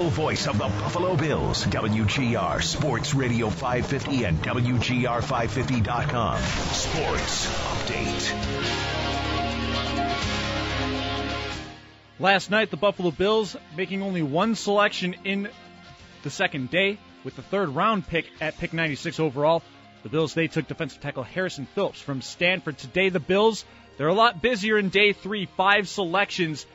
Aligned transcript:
Voice 0.00 0.48
of 0.48 0.58
the 0.58 0.64
Buffalo 0.64 1.14
Bills, 1.14 1.64
WGR 1.66 2.60
Sports 2.60 3.14
Radio 3.14 3.48
550 3.48 4.24
and 4.24 4.42
WGR550.com. 4.42 6.42
Sports 6.72 7.46
Update. 7.62 8.34
Last 12.18 12.50
night, 12.50 12.72
the 12.72 12.76
Buffalo 12.76 13.12
Bills 13.12 13.56
making 13.76 14.02
only 14.02 14.24
one 14.24 14.56
selection 14.56 15.14
in 15.22 15.48
the 16.24 16.30
second 16.30 16.72
day 16.72 16.98
with 17.22 17.36
the 17.36 17.42
third 17.42 17.68
round 17.68 18.04
pick 18.04 18.26
at 18.40 18.58
pick 18.58 18.72
96 18.72 19.20
overall. 19.20 19.62
The 20.02 20.08
Bills, 20.08 20.34
they 20.34 20.48
took 20.48 20.66
defensive 20.66 21.02
tackle 21.02 21.22
Harrison 21.22 21.66
Phillips 21.66 22.00
from 22.00 22.20
Stanford. 22.20 22.78
Today, 22.78 23.10
the 23.10 23.20
Bills, 23.20 23.64
they're 23.96 24.08
a 24.08 24.12
lot 24.12 24.42
busier 24.42 24.76
in 24.76 24.88
day 24.88 25.12
three. 25.12 25.46
Five 25.46 25.88
selections 25.88 26.66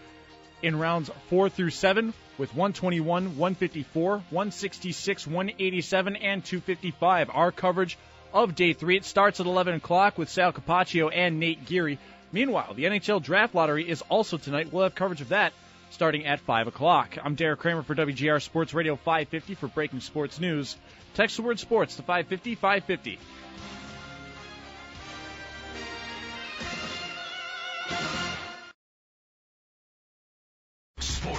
in 0.62 0.78
rounds 0.78 1.10
four 1.30 1.50
through 1.50 1.70
seven 1.70 2.14
with 2.38 2.54
121, 2.54 3.38
154, 3.38 4.12
166, 4.30 5.28
187, 5.28 6.16
and 6.16 6.44
255. 6.44 7.30
Our 7.34 7.52
coverage 7.52 7.98
of 8.34 8.56
day 8.56 8.74
three. 8.74 8.98
It 8.98 9.06
starts 9.06 9.40
at 9.40 9.46
11 9.46 9.76
o'clock 9.76 10.18
with 10.18 10.30
Sal 10.30 10.54
Capaccio 10.54 11.12
and 11.14 11.40
Nate 11.40 11.66
Geary. 11.66 11.98
Meanwhile, 12.32 12.76
the 12.76 12.86
NHL 12.86 13.22
Draft 13.22 13.56
Lottery 13.56 13.90
is 13.90 14.04
also 14.04 14.38
tonight. 14.38 14.72
We'll 14.72 14.84
have 14.84 14.96
coverage 14.96 15.22
of 15.22 15.30
that 15.30 15.54
starting 15.92 16.26
at 16.26 16.40
5 16.40 16.68
o'clock. 16.68 17.18
I'm 17.24 17.36
Derek 17.36 17.60
Kramer 17.60 17.84
for 17.84 17.96
WGR 17.96 18.42
Sports 18.42 18.74
Radio 18.74 18.96
550 18.96 19.56
for 19.56 19.68
breaking 19.68 20.02
sports 20.02 20.40
news. 20.40 20.78
Text 21.16 21.38
the 21.38 21.44
word 21.44 21.60
sports 21.60 21.96
to 21.96 22.04
550 22.04 22.56
550. 22.56 23.20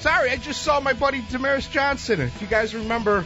Sorry, 0.00 0.30
I 0.30 0.36
just 0.36 0.62
saw 0.62 0.78
my 0.80 0.92
buddy 0.92 1.22
Damaris 1.30 1.66
Johnson. 1.68 2.20
If 2.20 2.40
you 2.40 2.46
guys 2.46 2.72
remember 2.74 3.24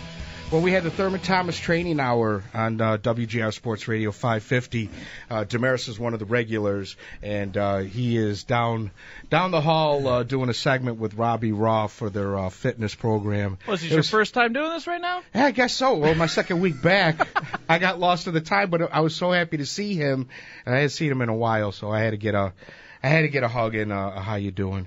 when 0.49 0.63
we 0.63 0.73
had 0.73 0.85
the 0.85 0.91
Thurman 0.91 1.21
Thomas 1.21 1.59
Training 1.59 2.01
Hour 2.01 2.43
on 2.55 2.81
uh, 2.81 2.97
WGR 2.97 3.53
Sports 3.53 3.89
Radio 3.89 4.11
550, 4.11 4.89
uh, 5.31 5.45
Damaris 5.45 5.89
is 5.89 5.99
one 5.99 6.15
of 6.15 6.19
the 6.19 6.25
regulars, 6.25 6.97
and 7.23 7.55
uh, 7.59 7.79
he 7.79 8.17
is 8.17 8.45
down 8.45 8.91
down 9.29 9.51
the 9.51 9.61
hall 9.61 10.09
uh, 10.09 10.23
doing 10.23 10.49
a 10.49 10.55
segment 10.55 10.99
with 10.99 11.13
Robbie 11.15 11.53
Raw 11.53 11.89
for 11.89 12.09
their 12.09 12.39
uh, 12.39 12.49
fitness 12.49 12.95
program. 12.95 13.59
Was 13.69 13.81
this 13.83 13.89
It 13.89 13.93
your 13.93 13.99
was- 13.99 14.09
first 14.11 14.33
time 14.33 14.55
doing 14.55 14.71
this 14.71 14.87
right 14.87 15.01
now? 15.01 15.23
Yeah, 15.35 15.45
I 15.47 15.51
guess 15.51 15.75
so. 15.75 15.97
Well, 15.99 16.15
my 16.15 16.27
second 16.27 16.61
week 16.61 16.81
back, 16.81 17.27
I 17.69 17.79
got 17.81 18.01
lost 18.01 18.27
in 18.29 18.35
the 18.35 18.41
time, 18.41 18.71
but 18.71 18.93
I 18.95 19.01
was 19.01 19.15
so 19.15 19.31
happy 19.31 19.59
to 19.59 19.67
see 19.67 19.95
him, 19.95 20.29
and 20.65 20.75
I 20.75 20.79
hadn't 20.79 20.91
seen 20.91 21.11
him 21.13 21.21
in 21.21 21.29
a 21.29 21.37
while, 21.37 21.71
so 21.73 21.91
I 21.91 22.01
had 22.01 22.11
to 22.13 22.17
get 22.19 22.35
a, 22.35 22.55
I 23.03 23.09
had 23.09 23.23
to 23.23 23.29
get 23.29 23.43
a 23.43 23.49
hug 23.49 23.75
and 23.75 23.93
uh, 23.93 24.19
how 24.21 24.37
you 24.37 24.51
doing? 24.51 24.87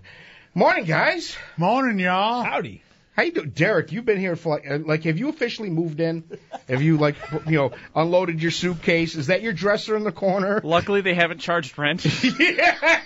Morning, 0.58 0.86
guys. 0.86 1.36
Morning, 1.58 2.00
y'all. 2.00 2.42
Howdy. 2.42 2.82
How 3.12 3.24
you 3.24 3.34
doing, 3.34 3.50
Derek? 3.50 3.92
You've 3.92 4.06
been 4.06 4.18
here 4.18 4.38
for 4.38 4.56
like, 4.56 4.66
uh, 4.66 4.78
like, 4.86 5.04
have 5.04 5.18
you 5.18 5.28
officially 5.28 5.70
moved 5.70 6.00
in? 6.00 6.24
Have 6.70 6.82
you 6.82 6.96
like, 6.96 7.18
you 7.46 7.58
know, 7.58 7.72
unloaded 7.94 8.42
your 8.42 8.52
suitcase? 8.52 9.16
Is 9.16 9.28
that 9.28 9.42
your 9.42 9.52
dresser 9.52 9.98
in 9.98 10.06
the 10.06 10.14
corner? 10.14 10.62
Luckily, 10.64 11.02
they 11.02 11.14
haven't 11.14 11.40
charged 11.40 11.78
rent. 11.78 12.06
yeah. 12.40 13.02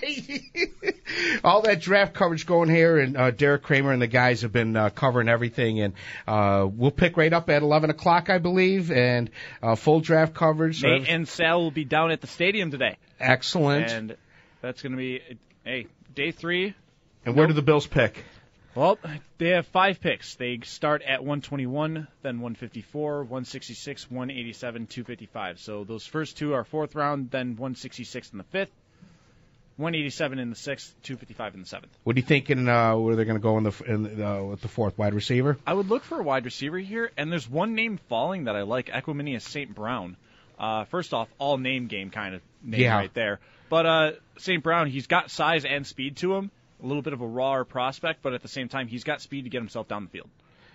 All 1.42 1.62
that 1.62 1.80
draft 1.80 2.14
coverage 2.14 2.46
going 2.46 2.68
here, 2.68 2.98
and 2.98 3.16
uh, 3.16 3.32
Derek 3.32 3.64
Kramer 3.64 3.90
and 3.90 4.00
the 4.00 4.06
guys 4.06 4.42
have 4.42 4.52
been 4.52 4.76
uh, 4.76 4.90
covering 4.90 5.28
everything, 5.28 5.80
and 5.80 5.94
uh, 6.28 6.68
we'll 6.70 6.92
pick 6.92 7.16
right 7.16 7.32
up 7.32 7.50
at 7.50 7.62
11 7.62 7.90
o'clock, 7.90 8.30
I 8.30 8.38
believe, 8.38 8.92
and 8.92 9.28
uh, 9.60 9.74
full 9.74 9.98
draft 9.98 10.34
coverage. 10.34 10.82
So 10.82 10.86
Nate 10.86 11.08
and 11.08 11.26
Sal 11.26 11.62
will 11.62 11.72
be 11.72 11.84
down 11.84 12.12
at 12.12 12.20
the 12.20 12.28
stadium 12.28 12.70
today. 12.70 12.96
excellent. 13.18 13.90
And 13.90 14.16
that's 14.60 14.82
going 14.82 14.92
to 14.92 14.98
be, 14.98 15.20
hey, 15.64 15.88
day 16.14 16.30
three. 16.30 16.76
And 17.24 17.36
where 17.36 17.46
do 17.46 17.52
the 17.52 17.62
Bills 17.62 17.86
pick? 17.86 18.24
Well, 18.74 18.98
they 19.38 19.48
have 19.48 19.66
five 19.66 20.00
picks. 20.00 20.36
They 20.36 20.60
start 20.62 21.02
at 21.02 21.20
121, 21.20 22.06
then 22.22 22.36
154, 22.40 23.22
166, 23.24 24.10
187, 24.10 24.86
255. 24.86 25.58
So 25.58 25.84
those 25.84 26.06
first 26.06 26.38
two 26.38 26.54
are 26.54 26.62
fourth 26.64 26.94
round, 26.94 27.30
then 27.30 27.56
166 27.56 28.30
in 28.30 28.38
the 28.38 28.44
fifth, 28.44 28.70
187 29.76 30.38
in 30.38 30.50
the 30.50 30.56
sixth, 30.56 30.94
255 31.02 31.54
in 31.54 31.60
the 31.60 31.66
seventh. 31.66 31.90
What 32.04 32.14
are 32.16 32.18
you 32.20 32.24
thinking? 32.24 32.68
Uh, 32.68 32.96
where 32.96 33.16
they're 33.16 33.24
going 33.24 33.38
to 33.38 33.42
go 33.42 33.58
in 33.58 33.64
the 33.64 33.72
in, 33.86 34.22
uh, 34.22 34.42
with 34.44 34.60
the 34.60 34.68
fourth 34.68 34.96
wide 34.96 35.14
receiver? 35.14 35.58
I 35.66 35.74
would 35.74 35.88
look 35.88 36.04
for 36.04 36.20
a 36.20 36.22
wide 36.22 36.44
receiver 36.44 36.78
here, 36.78 37.10
and 37.16 37.30
there's 37.32 37.48
one 37.50 37.74
name 37.74 37.98
falling 38.08 38.44
that 38.44 38.54
I 38.54 38.62
like, 38.62 38.86
Equanimeous 38.86 39.42
St. 39.42 39.74
Brown. 39.74 40.16
Uh, 40.58 40.84
first 40.84 41.12
off, 41.12 41.28
all 41.38 41.58
name 41.58 41.86
game 41.88 42.10
kind 42.10 42.34
of 42.36 42.42
name 42.62 42.82
Yeah. 42.82 42.94
right 42.96 43.14
there. 43.14 43.40
But 43.68 43.86
uh, 43.86 44.12
St. 44.38 44.62
Brown, 44.62 44.86
he's 44.88 45.06
got 45.08 45.30
size 45.30 45.64
and 45.64 45.86
speed 45.86 46.18
to 46.18 46.34
him. 46.36 46.50
A 46.82 46.86
little 46.86 47.02
bit 47.02 47.12
of 47.12 47.20
a 47.20 47.26
rawer 47.26 47.64
prospect, 47.64 48.22
but 48.22 48.32
at 48.32 48.42
the 48.42 48.48
same 48.48 48.68
time, 48.68 48.88
he's 48.88 49.04
got 49.04 49.20
speed 49.20 49.42
to 49.44 49.50
get 49.50 49.58
himself 49.58 49.88
down 49.88 50.04
the 50.04 50.10
field. 50.10 50.28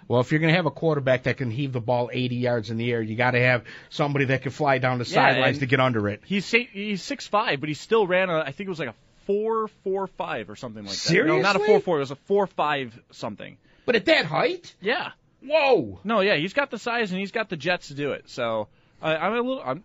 Well, 0.08 0.22
if 0.22 0.32
you're 0.32 0.40
going 0.40 0.52
to 0.52 0.56
have 0.56 0.68
a 0.68 0.72
quarterback 0.72 1.24
that 1.24 1.38
can 1.38 1.50
heave 1.50 1.74
the 1.74 1.82
ball 1.82 2.12
80 2.14 2.36
yards 2.36 2.70
in 2.70 2.78
the 2.78 2.92
air, 2.92 3.02
you 3.02 3.16
got 3.16 3.32
to 3.32 3.40
have 3.40 3.64
somebody 3.90 4.26
that 4.26 4.44
can 4.44 4.52
fly 4.52 4.78
down 4.78 5.00
the 5.00 5.06
Yeah, 5.06 5.14
sidelines 5.34 5.60
to 5.60 5.66
get 5.66 5.80
under 5.80 6.08
it. 6.10 6.22
He's 6.26 6.50
he's 6.52 7.02
six 7.02 7.26
five, 7.26 7.60
but 7.60 7.70
he 7.70 7.76
still 7.76 8.06
ran 8.06 8.30
a 8.30 8.40
I 8.40 8.52
think 8.52 8.68
it 8.68 8.70
was 8.70 8.78
like 8.80 8.90
a 8.90 8.96
four 9.26 9.68
four 9.84 10.06
five 10.06 10.52
or 10.52 10.56
something 10.56 10.86
like 10.86 10.96
that. 10.96 11.14
No, 11.26 11.40
not 11.42 11.56
a 11.56 11.60
Seriously? 11.60 11.66
four 11.66 11.80
four. 11.80 11.98
It 11.98 12.02
was 12.02 12.12
a 12.12 12.16
four 12.16 12.46
five 12.46 13.00
something. 13.12 13.58
But 13.88 13.96
at 13.96 14.06
that 14.06 14.26
height, 14.26 14.76
Yeah. 14.80 15.12
whoa! 15.44 16.00
No, 16.04 16.22
yeah, 16.22 16.36
he's 16.36 16.54
got 16.54 16.70
the 16.70 16.78
size 16.78 17.12
and 17.12 17.20
he's 17.20 17.32
got 17.32 17.50
the 17.50 17.58
jets 17.58 17.88
to 17.88 17.96
do 17.96 18.12
it. 18.12 18.30
So 18.30 18.68
uh, 19.02 19.06
I'm 19.08 19.34
a 19.34 19.38
little. 19.38 19.64
I'm, 19.66 19.84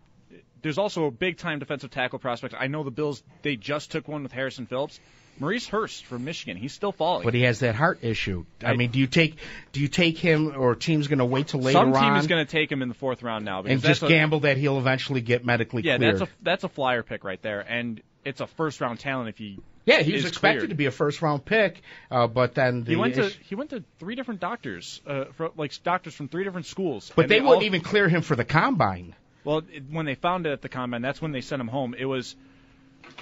there's 0.61 0.77
also 0.77 1.07
a 1.07 1.11
big 1.11 1.39
time 1.39 1.61
defensive 1.61 1.91
tackle 1.91 2.19
prospect. 2.19 2.55
I 2.59 2.67
know 2.67 2.85
the 2.85 2.91
Bills. 2.91 3.23
They 3.41 3.57
just 3.57 3.91
took 3.91 4.07
one 4.07 4.23
with 4.23 4.33
Harrison 4.33 4.67
Phillips. 4.67 5.01
Maurice 5.41 5.67
Hurst 5.67 6.05
from 6.05 6.25
Michigan. 6.25 6.57
He's 6.57 6.73
still 6.73 6.93
falling. 6.93 7.25
But 7.25 7.35
he 7.35 7.43
has 7.43 7.61
that 7.61 7.75
heart 7.75 8.01
issue. 8.03 8.45
I 8.63 8.71
I- 8.73 8.77
mean, 8.77 8.91
do 8.91 8.99
you 8.99 9.07
take 9.07 9.37
do 9.73 9.81
you 9.81 9.89
take 9.89 10.19
him 10.19 10.53
or 10.57 10.75
team's 10.75 11.09
going 11.09 11.19
to 11.19 11.25
wait 11.25 11.49
till 11.49 11.61
later 11.61 11.79
Some 11.79 11.93
team 11.93 12.03
on 12.03 12.19
is 12.19 12.27
going 12.27 12.45
to 12.45 12.51
take 12.51 12.71
him 12.71 12.83
in 12.83 12.89
the 12.89 12.95
fourth 12.95 13.23
round 13.23 13.45
now 13.45 13.63
because 13.63 13.73
and 13.77 13.83
just 13.83 14.03
a, 14.03 14.09
gamble 14.09 14.41
that 14.41 14.57
he'll 14.59 14.79
eventually 14.79 15.21
get 15.23 15.45
medically 15.45 15.83
Yeah, 15.83 15.97
cleared? 15.97 16.15
Yeah, 16.15 16.19
that's 16.21 16.31
a 16.31 16.35
that's 16.43 16.65
a 16.65 16.69
flyer 16.69 17.03
pick 17.03 17.25
right 17.25 17.41
there, 17.43 17.61
and 17.61 18.01
it's 18.25 18.41
a 18.41 18.47
first 18.47 18.81
round 18.81 19.01
talent 19.01 19.31
if 19.31 19.39
he. 19.39 19.59
yeah, 19.87 20.01
he 20.03 20.13
was 20.13 20.27
expected 20.27 20.59
cleared. 20.59 20.71
to 20.71 20.77
be 20.77 20.85
a 20.87 20.91
first 20.91 21.23
round 21.23 21.43
pick, 21.45 21.81
uh, 22.11 22.27
but 22.27 22.55
then 22.55 22.85
the 22.85 22.91
He 22.91 22.97
went 22.97 23.15
to 23.15 23.25
ish- 23.27 23.39
he 23.49 23.55
went 23.55 23.71
to 23.71 23.83
three 23.99 24.15
different 24.15 24.41
doctors, 24.41 25.01
uh, 25.07 25.25
for, 25.37 25.51
like 25.57 25.73
doctors 25.83 26.15
from 26.15 26.29
three 26.29 26.45
different 26.45 26.67
schools. 26.67 27.11
but 27.17 27.29
they, 27.29 27.41
all- 27.41 27.47
wouldn't 27.49 27.65
even 27.65 27.81
clear 27.81 28.09
him 28.09 28.21
for 28.21 28.37
the 28.37 28.45
combine. 28.45 29.15
Well, 29.43 29.63
it, 29.73 29.85
when 29.91 30.05
they 30.05 30.17
found 30.17 30.47
it 30.47 30.53
at 30.53 30.61
the 30.61 30.69
combine, 30.69 31.01
that's 31.01 31.23
when 31.23 31.33
they 31.33 31.41
sent 31.41 31.61
him 31.61 31.69
home. 31.69 31.95
It 31.99 32.05
was 32.05 32.37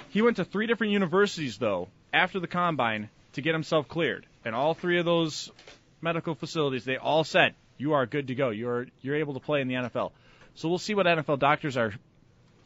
he 0.09 0.21
went 0.21 0.35
to 0.35 0.43
three 0.45 0.67
different 0.67 0.91
universities 0.91 1.57
though 1.57 1.87
after 2.13 2.39
the 2.39 2.47
combine 2.47 3.09
to 3.33 3.41
get 3.41 3.53
himself 3.53 3.87
cleared, 3.87 4.25
and 4.45 4.55
all 4.55 4.73
three 4.73 4.99
of 4.99 5.05
those 5.05 5.51
medical 6.01 6.33
facilities 6.35 6.85
they 6.85 6.97
all 6.97 7.23
said 7.23 7.53
you 7.77 7.93
are 7.93 8.05
good 8.05 8.27
to 8.27 8.35
go. 8.35 8.49
You're 8.49 8.87
you're 9.01 9.15
able 9.15 9.33
to 9.33 9.39
play 9.39 9.61
in 9.61 9.67
the 9.67 9.75
NFL. 9.75 10.11
So 10.55 10.69
we'll 10.69 10.77
see 10.77 10.93
what 10.93 11.05
NFL 11.05 11.39
doctors 11.39 11.77
are 11.77 11.93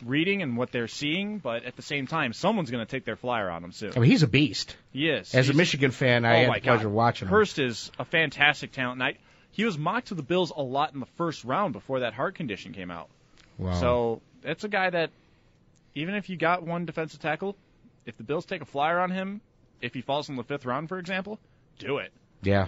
reading 0.04 0.42
and 0.42 0.58
what 0.58 0.72
they're 0.72 0.88
seeing, 0.88 1.38
but 1.38 1.64
at 1.64 1.76
the 1.76 1.82
same 1.82 2.08
time, 2.08 2.34
someone's 2.34 2.72
going 2.72 2.86
to 2.86 2.90
take 2.90 3.06
their 3.06 3.16
flyer 3.16 3.50
on 3.50 3.64
him 3.64 3.72
soon. 3.72 3.94
I 3.96 4.00
mean, 4.00 4.10
he's 4.10 4.24
a 4.24 4.28
beast. 4.28 4.76
He 4.92 5.10
is. 5.10 5.34
As 5.34 5.50
a 5.50 5.54
Michigan 5.54 5.92
fan, 5.92 6.26
I 6.26 6.46
oh 6.46 6.52
had 6.52 6.56
the 6.56 6.62
pleasure 6.62 6.84
God. 6.86 6.94
watching 6.94 7.28
him. 7.28 7.32
Hurst 7.32 7.60
is 7.60 7.92
a 8.00 8.06
fantastic 8.06 8.72
talent. 8.72 9.02
And 9.02 9.04
I, 9.04 9.18
he 9.52 9.66
was 9.66 9.78
mocked 9.78 10.08
to 10.08 10.16
the 10.16 10.24
Bills 10.24 10.52
a 10.56 10.62
lot 10.62 10.94
in 10.94 11.00
the 11.00 11.06
first 11.18 11.44
round 11.44 11.74
before 11.74 12.02
that 12.02 12.14
heart 12.14 12.36
condition 12.36 12.74
came 12.74 12.92
out. 12.92 13.10
Wow. 13.58 13.80
So 13.80 14.22
that's 14.42 14.64
a 14.64 14.70
guy 14.70 14.90
that, 14.90 15.12
even 15.96 16.16
if 16.16 16.30
you 16.30 16.38
got 16.38 16.64
one 16.64 16.86
defensive 16.86 17.20
tackle, 17.20 17.56
if 18.06 18.18
the 18.18 18.24
Bills 18.24 18.46
take 18.46 18.62
a 18.62 18.66
flyer 18.66 19.00
on 19.00 19.12
him 19.12 19.42
if 19.82 19.94
he 19.94 20.02
falls 20.02 20.30
in 20.30 20.36
the 20.36 20.44
fifth 20.44 20.66
round, 20.66 20.90
for 20.90 20.98
example, 20.98 21.40
do 21.78 21.98
it. 21.98 22.12
Yeah. 22.42 22.68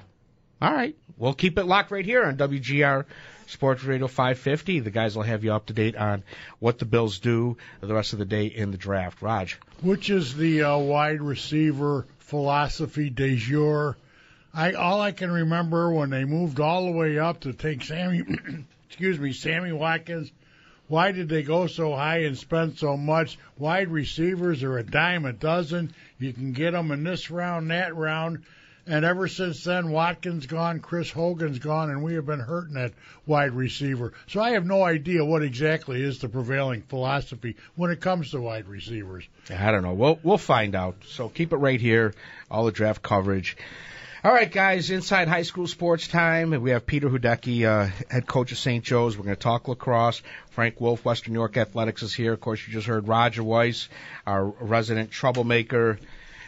All 0.62 0.74
right. 0.74 0.96
We'll 1.18 1.34
keep 1.34 1.58
it 1.58 1.66
locked 1.66 1.92
right 1.92 2.06
here 2.06 2.24
on 2.26 2.38
WGR 2.38 3.06
Sports 3.48 3.84
Radio 3.84 4.08
550. 4.08 4.82
The 4.82 4.92
guys 4.92 5.16
will 5.16 5.24
have 5.24 5.44
you 5.44 5.54
up 5.54 5.68
to 5.68 5.74
date 5.74 5.96
on 5.96 6.24
what 6.60 6.80
the 6.80 6.86
Bills 6.86 7.20
do 7.20 7.58
the 7.82 7.94
rest 7.94 8.14
of 8.14 8.20
the 8.20 8.26
day 8.26 8.48
in 8.48 8.72
the 8.72 8.78
draft. 8.78 9.22
Raj. 9.22 9.58
Which 9.82 10.10
is 10.10 10.36
the 10.36 10.64
uh, 10.64 10.78
wide 10.78 11.22
receiver 11.22 12.06
philosophy 12.20 13.10
de 13.10 13.36
jour? 13.36 13.98
I 14.54 14.74
all 14.74 15.02
I 15.02 15.12
can 15.12 15.32
remember 15.32 15.92
when 15.92 16.10
they 16.10 16.24
moved 16.24 16.60
all 16.60 16.86
the 16.86 16.92
way 16.92 17.20
up 17.20 17.42
to 17.42 17.54
take 17.54 17.84
Sammy, 17.84 18.24
excuse 18.88 19.20
me, 19.20 19.34
Sammy 19.34 19.74
Watkins. 19.74 20.32
Why 20.88 21.12
did 21.12 21.30
they 21.30 21.44
go 21.44 21.68
so 21.68 21.96
high 21.96 22.20
and 22.20 22.38
spend 22.38 22.78
so 22.78 22.96
much? 22.96 23.38
Wide 23.58 23.90
receivers 23.90 24.64
are 24.64 24.78
a 24.78 24.84
dime 24.84 25.26
a 25.26 25.34
dozen. 25.34 25.94
You 26.20 26.32
can 26.32 26.54
get 26.54 26.72
them 26.72 26.92
in 26.92 27.04
this 27.04 27.32
round, 27.32 27.72
that 27.72 27.96
round. 27.96 28.44
And 28.88 29.04
ever 29.04 29.28
since 29.28 29.64
then, 29.64 29.90
Watkins 29.90 30.46
gone, 30.46 30.80
Chris 30.80 31.10
Hogan's 31.10 31.58
gone, 31.58 31.90
and 31.90 32.04
we 32.04 32.14
have 32.14 32.28
been 32.28 32.40
hurting 32.40 32.78
at 32.78 32.94
wide 33.26 33.54
receiver. 33.54 34.14
So 34.28 34.40
I 34.42 34.52
have 34.52 34.66
no 34.66 34.84
idea 34.84 35.26
what 35.26 35.42
exactly 35.42 36.04
is 36.04 36.20
the 36.20 36.30
prevailing 36.30 36.84
philosophy 36.84 37.56
when 37.76 37.90
it 37.90 38.00
comes 38.00 38.30
to 38.32 38.42
wide 38.42 38.68
receivers. 38.68 39.24
I 39.50 39.72
don't 39.72 39.82
know. 39.82 39.96
We'll 39.96 40.20
we'll 40.22 40.38
find 40.38 40.76
out. 40.76 40.98
So 41.08 41.30
keep 41.30 41.52
it 41.52 41.58
right 41.58 41.82
here. 41.82 42.14
All 42.52 42.66
the 42.66 42.72
draft 42.72 43.02
coverage. 43.02 43.58
All 44.26 44.34
right, 44.34 44.52
guys. 44.52 44.90
Inside 44.90 45.28
high 45.28 45.44
school 45.44 45.68
sports 45.68 46.08
time. 46.08 46.50
We 46.50 46.72
have 46.72 46.88
Peter 46.88 47.08
Hudecki, 47.08 47.64
uh, 47.64 47.92
head 48.10 48.26
coach 48.26 48.52
of 48.52 48.58
St. 48.58 48.84
Joe's. 48.84 49.16
We're 49.16 49.26
going 49.26 49.36
to 49.36 49.40
talk 49.40 49.68
lacrosse. 49.68 50.24
Frank 50.50 50.82
Wolf, 50.82 51.06
Western 51.06 51.34
New 51.34 51.40
York 51.42 51.58
Athletics, 51.58 52.02
is 52.02 52.12
here. 52.12 52.34
Of 52.34 52.42
course, 52.42 52.60
you 52.66 52.74
just 52.74 52.88
heard 52.88 53.08
Roger 53.08 53.44
Weiss, 53.44 53.88
our 54.26 54.44
resident 54.44 55.12
troublemaker. 55.12 56.00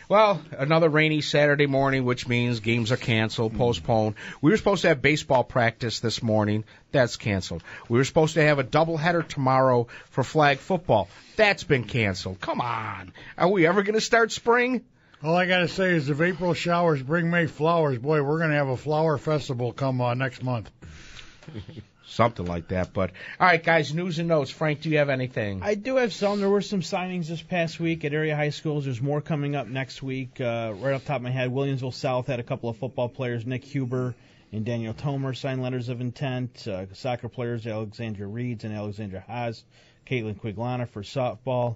Well, 0.10 0.42
another 0.58 0.90
rainy 0.90 1.22
Saturday 1.22 1.68
morning, 1.68 2.04
which 2.04 2.28
means 2.28 2.62
games 2.62 2.92
are 2.92 2.98
canceled, 2.98 3.56
postponed. 3.56 4.16
We 4.42 4.50
were 4.50 4.58
supposed 4.58 4.82
to 4.82 4.88
have 4.88 5.04
baseball 5.04 5.44
practice 5.44 6.00
this 6.00 6.24
morning. 6.24 6.64
That's 6.92 7.16
canceled. 7.16 7.62
We 7.90 8.00
were 8.00 8.06
supposed 8.06 8.34
to 8.34 8.44
have 8.44 8.58
a 8.58 8.64
doubleheader 8.64 9.28
tomorrow 9.28 9.86
for 10.10 10.24
flag 10.24 10.58
football. 10.58 11.10
That's 11.36 11.64
been 11.64 11.84
canceled. 11.84 12.42
Come 12.42 12.60
on. 12.60 13.14
Are 13.38 13.50
we 13.50 13.68
ever 13.68 13.84
going 13.84 13.94
to 13.94 14.02
start 14.02 14.32
spring? 14.32 14.84
All 15.24 15.36
I 15.36 15.48
got 15.48 15.60
to 15.60 15.68
say 15.68 15.94
is 15.94 16.10
if 16.10 16.22
April 16.22 16.54
showers 16.54 17.02
bring 17.02 17.32
May 17.32 17.48
flowers, 17.48 17.98
boy, 17.98 18.22
we're 18.22 18.38
going 18.38 18.52
to 18.52 18.58
have 18.58 18.68
a 18.68 18.78
flower 18.78 19.18
festival 19.18 19.74
come 19.74 20.00
uh, 20.00 20.14
next 20.14 20.44
month. 20.44 20.70
Something 22.06 22.46
like 22.46 22.68
that. 22.68 22.94
But 22.94 23.12
all 23.40 23.48
right, 23.48 23.62
guys, 23.62 23.94
news 23.94 24.20
and 24.20 24.28
notes. 24.28 24.52
Frank, 24.52 24.82
do 24.82 24.90
you 24.90 25.00
have 25.00 25.10
anything? 25.10 25.62
I 25.64 25.74
do 25.74 25.96
have 25.96 26.14
some. 26.14 26.40
There 26.40 26.50
were 26.50 26.62
some 26.62 26.82
signings 26.82 27.28
this 27.28 27.42
past 27.42 27.80
week 27.80 28.06
at 28.06 28.14
area 28.14 28.36
high 28.36 28.52
schools. 28.52 28.86
There's 28.86 29.02
more 29.02 29.20
coming 29.20 29.56
up 29.56 29.68
next 29.68 30.04
week. 30.04 30.40
Uh, 30.40 30.74
right 30.78 30.94
off 30.94 31.02
the 31.02 31.08
top 31.08 31.18
of 31.18 31.24
my 31.24 31.32
head, 31.32 31.50
Williamsville 31.50 31.94
South 31.94 32.28
had 32.28 32.40
a 32.40 32.44
couple 32.44 32.70
of 32.70 32.78
football 32.78 33.10
players, 33.10 33.46
Nick 33.46 33.64
Huber 33.64 34.14
and 34.52 34.66
Daniel 34.66 34.94
Tomer, 34.94 35.36
signed 35.36 35.62
letters 35.62 35.90
of 35.90 36.00
intent. 36.00 36.68
Uh, 36.68 36.86
soccer 36.94 37.28
players, 37.28 37.66
Alexandra 37.66 38.28
Reeds 38.28 38.64
and 38.64 38.74
Alexandra 38.74 39.20
Haas, 39.20 39.64
Caitlin 40.06 40.40
Quiglana 40.40 40.88
for 40.88 41.02
softball. 41.02 41.76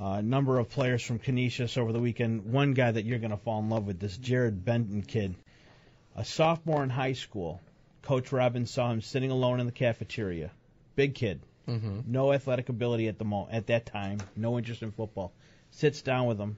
A 0.00 0.04
uh, 0.04 0.20
number 0.22 0.58
of 0.58 0.70
players 0.70 1.02
from 1.02 1.18
Canisius 1.18 1.76
over 1.76 1.92
the 1.92 2.00
weekend. 2.00 2.46
One 2.46 2.72
guy 2.72 2.90
that 2.90 3.04
you're 3.04 3.18
going 3.18 3.32
to 3.32 3.36
fall 3.36 3.60
in 3.60 3.68
love 3.68 3.86
with, 3.86 4.00
this 4.00 4.16
Jared 4.16 4.64
Benton 4.64 5.02
kid, 5.02 5.34
a 6.16 6.24
sophomore 6.24 6.82
in 6.82 6.88
high 6.88 7.12
school 7.12 7.60
Coach 8.02 8.32
Robbins 8.32 8.70
saw 8.70 8.90
him 8.90 9.02
sitting 9.02 9.30
alone 9.30 9.60
in 9.60 9.66
the 9.66 9.72
cafeteria. 9.72 10.50
Big 10.96 11.14
kid, 11.14 11.40
mm-hmm. 11.68 12.00
no 12.06 12.32
athletic 12.32 12.68
ability 12.68 13.08
at 13.08 13.18
the 13.18 13.24
mo- 13.24 13.48
at 13.50 13.66
that 13.66 13.86
time, 13.86 14.18
no 14.36 14.58
interest 14.58 14.82
in 14.82 14.90
football. 14.90 15.32
Sits 15.70 16.02
down 16.02 16.26
with 16.26 16.38
him, 16.38 16.56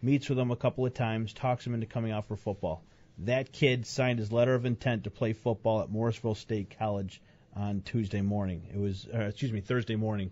meets 0.00 0.28
with 0.28 0.38
him 0.38 0.50
a 0.50 0.56
couple 0.56 0.86
of 0.86 0.94
times, 0.94 1.32
talks 1.32 1.66
him 1.66 1.74
into 1.74 1.86
coming 1.86 2.12
out 2.12 2.26
for 2.26 2.36
football. 2.36 2.82
That 3.18 3.52
kid 3.52 3.86
signed 3.86 4.18
his 4.18 4.32
letter 4.32 4.54
of 4.54 4.66
intent 4.66 5.04
to 5.04 5.10
play 5.10 5.32
football 5.32 5.82
at 5.82 5.90
Morrisville 5.90 6.34
State 6.34 6.74
College 6.78 7.20
on 7.54 7.82
Tuesday 7.82 8.20
morning. 8.20 8.62
It 8.72 8.78
was, 8.78 9.06
uh, 9.12 9.20
excuse 9.22 9.52
me, 9.52 9.60
Thursday 9.60 9.96
morning. 9.96 10.30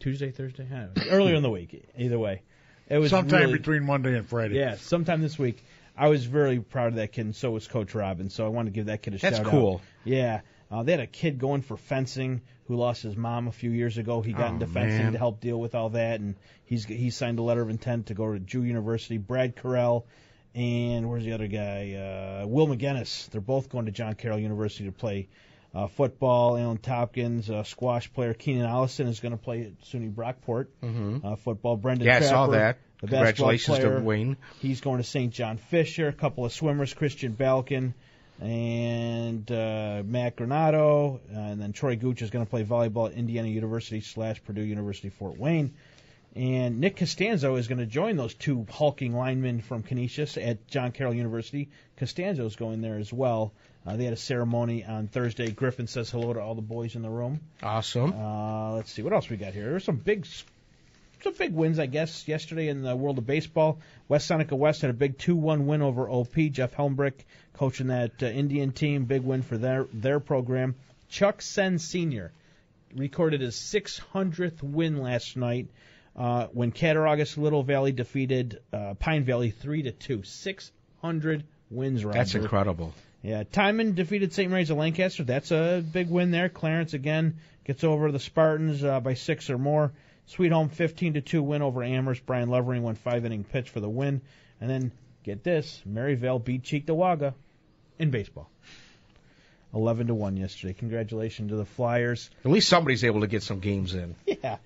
Tuesday, 0.00 0.30
Thursday, 0.30 0.66
earlier 1.10 1.34
in 1.36 1.42
the 1.42 1.50
week. 1.50 1.88
Either 1.96 2.18
way, 2.18 2.42
it 2.88 2.98
was 2.98 3.10
sometime 3.10 3.40
really, 3.42 3.58
between 3.58 3.84
Monday 3.84 4.16
and 4.16 4.26
Friday. 4.28 4.56
Yeah, 4.56 4.74
sometime 4.76 5.20
this 5.20 5.38
week. 5.38 5.62
I 5.96 6.08
was 6.08 6.24
very 6.24 6.60
proud 6.60 6.88
of 6.88 6.94
that 6.94 7.12
kid, 7.12 7.26
and 7.26 7.36
so 7.36 7.50
was 7.50 7.68
Coach 7.68 7.94
Robbins. 7.94 8.34
So 8.34 8.44
I 8.46 8.48
wanted 8.48 8.70
to 8.70 8.74
give 8.74 8.86
that 8.86 9.02
kid 9.02 9.14
a 9.14 9.18
That's 9.18 9.36
shout 9.36 9.46
cool. 9.46 9.74
out. 9.74 9.80
Yeah, 10.04 10.40
uh, 10.70 10.82
they 10.82 10.92
had 10.92 11.00
a 11.00 11.06
kid 11.06 11.38
going 11.38 11.60
for 11.62 11.76
fencing 11.76 12.40
who 12.66 12.76
lost 12.76 13.02
his 13.02 13.16
mom 13.16 13.48
a 13.48 13.52
few 13.52 13.70
years 13.70 13.98
ago. 13.98 14.22
He 14.22 14.32
got 14.32 14.50
Oh, 14.50 14.54
into 14.54 14.66
fencing 14.66 15.02
man. 15.02 15.12
to 15.12 15.18
help 15.18 15.40
deal 15.40 15.60
with 15.60 15.74
all 15.74 15.90
that, 15.90 16.20
and 16.20 16.36
he's 16.64 16.84
he 16.86 17.10
signed 17.10 17.38
a 17.38 17.42
letter 17.42 17.60
of 17.60 17.68
intent 17.70 18.06
to 18.06 18.14
go 18.14 18.32
to 18.32 18.38
Jew 18.40 18.62
University. 18.62 19.18
Brad 19.18 19.56
Carell 19.56 20.04
and 20.54 21.08
where's 21.08 21.24
the 21.24 21.32
other 21.32 21.46
guy? 21.48 21.92
Uh, 22.42 22.46
Will 22.46 22.66
McGinnis. 22.66 23.28
They're 23.30 23.40
both 23.40 23.68
going 23.68 23.86
to 23.86 23.92
John 23.92 24.14
Carroll 24.14 24.38
University 24.38 24.86
to 24.86 24.92
play 24.92 25.28
uh, 25.74 25.86
football. 25.88 26.56
Alan 26.56 26.78
Tompkins, 26.78 27.48
uh, 27.50 27.62
squash 27.62 28.12
player 28.12 28.34
Keenan 28.34 28.66
Allison 28.66 29.06
is 29.06 29.20
going 29.20 29.32
to 29.32 29.38
play 29.42 29.62
at 29.62 29.80
SUNY 29.86 30.12
Brockport. 30.12 30.66
Mhm. 30.82 31.24
Uh, 31.24 31.36
football. 31.36 31.76
Brendan 31.76 32.06
Yeah, 32.06 32.16
I 32.18 32.20
saw 32.20 32.46
that. 32.48 32.78
the 33.00 33.08
Congratulations 33.08 33.78
to. 33.78 34.00
Wayne. 34.00 34.36
He's 34.60 34.80
going 34.80 34.98
to 34.98 35.04
St. 35.04 35.32
John 35.32 35.56
Fisher. 35.56 36.08
A 36.08 36.12
couple 36.12 36.44
of 36.44 36.52
swimmers, 36.52 36.92
Christian 36.94 37.32
Balkin 37.34 37.94
and 38.40 39.50
uh, 39.52 40.02
Matt 40.04 40.36
Granado, 40.36 41.20
and 41.30 41.60
then 41.60 41.72
Troy 41.72 41.96
Gooch 41.96 42.22
is 42.22 42.30
going 42.30 42.44
to 42.44 42.50
play 42.50 42.64
volleyball 42.64 43.10
at 43.10 43.14
Indiana 43.14 43.48
University 43.48 44.00
slash 44.00 44.42
Purdue 44.44 44.62
University 44.62 45.10
Fort 45.10 45.38
Wayne. 45.38 45.74
And 46.34 46.78
Nick 46.80 46.96
Costanzo 46.96 47.56
is 47.56 47.66
going 47.68 47.80
to 47.80 47.86
join 47.86 48.16
those 48.16 48.34
two 48.34 48.64
hulking 48.70 49.14
linemen 49.14 49.60
from 49.60 49.82
Canisius 49.82 50.36
at 50.38 50.66
John 50.68 50.92
Carroll 50.92 51.12
University. 51.12 51.70
Costanzo 51.96 52.46
is 52.46 52.56
going 52.56 52.80
there 52.80 52.98
as 52.98 53.12
well. 53.12 53.52
Uh, 53.86 53.96
they 53.96 54.04
had 54.04 54.12
a 54.12 54.16
ceremony 54.16 54.84
on 54.84 55.08
Thursday. 55.08 55.50
Griffin 55.50 55.86
says 55.86 56.10
hello 56.10 56.32
to 56.32 56.40
all 56.40 56.54
the 56.54 56.62
boys 56.62 56.96
in 56.96 57.02
the 57.02 57.10
room. 57.10 57.40
Awesome. 57.62 58.12
Uh, 58.12 58.72
let's 58.74 58.92
see 58.92 59.02
what 59.02 59.12
else 59.12 59.28
we 59.30 59.36
got 59.36 59.54
here. 59.54 59.70
There's 59.70 59.84
some 59.84 59.96
big, 59.96 60.26
some 61.22 61.32
big 61.32 61.54
wins, 61.54 61.78
I 61.78 61.86
guess, 61.86 62.28
yesterday 62.28 62.68
in 62.68 62.82
the 62.82 62.94
world 62.94 63.16
of 63.18 63.26
baseball. 63.26 63.78
West 64.06 64.26
Seneca 64.26 64.54
West 64.54 64.82
had 64.82 64.90
a 64.90 64.94
big 64.94 65.16
2-1 65.16 65.64
win 65.64 65.80
over 65.80 66.08
OP. 66.10 66.34
Jeff 66.34 66.74
Helmbrick 66.74 67.24
coaching 67.54 67.86
that 67.86 68.22
uh, 68.22 68.26
Indian 68.26 68.72
team, 68.72 69.06
big 69.06 69.22
win 69.22 69.42
for 69.42 69.56
their 69.56 69.86
their 69.92 70.20
program. 70.20 70.74
Chuck 71.08 71.42
Sen 71.42 71.78
Sr. 71.78 72.32
recorded 72.94 73.40
his 73.40 73.56
600th 73.56 74.62
win 74.62 75.00
last 75.02 75.36
night 75.36 75.68
uh, 76.16 76.46
when 76.52 76.70
Cattaraugus 76.70 77.36
Little 77.38 77.62
Valley 77.62 77.92
defeated 77.92 78.60
uh, 78.72 78.94
Pine 78.94 79.24
Valley 79.24 79.50
three 79.50 79.82
to 79.82 79.92
two. 79.92 80.22
600 80.22 81.44
wins, 81.70 82.04
Roger. 82.04 82.18
That's 82.18 82.34
incredible. 82.34 82.92
Yeah, 83.22 83.42
Timon 83.44 83.94
defeated 83.94 84.32
St. 84.32 84.50
Mary's 84.50 84.70
of 84.70 84.78
Lancaster. 84.78 85.24
That's 85.24 85.50
a 85.50 85.84
big 85.92 86.08
win 86.08 86.30
there. 86.30 86.48
Clarence 86.48 86.94
again 86.94 87.36
gets 87.64 87.84
over 87.84 88.10
the 88.10 88.18
Spartans 88.18 88.82
uh, 88.82 89.00
by 89.00 89.14
six 89.14 89.50
or 89.50 89.58
more. 89.58 89.92
Sweet 90.26 90.52
Home 90.52 90.68
15 90.68 91.14
to 91.14 91.20
two 91.20 91.42
win 91.42 91.60
over 91.60 91.82
Amherst. 91.82 92.24
Brian 92.24 92.48
Levering 92.48 92.82
went 92.82 92.98
five 92.98 93.24
inning 93.24 93.44
pitch 93.44 93.68
for 93.68 93.80
the 93.80 93.88
win, 93.88 94.22
and 94.60 94.70
then 94.70 94.92
get 95.24 95.44
this, 95.44 95.82
Maryvale 95.84 96.38
beat 96.38 96.62
Cheektowaga 96.62 97.34
in 97.98 98.10
baseball. 98.10 98.48
11 99.74 100.08
to 100.08 100.14
one 100.14 100.36
yesterday. 100.36 100.72
Congratulations 100.72 101.50
to 101.50 101.56
the 101.56 101.64
Flyers. 101.64 102.30
At 102.44 102.50
least 102.50 102.68
somebody's 102.68 103.04
able 103.04 103.20
to 103.20 103.26
get 103.26 103.42
some 103.42 103.60
games 103.60 103.94
in. 103.94 104.14
Yeah. 104.42 104.56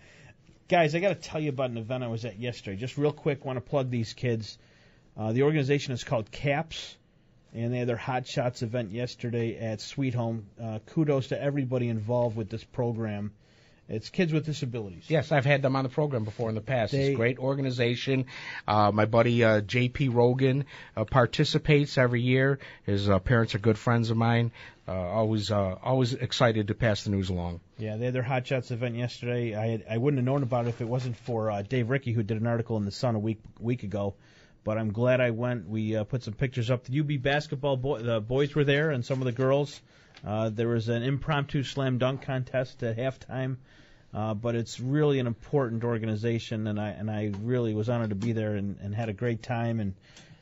Guys, 0.66 0.94
I 0.94 1.00
got 1.00 1.08
to 1.08 1.14
tell 1.14 1.40
you 1.40 1.50
about 1.50 1.70
an 1.70 1.76
event 1.76 2.04
I 2.04 2.06
was 2.06 2.24
at 2.24 2.38
yesterday. 2.38 2.78
Just 2.78 2.96
real 2.96 3.12
quick, 3.12 3.44
want 3.44 3.58
to 3.58 3.60
plug 3.60 3.90
these 3.90 4.14
kids. 4.14 4.56
Uh, 5.14 5.32
the 5.32 5.42
organization 5.42 5.92
is 5.92 6.04
called 6.04 6.30
CAPS, 6.30 6.96
and 7.54 7.72
they 7.72 7.78
had 7.78 7.88
their 7.88 7.96
Hot 7.96 8.26
Shots 8.26 8.62
event 8.62 8.90
yesterday 8.90 9.56
at 9.58 9.80
Sweet 9.80 10.14
Home. 10.14 10.46
Uh, 10.62 10.80
kudos 10.86 11.28
to 11.28 11.40
everybody 11.40 11.88
involved 11.88 12.36
with 12.36 12.50
this 12.50 12.64
program. 12.64 13.32
It's 13.86 14.08
kids 14.08 14.32
with 14.32 14.46
disabilities. 14.46 15.04
Yes, 15.08 15.30
I've 15.30 15.44
had 15.44 15.60
them 15.60 15.76
on 15.76 15.82
the 15.82 15.90
program 15.90 16.24
before 16.24 16.48
in 16.48 16.54
the 16.54 16.62
past. 16.62 16.92
They- 16.92 17.00
it's 17.00 17.08
a 17.10 17.16
great 17.16 17.38
organization. 17.38 18.24
Uh, 18.66 18.90
my 18.92 19.04
buddy 19.04 19.44
uh, 19.44 19.60
J.P. 19.60 20.08
Rogan 20.08 20.64
uh, 20.96 21.04
participates 21.04 21.98
every 21.98 22.22
year. 22.22 22.58
His 22.84 23.10
uh, 23.10 23.18
parents 23.18 23.54
are 23.54 23.58
good 23.58 23.76
friends 23.78 24.10
of 24.10 24.16
mine. 24.16 24.52
Uh, 24.88 24.92
always, 24.92 25.50
uh, 25.50 25.76
always 25.82 26.14
excited 26.14 26.68
to 26.68 26.74
pass 26.74 27.04
the 27.04 27.10
news 27.10 27.28
along. 27.28 27.60
Yeah, 27.78 27.96
they 27.96 28.06
had 28.06 28.14
their 28.14 28.22
Hot 28.22 28.46
Shots 28.46 28.70
event 28.70 28.96
yesterday. 28.96 29.54
I 29.54 29.66
had, 29.68 29.84
I 29.90 29.98
wouldn't 29.98 30.18
have 30.18 30.24
known 30.26 30.42
about 30.42 30.64
it 30.64 30.70
if 30.70 30.80
it 30.80 30.88
wasn't 30.88 31.16
for 31.18 31.50
uh, 31.50 31.60
Dave 31.62 31.90
Ricky, 31.90 32.12
who 32.12 32.22
did 32.22 32.40
an 32.40 32.46
article 32.46 32.78
in 32.78 32.86
the 32.86 32.90
Sun 32.90 33.14
a 33.16 33.18
week 33.18 33.40
week 33.60 33.82
ago. 33.82 34.14
But 34.64 34.78
I'm 34.78 34.92
glad 34.92 35.20
I 35.20 35.30
went. 35.30 35.68
We 35.68 35.96
uh, 35.96 36.04
put 36.04 36.22
some 36.22 36.34
pictures 36.34 36.70
up. 36.70 36.84
The 36.84 37.00
UB 37.00 37.22
basketball 37.22 37.76
boy, 37.76 37.98
the 38.00 38.20
boys 38.20 38.54
were 38.54 38.64
there, 38.64 38.90
and 38.90 39.04
some 39.04 39.20
of 39.20 39.26
the 39.26 39.32
girls. 39.32 39.80
Uh, 40.26 40.48
there 40.48 40.68
was 40.68 40.88
an 40.88 41.02
impromptu 41.02 41.62
slam 41.62 41.98
dunk 41.98 42.22
contest 42.22 42.82
at 42.82 42.96
halftime. 42.96 43.56
Uh, 44.14 44.32
but 44.32 44.54
it's 44.54 44.78
really 44.78 45.18
an 45.18 45.26
important 45.26 45.82
organization, 45.82 46.68
and 46.68 46.80
I 46.80 46.90
and 46.90 47.10
I 47.10 47.32
really 47.42 47.74
was 47.74 47.88
honored 47.88 48.10
to 48.10 48.14
be 48.14 48.30
there 48.32 48.54
and, 48.54 48.78
and 48.80 48.94
had 48.94 49.08
a 49.08 49.12
great 49.12 49.42
time. 49.42 49.80
And 49.80 49.94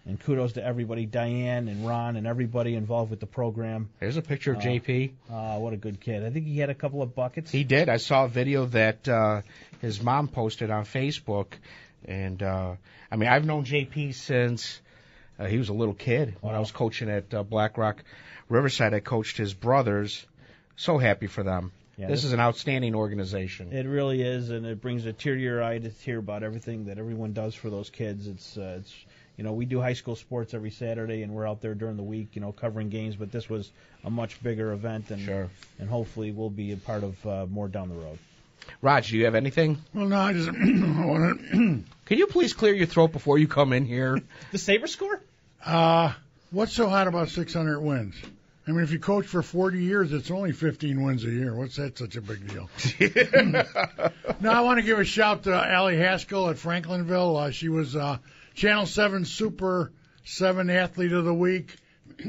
and 0.04 0.20
kudos 0.20 0.54
to 0.54 0.64
everybody, 0.64 1.06
Diane 1.06 1.68
and 1.68 1.86
Ron 1.86 2.16
and 2.16 2.26
everybody 2.26 2.74
involved 2.74 3.10
with 3.10 3.20
the 3.20 3.26
program. 3.26 3.88
There's 3.98 4.18
a 4.18 4.22
picture 4.22 4.52
of 4.52 4.58
Uh, 4.58 4.62
J.P. 4.62 5.14
Uh, 5.30 5.58
what 5.58 5.72
a 5.72 5.78
good 5.78 6.00
kid! 6.00 6.22
I 6.22 6.30
think 6.30 6.46
he 6.46 6.58
had 6.58 6.68
a 6.68 6.74
couple 6.74 7.00
of 7.00 7.14
buckets. 7.14 7.50
He 7.50 7.64
did. 7.64 7.88
I 7.88 7.96
saw 7.96 8.26
a 8.26 8.28
video 8.28 8.66
that 8.66 9.08
uh, 9.08 9.40
his 9.80 10.02
mom 10.02 10.28
posted 10.28 10.70
on 10.70 10.84
Facebook, 10.84 11.46
and 12.06 12.42
uh, 12.42 12.74
I 13.10 13.16
mean, 13.16 13.28
I've 13.28 13.44
known 13.44 13.64
JP 13.64 14.14
since 14.14 14.80
Uh, 15.38 15.46
he 15.46 15.58
was 15.58 15.70
a 15.70 15.72
little 15.72 15.94
kid 15.94 16.34
when 16.42 16.54
I 16.54 16.60
was 16.60 16.70
coaching 16.72 17.08
at 17.10 17.32
uh, 17.34 17.42
Black 17.42 17.78
Rock 17.78 18.04
Riverside. 18.48 18.92
I 18.94 19.00
coached 19.00 19.36
his 19.38 19.54
brothers. 19.54 20.26
So 20.76 20.98
happy 20.98 21.26
for 21.26 21.42
them. 21.42 21.72
Yeah, 21.96 22.08
this 22.08 22.24
is 22.24 22.32
an 22.32 22.40
outstanding 22.40 22.94
organization. 22.94 23.72
It 23.72 23.86
really 23.86 24.22
is, 24.22 24.50
and 24.50 24.64
it 24.66 24.80
brings 24.80 25.04
a 25.06 25.12
tear 25.12 25.34
to 25.34 25.40
your 25.40 25.62
eye 25.62 25.78
to 25.78 25.88
hear 25.88 26.18
about 26.18 26.42
everything 26.42 26.86
that 26.86 26.98
everyone 26.98 27.32
does 27.32 27.54
for 27.54 27.70
those 27.70 27.90
kids. 27.90 28.26
It's 28.26 28.56
uh, 28.56 28.78
it's 28.80 28.94
you 29.36 29.44
know 29.44 29.52
we 29.52 29.64
do 29.66 29.80
high 29.80 29.92
school 29.94 30.16
sports 30.16 30.54
every 30.54 30.70
Saturday, 30.70 31.22
and 31.22 31.32
we're 31.34 31.46
out 31.48 31.60
there 31.60 31.74
during 31.74 31.96
the 31.96 32.02
week, 32.02 32.28
you 32.34 32.40
know, 32.40 32.52
covering 32.52 32.88
games. 32.90 33.16
But 33.16 33.30
this 33.32 33.48
was 33.48 33.70
a 34.04 34.10
much 34.10 34.42
bigger 34.42 34.72
event, 34.72 35.10
and 35.10 35.20
Sure. 35.22 35.48
and 35.78 35.88
hopefully 35.88 36.30
we'll 36.30 36.50
be 36.50 36.72
a 36.72 36.76
part 36.76 37.04
of 37.04 37.26
uh, 37.26 37.46
more 37.46 37.68
down 37.68 37.88
the 37.88 37.94
road. 37.96 38.18
Raj, 38.80 39.10
do 39.10 39.16
you 39.16 39.24
have 39.26 39.34
anything? 39.34 39.82
Well, 39.94 40.06
no, 40.06 40.18
I 40.18 40.32
just 40.32 40.50
want 40.52 41.40
to. 41.52 41.82
Can 42.06 42.18
you 42.18 42.26
please 42.26 42.52
clear 42.52 42.74
your 42.74 42.86
throat 42.86 43.12
before 43.12 43.38
you 43.38 43.48
come 43.48 43.72
in 43.72 43.84
here? 43.84 44.20
The 44.52 44.58
Saber 44.58 44.86
score? 44.86 45.20
Uh, 45.64 46.12
what's 46.50 46.72
so 46.72 46.88
hot 46.88 47.06
about 47.06 47.28
600 47.28 47.80
wins? 47.80 48.14
I 48.66 48.70
mean, 48.70 48.84
if 48.84 48.92
you 48.92 48.98
coach 48.98 49.26
for 49.26 49.42
40 49.42 49.82
years, 49.82 50.12
it's 50.12 50.30
only 50.30 50.52
15 50.52 51.02
wins 51.02 51.24
a 51.24 51.30
year. 51.30 51.54
What's 51.54 51.76
that 51.76 51.98
such 51.98 52.16
a 52.16 52.20
big 52.20 52.46
deal? 52.48 52.70
no, 54.40 54.50
I 54.50 54.60
want 54.60 54.78
to 54.78 54.84
give 54.84 54.98
a 54.98 55.04
shout 55.04 55.44
to 55.44 55.52
Allie 55.52 55.96
Haskell 55.96 56.48
at 56.48 56.56
Franklinville. 56.56 57.40
Uh, 57.40 57.50
she 57.50 57.68
was 57.68 57.96
uh, 57.96 58.18
Channel 58.54 58.86
7 58.86 59.24
Super 59.24 59.90
7 60.24 60.70
Athlete 60.70 61.12
of 61.12 61.24
the 61.24 61.34
Week. 61.34 61.74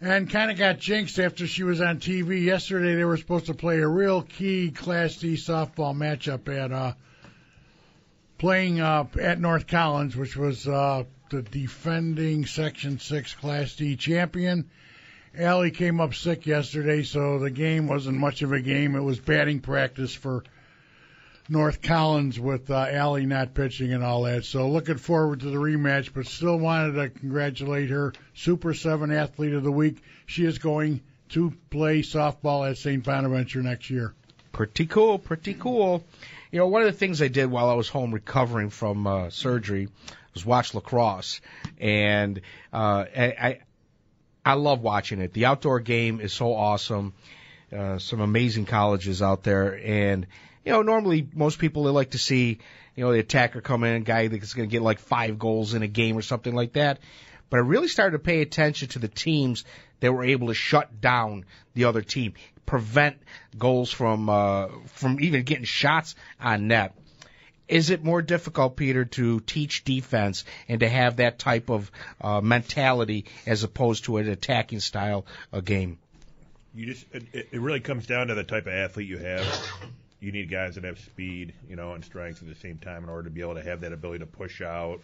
And 0.00 0.28
kind 0.28 0.50
of 0.50 0.58
got 0.58 0.78
jinxed 0.78 1.18
after 1.18 1.46
she 1.46 1.62
was 1.62 1.80
on 1.80 2.00
TV 2.00 2.42
yesterday. 2.42 2.94
They 2.94 3.04
were 3.04 3.16
supposed 3.16 3.46
to 3.46 3.54
play 3.54 3.80
a 3.80 3.88
real 3.88 4.20
key 4.20 4.70
Class 4.70 5.16
D 5.16 5.34
softball 5.34 5.96
matchup 5.96 6.54
at 6.54 6.70
uh, 6.70 6.92
playing 8.36 8.80
uh, 8.80 9.06
at 9.20 9.40
North 9.40 9.66
Collins, 9.66 10.14
which 10.14 10.36
was 10.36 10.68
uh, 10.68 11.04
the 11.30 11.40
defending 11.40 12.44
Section 12.44 12.98
6 12.98 13.34
Class 13.34 13.74
D 13.76 13.96
champion. 13.96 14.68
Allie 15.38 15.70
came 15.70 16.00
up 16.00 16.14
sick 16.14 16.46
yesterday, 16.46 17.02
so 17.02 17.38
the 17.38 17.50
game 17.50 17.88
wasn't 17.88 18.18
much 18.18 18.42
of 18.42 18.52
a 18.52 18.60
game. 18.60 18.96
It 18.96 19.02
was 19.02 19.18
batting 19.18 19.60
practice 19.60 20.14
for 20.14 20.44
North 21.48 21.80
Collins 21.80 22.40
with 22.40 22.70
uh, 22.70 22.86
Allie 22.90 23.26
not 23.26 23.54
pitching 23.54 23.92
and 23.92 24.02
all 24.02 24.22
that. 24.24 24.44
So 24.44 24.68
looking 24.68 24.96
forward 24.96 25.40
to 25.40 25.50
the 25.50 25.56
rematch, 25.56 26.12
but 26.12 26.26
still 26.26 26.58
wanted 26.58 26.92
to 26.94 27.08
congratulate 27.08 27.90
her 27.90 28.12
Super 28.34 28.74
7 28.74 29.12
Athlete 29.12 29.54
of 29.54 29.62
the 29.62 29.72
Week. 29.72 30.02
She 30.26 30.44
is 30.44 30.58
going 30.58 31.02
to 31.30 31.52
play 31.70 32.02
softball 32.02 32.68
at 32.68 32.78
St. 32.78 33.02
Bonaventure 33.02 33.62
next 33.62 33.90
year. 33.90 34.14
Pretty 34.52 34.86
cool, 34.86 35.18
pretty 35.18 35.54
cool. 35.54 36.04
You 36.50 36.60
know, 36.60 36.66
one 36.68 36.82
of 36.82 36.86
the 36.86 36.98
things 36.98 37.20
I 37.20 37.28
did 37.28 37.50
while 37.50 37.68
I 37.68 37.74
was 37.74 37.88
home 37.88 38.12
recovering 38.12 38.70
from 38.70 39.06
uh, 39.06 39.30
surgery 39.30 39.88
was 40.34 40.46
watch 40.46 40.74
lacrosse, 40.74 41.40
and 41.78 42.40
uh, 42.72 43.04
I, 43.16 43.60
I 44.44 44.54
love 44.54 44.80
watching 44.80 45.20
it. 45.20 45.32
The 45.32 45.46
outdoor 45.46 45.80
game 45.80 46.20
is 46.20 46.32
so 46.32 46.54
awesome. 46.54 47.14
Uh, 47.76 47.98
some 47.98 48.20
amazing 48.20 48.64
colleges 48.64 49.20
out 49.20 49.42
there, 49.42 49.78
and 49.84 50.26
you 50.66 50.72
know, 50.72 50.82
normally 50.82 51.26
most 51.32 51.60
people 51.60 51.84
they 51.84 51.90
like 51.90 52.10
to 52.10 52.18
see 52.18 52.58
you 52.96 53.04
know 53.04 53.12
the 53.12 53.20
attacker 53.20 53.60
come 53.60 53.84
in, 53.84 54.02
guy 54.02 54.26
that's 54.26 54.52
going 54.52 54.68
to 54.68 54.72
get 54.72 54.82
like 54.82 54.98
five 54.98 55.38
goals 55.38 55.74
in 55.74 55.82
a 55.82 55.86
game 55.86 56.18
or 56.18 56.22
something 56.22 56.54
like 56.54 56.72
that. 56.72 56.98
But 57.48 57.58
I 57.58 57.60
really 57.60 57.86
started 57.86 58.18
to 58.18 58.18
pay 58.18 58.42
attention 58.42 58.88
to 58.88 58.98
the 58.98 59.08
teams 59.08 59.64
that 60.00 60.12
were 60.12 60.24
able 60.24 60.48
to 60.48 60.54
shut 60.54 61.00
down 61.00 61.44
the 61.74 61.84
other 61.84 62.02
team, 62.02 62.34
prevent 62.66 63.16
goals 63.56 63.92
from 63.92 64.28
uh, 64.28 64.66
from 64.86 65.20
even 65.20 65.44
getting 65.44 65.64
shots 65.64 66.16
on 66.40 66.66
net. 66.66 66.96
Is 67.68 67.90
it 67.90 68.02
more 68.02 68.22
difficult, 68.22 68.76
Peter, 68.76 69.04
to 69.04 69.40
teach 69.40 69.84
defense 69.84 70.44
and 70.68 70.80
to 70.80 70.88
have 70.88 71.16
that 71.16 71.38
type 71.38 71.68
of 71.68 71.90
uh, 72.20 72.40
mentality 72.40 73.26
as 73.46 73.62
opposed 73.62 74.04
to 74.04 74.16
an 74.16 74.28
attacking 74.28 74.80
style 74.80 75.26
of 75.52 75.64
game? 75.64 75.98
You 76.74 76.86
just 76.86 77.06
it, 77.12 77.48
it 77.52 77.60
really 77.60 77.80
comes 77.80 78.06
down 78.06 78.28
to 78.28 78.34
the 78.34 78.44
type 78.44 78.66
of 78.66 78.72
athlete 78.72 79.08
you 79.08 79.18
have. 79.18 79.46
You 80.20 80.32
need 80.32 80.50
guys 80.50 80.76
that 80.76 80.84
have 80.84 80.98
speed, 80.98 81.52
you 81.68 81.76
know, 81.76 81.92
and 81.92 82.04
strength 82.04 82.42
at 82.42 82.48
the 82.48 82.54
same 82.54 82.78
time 82.78 83.04
in 83.04 83.10
order 83.10 83.24
to 83.24 83.30
be 83.30 83.42
able 83.42 83.54
to 83.54 83.62
have 83.62 83.82
that 83.82 83.92
ability 83.92 84.20
to 84.20 84.26
push 84.26 84.62
out 84.62 85.00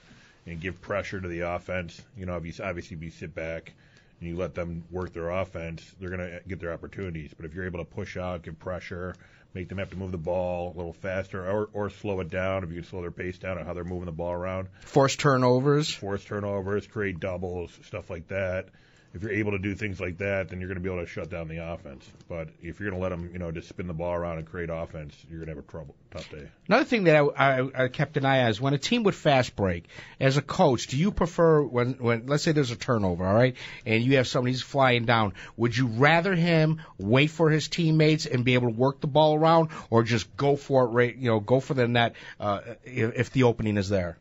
and 0.47 0.61
give 0.61 0.81
pressure 0.81 1.21
to 1.21 1.29
the 1.29 1.41
offense. 1.41 2.01
You 2.17 2.27
know, 2.27 2.37
if 2.37 2.47
you 2.47 2.65
obviously 2.65 2.97
if 2.97 3.03
you 3.03 3.11
sit 3.11 3.35
back 3.35 3.73
and 4.21 4.29
you 4.29 4.37
let 4.37 4.55
them 4.55 4.85
work 4.91 5.13
their 5.13 5.31
offense, 5.31 5.85
they're 6.01 6.11
going 6.11 6.21
to 6.21 6.41
get 6.47 6.61
their 6.61 6.73
opportunities. 6.73 7.33
But 7.37 7.47
if 7.47 7.55
you're 7.55 7.67
able 7.67 7.81
to 7.81 7.85
push 7.85 8.17
out, 8.17 8.43
give 8.43 8.59
pressure, 8.59 9.15
make 9.55 9.69
them 9.69 9.79
have 9.79 9.91
to 9.91 9.97
move 9.97 10.13
the 10.13 10.19
ball 10.19 10.73
a 10.75 10.77
little 10.77 10.93
faster, 10.93 11.45
or 11.49 11.69
or 11.73 11.91
slow 11.91 12.21
it 12.21 12.31
down 12.31 12.65
if 12.65 12.71
you 12.71 12.77
can 12.77 12.85
slow 12.85 13.03
their 13.03 13.11
pace 13.11 13.39
down 13.39 13.59
on 13.59 13.67
how 13.67 13.75
they're 13.75 13.85
moving 13.85 14.07
the 14.07 14.13
ball 14.13 14.33
around, 14.33 14.69
force 14.81 15.17
turnovers. 15.17 15.91
force 15.93 16.25
turnovers, 16.25 16.87
create 16.87 17.21
doubles, 17.21 17.77
stuff 17.85 18.09
like 18.11 18.29
that. 18.29 18.69
If 19.15 19.23
you're 19.23 19.33
able 19.33 19.53
to 19.53 19.59
do 19.59 19.75
things 19.75 20.01
like 20.01 20.19
that, 20.19 20.49
then 20.49 20.59
you're 20.59 20.69
going 20.69 20.83
to 20.83 20.83
be 20.83 20.91
able 20.91 21.05
to 21.05 21.11
shut 21.11 21.29
down 21.29 21.49
the 21.49 21.59
offense. 21.59 22.09
But 22.29 22.49
if 22.63 22.81
you're 22.81 22.91
going 22.91 23.01
to 23.01 23.03
let 23.03 23.11
them, 23.11 23.31
you 23.33 23.39
know, 23.39 23.51
just 23.51 23.69
spin 23.69 23.87
the 23.87 23.93
ball 23.93 24.15
around 24.15 24.39
and 24.39 24.47
create 24.47 24.71
offense, 24.71 25.15
you're 25.29 25.41
going 25.41 25.49
to 25.49 25.55
have 25.57 25.65
a 25.65 25.71
trouble, 25.71 25.95
tough 26.11 26.31
day. 26.31 26.49
Another 26.67 26.85
thing 26.85 27.05
that 27.05 27.17
I, 27.17 27.21
I, 27.21 27.85
I 27.85 27.89
kept 27.89 28.17
an 28.17 28.25
eye 28.25 28.43
on 28.43 28.51
is 28.51 28.61
when 28.61 28.73
a 28.73 28.79
team 28.79 29.03
would 29.03 29.15
fast 29.15 29.55
break. 29.55 29.85
As 30.19 30.39
a 30.39 30.43
coach, 30.43 30.87
do 30.87 30.97
you 30.97 31.11
prefer 31.11 31.63
when 31.63 31.93
when 31.95 32.27
let's 32.27 32.43
say 32.43 32.53
there's 32.53 32.71
a 32.71 32.77
turnover, 32.77 33.27
all 33.27 33.35
right, 33.35 33.57
and 33.85 34.03
you 34.03 34.17
have 34.17 34.29
somebody 34.29 34.53
who's 34.53 34.63
flying 34.63 35.05
down? 35.05 35.35
Would 35.59 35.77
you 35.77 35.89
rather 35.89 36.35
him 36.35 36.81
wait 36.97 37.31
for 37.31 37.51
his 37.51 37.69
teammates 37.69 38.25
and 38.25 38.45
be 38.45 38.55
able 38.55 38.69
to 38.69 38.75
work 38.75 39.01
the 39.01 39.09
ball 39.09 39.35
around, 39.35 39.69
or 39.91 40.05
just 40.05 40.35
go 40.37 40.57
for 40.57 40.85
it, 40.85 40.89
right? 40.89 41.15
You 41.15 41.31
know, 41.31 41.41
go 41.41 41.61
for 41.61 41.75
the 41.75 41.87
net 41.87 42.15
uh, 42.41 42.61
if, 42.85 43.15
if 43.17 43.31
the 43.33 43.43
opening 43.43 43.77
is 43.77 43.91
there. 43.91 44.17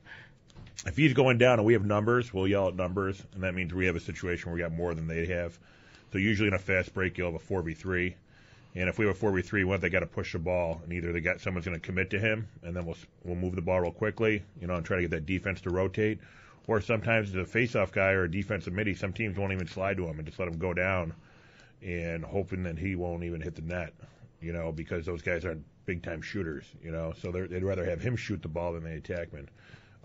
If 0.86 0.98
he's 0.98 1.14
going 1.14 1.38
down 1.38 1.60
and 1.60 1.66
we 1.66 1.74
have 1.74 1.86
numbers, 1.86 2.34
we'll 2.34 2.48
yell 2.48 2.68
at 2.68 2.76
numbers, 2.76 3.22
and 3.34 3.44
that 3.44 3.54
means 3.54 3.72
we 3.72 3.86
have 3.86 3.96
a 3.96 4.00
situation 4.00 4.50
where 4.50 4.56
we 4.56 4.62
got 4.62 4.76
more 4.76 4.96
than 4.96 5.08
they 5.08 5.28
have. 5.28 5.60
So 6.12 6.18
usually 6.18 6.48
in 6.48 6.56
a 6.56 6.60
fast 6.60 6.94
break, 6.96 7.18
you'll 7.18 7.32
have 7.32 7.40
a 7.40 7.54
4v3. 7.54 8.16
And 8.74 8.90
if 8.90 8.98
we 8.98 9.06
have 9.06 9.16
a 9.16 9.26
4v3, 9.26 9.66
one, 9.66 9.80
they 9.80 9.90
got 9.90 10.00
to 10.00 10.08
push 10.08 10.34
the 10.34 10.40
ball, 10.40 10.82
and 10.84 10.92
either 10.92 11.12
they 11.12 11.22
got 11.22 11.40
someone's 11.40 11.66
going 11.66 11.80
to 11.80 11.86
commit 11.86 12.10
to 12.12 12.20
him, 12.20 12.48
and 12.64 12.76
then 12.76 12.86
we'll 12.86 12.98
we'll 13.24 13.36
move 13.36 13.56
the 13.56 13.62
ball 13.62 13.80
real 13.80 13.92
quickly, 13.92 14.42
you 14.60 14.66
know, 14.66 14.74
and 14.74 14.86
try 14.86 14.96
to 14.96 15.04
get 15.04 15.12
that 15.12 15.28
defense 15.28 15.62
to 15.62 15.70
rotate. 15.70 16.20
Or 16.68 16.82
sometimes 16.82 17.32
the 17.32 17.46
face-off 17.46 17.92
guy 17.92 18.12
or 18.12 18.24
a 18.24 18.32
defensive 18.32 18.74
midi, 18.74 18.96
some 18.96 19.14
teams 19.14 19.38
won't 19.38 19.52
even 19.52 19.68
slide 19.68 19.98
to 19.98 20.08
him 20.08 20.18
and 20.18 20.26
just 20.26 20.40
let 20.40 20.48
him 20.48 20.58
go 20.58 20.74
down, 20.74 21.14
and 21.84 22.26
hoping 22.26 22.64
that 22.64 22.80
he 22.80 22.96
won't 22.96 23.24
even 23.24 23.42
hit 23.42 23.56
the 23.56 23.62
net, 23.62 23.94
you 24.42 24.54
know, 24.54 24.72
because 24.72 25.06
those 25.06 25.22
guys 25.22 25.46
aren't 25.46 25.64
big-time 25.86 26.22
shooters, 26.22 26.66
you 26.84 26.92
know, 26.92 27.14
so 27.22 27.32
they'd 27.32 27.64
rather 27.64 27.86
have 27.86 28.02
him 28.02 28.16
shoot 28.16 28.42
the 28.42 28.48
ball 28.48 28.74
than 28.74 28.84
the 28.84 29.00
attackman 29.00 29.48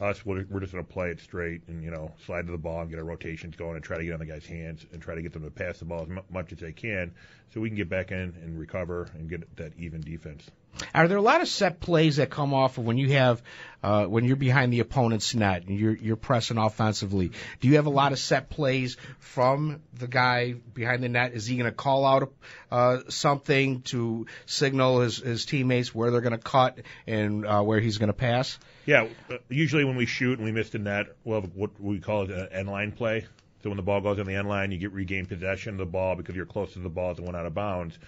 us, 0.00 0.26
we're, 0.26 0.44
we're 0.50 0.60
just 0.60 0.72
going 0.72 0.84
to 0.84 0.92
play 0.92 1.10
it 1.10 1.20
straight 1.20 1.62
and, 1.68 1.82
you 1.82 1.90
know, 1.90 2.12
slide 2.24 2.46
to 2.46 2.52
the 2.52 2.58
ball 2.58 2.80
and 2.82 2.90
get 2.90 2.98
our 2.98 3.04
rotations 3.04 3.56
going 3.56 3.76
and 3.76 3.84
try 3.84 3.96
to 3.96 4.04
get 4.04 4.12
on 4.12 4.18
the 4.18 4.26
guy's 4.26 4.44
hands 4.46 4.84
and 4.92 5.00
try 5.00 5.14
to 5.14 5.22
get 5.22 5.32
them 5.32 5.42
to 5.42 5.50
pass 5.50 5.78
the 5.78 5.84
ball 5.84 6.02
as 6.02 6.08
mu- 6.08 6.20
much 6.30 6.52
as 6.52 6.58
they 6.58 6.72
can 6.72 7.12
so 7.52 7.60
we 7.60 7.68
can 7.68 7.76
get 7.76 7.88
back 7.88 8.10
in 8.12 8.34
and 8.42 8.58
recover 8.58 9.08
and 9.14 9.28
get 9.30 9.56
that 9.56 9.72
even 9.78 10.00
defense. 10.00 10.50
Are 10.94 11.08
there 11.08 11.18
a 11.18 11.22
lot 11.22 11.40
of 11.40 11.48
set 11.48 11.80
plays 11.80 12.16
that 12.16 12.30
come 12.30 12.54
off 12.54 12.78
of 12.78 12.84
when 12.84 12.98
you 12.98 13.12
have 13.12 13.42
uh, 13.82 14.04
when 14.06 14.24
you're 14.24 14.36
behind 14.36 14.72
the 14.72 14.80
opponent's 14.80 15.34
net 15.34 15.64
and 15.66 15.78
you're 15.78 15.94
you're 15.94 16.16
pressing 16.16 16.58
offensively? 16.58 17.30
Do 17.60 17.68
you 17.68 17.76
have 17.76 17.86
a 17.86 17.90
lot 17.90 18.12
of 18.12 18.18
set 18.18 18.50
plays 18.50 18.96
from 19.18 19.82
the 19.94 20.08
guy 20.08 20.52
behind 20.52 21.02
the 21.02 21.08
net? 21.08 21.32
Is 21.34 21.46
he 21.46 21.56
going 21.56 21.70
to 21.70 21.76
call 21.76 22.04
out 22.04 22.32
uh, 22.70 22.98
something 23.08 23.82
to 23.82 24.26
signal 24.46 25.00
his, 25.00 25.18
his 25.18 25.44
teammates 25.44 25.94
where 25.94 26.10
they're 26.10 26.20
going 26.20 26.32
to 26.32 26.38
cut 26.38 26.78
and 27.06 27.46
uh, 27.46 27.62
where 27.62 27.80
he's 27.80 27.98
going 27.98 28.08
to 28.08 28.12
pass? 28.12 28.58
Yeah, 28.86 29.08
uh, 29.30 29.38
usually 29.48 29.84
when 29.84 29.96
we 29.96 30.06
shoot 30.06 30.38
and 30.38 30.44
we 30.44 30.52
miss 30.52 30.70
the 30.70 30.78
net, 30.78 31.06
we'll 31.24 31.40
have 31.40 31.50
what 31.54 31.80
we 31.80 31.98
call 31.98 32.30
an 32.30 32.48
end 32.52 32.68
line 32.68 32.92
play. 32.92 33.26
So 33.62 33.70
when 33.70 33.76
the 33.76 33.82
ball 33.82 34.00
goes 34.00 34.18
in 34.18 34.26
the 34.26 34.34
end 34.34 34.48
line, 34.48 34.70
you 34.70 34.78
get 34.78 34.92
regain 34.92 35.26
possession 35.26 35.72
of 35.72 35.78
the 35.78 35.86
ball 35.86 36.14
because 36.14 36.36
you're 36.36 36.46
close 36.46 36.72
to 36.74 36.78
the 36.78 36.88
ball 36.88 37.10
as 37.10 37.18
it 37.18 37.24
went 37.24 37.36
out 37.36 37.46
of 37.46 37.54
bounds. 37.54 37.98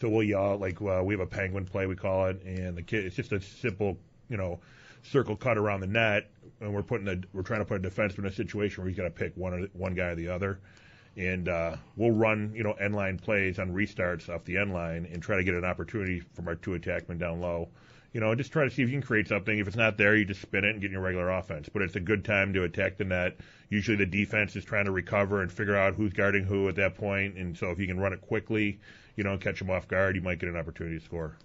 So 0.00 0.08
we'll 0.08 0.24
yell 0.24 0.58
like 0.58 0.80
uh, 0.82 1.02
we 1.02 1.14
have 1.14 1.20
a 1.20 1.26
penguin 1.26 1.64
play 1.64 1.86
we 1.86 1.96
call 1.96 2.26
it, 2.26 2.42
and 2.44 2.76
the 2.76 2.82
kid 2.82 3.04
it's 3.04 3.16
just 3.16 3.32
a 3.32 3.40
simple 3.40 3.96
you 4.28 4.36
know 4.36 4.60
circle 5.02 5.36
cut 5.36 5.56
around 5.56 5.80
the 5.80 5.86
net, 5.86 6.30
and 6.60 6.72
we're 6.72 6.82
putting 6.82 7.06
the 7.06 7.22
we're 7.32 7.42
trying 7.42 7.60
to 7.60 7.64
put 7.64 7.84
a 7.84 7.88
defenseman 7.88 8.20
in 8.20 8.26
a 8.26 8.32
situation 8.32 8.82
where 8.82 8.88
he's 8.88 8.96
got 8.96 9.04
to 9.04 9.10
pick 9.10 9.36
one 9.36 9.54
or 9.54 9.66
one 9.72 9.94
guy 9.94 10.08
or 10.08 10.14
the 10.14 10.28
other, 10.28 10.60
and 11.16 11.48
uh, 11.48 11.76
we'll 11.96 12.10
run 12.10 12.52
you 12.54 12.62
know 12.62 12.72
end 12.72 12.94
line 12.94 13.18
plays 13.18 13.58
on 13.58 13.72
restarts 13.72 14.28
off 14.28 14.44
the 14.44 14.58
end 14.58 14.72
line 14.72 15.08
and 15.10 15.22
try 15.22 15.36
to 15.36 15.44
get 15.44 15.54
an 15.54 15.64
opportunity 15.64 16.20
from 16.34 16.46
our 16.48 16.56
two 16.56 16.72
attackmen 16.72 17.18
down 17.18 17.40
low. 17.40 17.68
You 18.12 18.20
know, 18.20 18.34
just 18.34 18.50
try 18.50 18.64
to 18.64 18.70
see 18.70 18.82
if 18.82 18.88
you 18.88 18.94
can 18.94 19.06
create 19.06 19.28
something. 19.28 19.58
If 19.58 19.66
it's 19.66 19.76
not 19.76 19.98
there, 19.98 20.16
you 20.16 20.24
just 20.24 20.40
spin 20.40 20.64
it 20.64 20.70
and 20.70 20.80
get 20.80 20.90
your 20.90 21.02
regular 21.02 21.30
offense. 21.30 21.68
But 21.70 21.82
it's 21.82 21.96
a 21.96 22.00
good 22.00 22.24
time 22.24 22.54
to 22.54 22.62
attack 22.62 22.96
the 22.96 23.04
net. 23.04 23.36
Usually 23.68 23.98
the 23.98 24.06
defense 24.06 24.56
is 24.56 24.64
trying 24.64 24.86
to 24.86 24.90
recover 24.90 25.42
and 25.42 25.52
figure 25.52 25.76
out 25.76 25.94
who's 25.94 26.14
guarding 26.14 26.44
who 26.44 26.66
at 26.68 26.76
that 26.76 26.94
point. 26.94 27.36
And 27.36 27.58
so 27.58 27.72
if 27.72 27.78
you 27.78 27.86
can 27.86 28.00
run 28.00 28.14
it 28.14 28.22
quickly, 28.22 28.78
you 29.16 29.24
know, 29.24 29.32
and 29.32 29.40
catch 29.40 29.58
them 29.58 29.70
off 29.70 29.88
guard, 29.88 30.14
you 30.16 30.22
might 30.22 30.38
get 30.38 30.48
an 30.48 30.56
opportunity 30.56 30.98
to 30.98 31.04
score. 31.04 31.36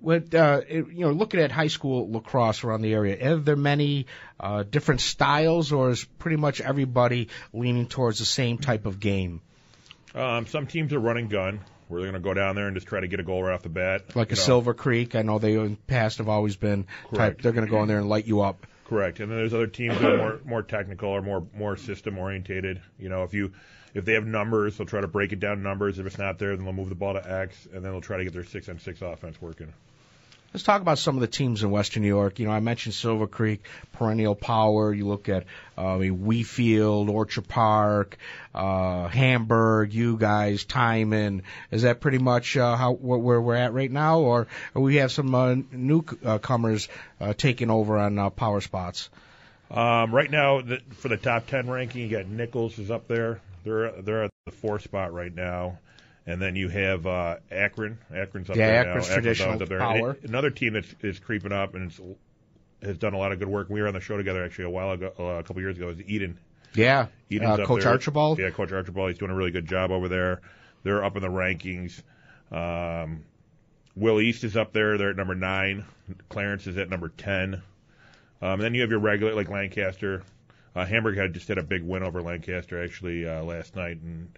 With 0.00 0.34
uh, 0.34 0.60
you 0.68 0.84
know, 1.06 1.12
looking 1.12 1.40
at 1.40 1.50
high 1.50 1.68
school 1.68 2.12
lacrosse 2.12 2.64
around 2.64 2.82
the 2.82 2.92
area, 2.92 3.32
are 3.32 3.36
there 3.36 3.56
many 3.56 4.06
uh, 4.38 4.62
different 4.62 5.00
styles, 5.00 5.72
or 5.72 5.90
is 5.90 6.04
pretty 6.04 6.36
much 6.36 6.60
everybody 6.60 7.28
leaning 7.54 7.86
towards 7.86 8.18
the 8.18 8.26
same 8.26 8.58
type 8.58 8.84
of 8.84 9.00
game, 9.00 9.40
Um, 10.14 10.46
some 10.46 10.66
teams 10.66 10.92
are 10.92 10.98
running 10.98 11.28
gun, 11.28 11.60
where 11.88 12.02
they're 12.02 12.10
going 12.10 12.22
to 12.22 12.28
go 12.28 12.34
down 12.34 12.56
there 12.56 12.66
and 12.66 12.76
just 12.76 12.86
try 12.86 13.00
to 13.00 13.08
get 13.08 13.20
a 13.20 13.22
goal 13.22 13.42
right 13.42 13.54
off 13.54 13.62
the 13.62 13.70
bat. 13.70 14.14
like 14.14 14.28
you 14.30 14.34
a 14.34 14.36
know. 14.36 14.42
Silver 14.42 14.74
Creek? 14.74 15.14
I 15.14 15.22
know 15.22 15.38
they 15.38 15.54
in 15.54 15.70
the 15.70 15.76
past 15.86 16.18
have 16.18 16.28
always 16.28 16.56
been 16.56 16.84
type. 16.84 17.10
Correct. 17.14 17.42
They're 17.42 17.52
going 17.52 17.66
to 17.66 17.70
go 17.70 17.80
in 17.80 17.88
there 17.88 17.98
and 17.98 18.08
light 18.08 18.26
you 18.26 18.42
up. 18.42 18.66
Correct. 18.84 19.20
And 19.20 19.30
then 19.30 19.38
there's 19.38 19.54
other 19.54 19.66
teams 19.66 19.98
that 19.98 20.12
are 20.12 20.18
more 20.18 20.40
more 20.44 20.62
technical 20.62 21.08
or 21.08 21.22
more 21.22 21.44
more 21.56 21.76
system 21.76 22.18
orientated. 22.18 22.82
You 22.98 23.08
know, 23.08 23.24
if 23.24 23.32
you 23.34 23.52
if 23.96 24.04
they 24.04 24.12
have 24.12 24.26
numbers, 24.26 24.76
they'll 24.76 24.86
try 24.86 25.00
to 25.00 25.08
break 25.08 25.32
it 25.32 25.40
down 25.40 25.62
numbers. 25.62 25.98
If 25.98 26.04
it's 26.04 26.18
not 26.18 26.38
there, 26.38 26.54
then 26.54 26.66
they'll 26.66 26.74
move 26.74 26.90
the 26.90 26.94
ball 26.94 27.14
to 27.14 27.32
X, 27.32 27.66
and 27.72 27.82
then 27.82 27.92
they'll 27.92 28.02
try 28.02 28.18
to 28.18 28.24
get 28.24 28.34
their 28.34 28.44
six 28.44 28.68
on 28.68 28.78
six 28.78 29.00
offense 29.00 29.40
working. 29.40 29.72
Let's 30.52 30.64
talk 30.64 30.82
about 30.82 30.98
some 30.98 31.16
of 31.16 31.22
the 31.22 31.26
teams 31.26 31.62
in 31.62 31.70
Western 31.70 32.02
New 32.02 32.08
York. 32.08 32.38
You 32.38 32.46
know, 32.46 32.52
I 32.52 32.60
mentioned 32.60 32.94
Silver 32.94 33.26
Creek, 33.26 33.64
Perennial 33.92 34.34
Power. 34.34 34.92
You 34.92 35.06
look 35.06 35.28
at 35.30 35.44
uh, 35.76 35.98
Wheatfield, 35.98 37.08
Orchard 37.08 37.48
Park, 37.48 38.18
uh, 38.54 39.08
Hamburg. 39.08 39.92
You 39.94 40.16
guys, 40.18 40.64
Timon. 40.64 41.42
Is 41.70 41.82
that 41.82 42.00
pretty 42.00 42.18
much 42.18 42.56
uh, 42.56 42.76
how 42.76 42.92
where 42.92 43.40
we're 43.40 43.54
at 43.54 43.72
right 43.72 43.90
now, 43.90 44.20
or, 44.20 44.46
or 44.74 44.82
we 44.82 44.96
have 44.96 45.10
some 45.10 45.34
uh, 45.34 45.56
newcomers 45.72 46.88
uh, 47.20 47.32
taking 47.32 47.70
over 47.70 47.98
on 47.98 48.18
uh, 48.18 48.30
power 48.30 48.60
spots? 48.60 49.08
Um, 49.70 50.14
right 50.14 50.30
now, 50.30 50.60
the, 50.60 50.80
for 50.98 51.08
the 51.08 51.16
top 51.16 51.48
ten 51.48 51.68
ranking, 51.68 52.02
you 52.02 52.08
got 52.08 52.28
Nichols 52.28 52.78
is 52.78 52.90
up 52.90 53.08
there. 53.08 53.40
They're 53.66 54.00
they're 54.02 54.24
at 54.24 54.30
the 54.46 54.52
fourth 54.52 54.82
spot 54.82 55.12
right 55.12 55.34
now. 55.34 55.78
And 56.28 56.42
then 56.42 56.56
you 56.56 56.68
have 56.68 57.06
uh, 57.06 57.36
Akron. 57.52 57.98
Akron's 58.12 58.50
up 58.50 58.56
yeah, 58.56 58.82
there 58.82 58.88
Akron's 58.88 59.08
now. 59.08 59.14
traditional 59.14 59.48
Akron's 59.50 59.62
up 59.62 59.68
there. 59.68 59.78
power. 59.78 60.10
It, 60.12 60.24
another 60.24 60.50
team 60.50 60.72
that's 60.72 60.92
is 61.00 61.20
creeping 61.20 61.52
up 61.52 61.74
and 61.74 61.90
it's, 61.90 62.00
has 62.82 62.98
done 62.98 63.14
a 63.14 63.18
lot 63.18 63.32
of 63.32 63.38
good 63.38 63.48
work. 63.48 63.70
We 63.70 63.80
were 63.80 63.88
on 63.88 63.94
the 63.94 64.00
show 64.00 64.16
together 64.16 64.44
actually 64.44 64.64
a 64.64 64.70
while 64.70 64.92
ago, 64.92 65.12
uh, 65.18 65.22
a 65.22 65.42
couple 65.42 65.62
years 65.62 65.76
ago. 65.76 65.90
Is 65.90 66.00
Eden. 66.00 66.38
Yeah, 66.74 67.06
Eden's 67.30 67.60
uh, 67.60 67.66
Coach 67.66 67.82
there. 67.82 67.92
Archibald. 67.92 68.38
Yeah, 68.38 68.50
Coach 68.50 68.72
Archibald. 68.72 69.10
He's 69.10 69.18
doing 69.18 69.30
a 69.30 69.34
really 69.34 69.52
good 69.52 69.68
job 69.68 69.90
over 69.90 70.08
there. 70.08 70.40
They're 70.82 71.04
up 71.04 71.16
in 71.16 71.22
the 71.22 71.28
rankings. 71.28 72.02
Um, 72.50 73.24
Will 73.94 74.20
East 74.20 74.44
is 74.44 74.56
up 74.56 74.72
there. 74.72 74.98
They're 74.98 75.10
at 75.10 75.16
number 75.16 75.34
nine. 75.34 75.84
Clarence 76.28 76.66
is 76.66 76.76
at 76.76 76.90
number 76.90 77.08
ten. 77.08 77.62
Um, 78.42 78.60
then 78.60 78.74
you 78.74 78.82
have 78.82 78.90
your 78.90 79.00
regular 79.00 79.34
like 79.34 79.48
Lancaster. 79.48 80.22
Uh, 80.76 80.84
Hamburg 80.84 81.16
had 81.16 81.32
just 81.32 81.48
had 81.48 81.56
a 81.56 81.62
big 81.62 81.82
win 81.82 82.02
over 82.02 82.20
Lancaster 82.20 82.82
actually 82.84 83.26
uh, 83.26 83.42
last 83.42 83.74
night, 83.74 83.98
and 84.02 84.28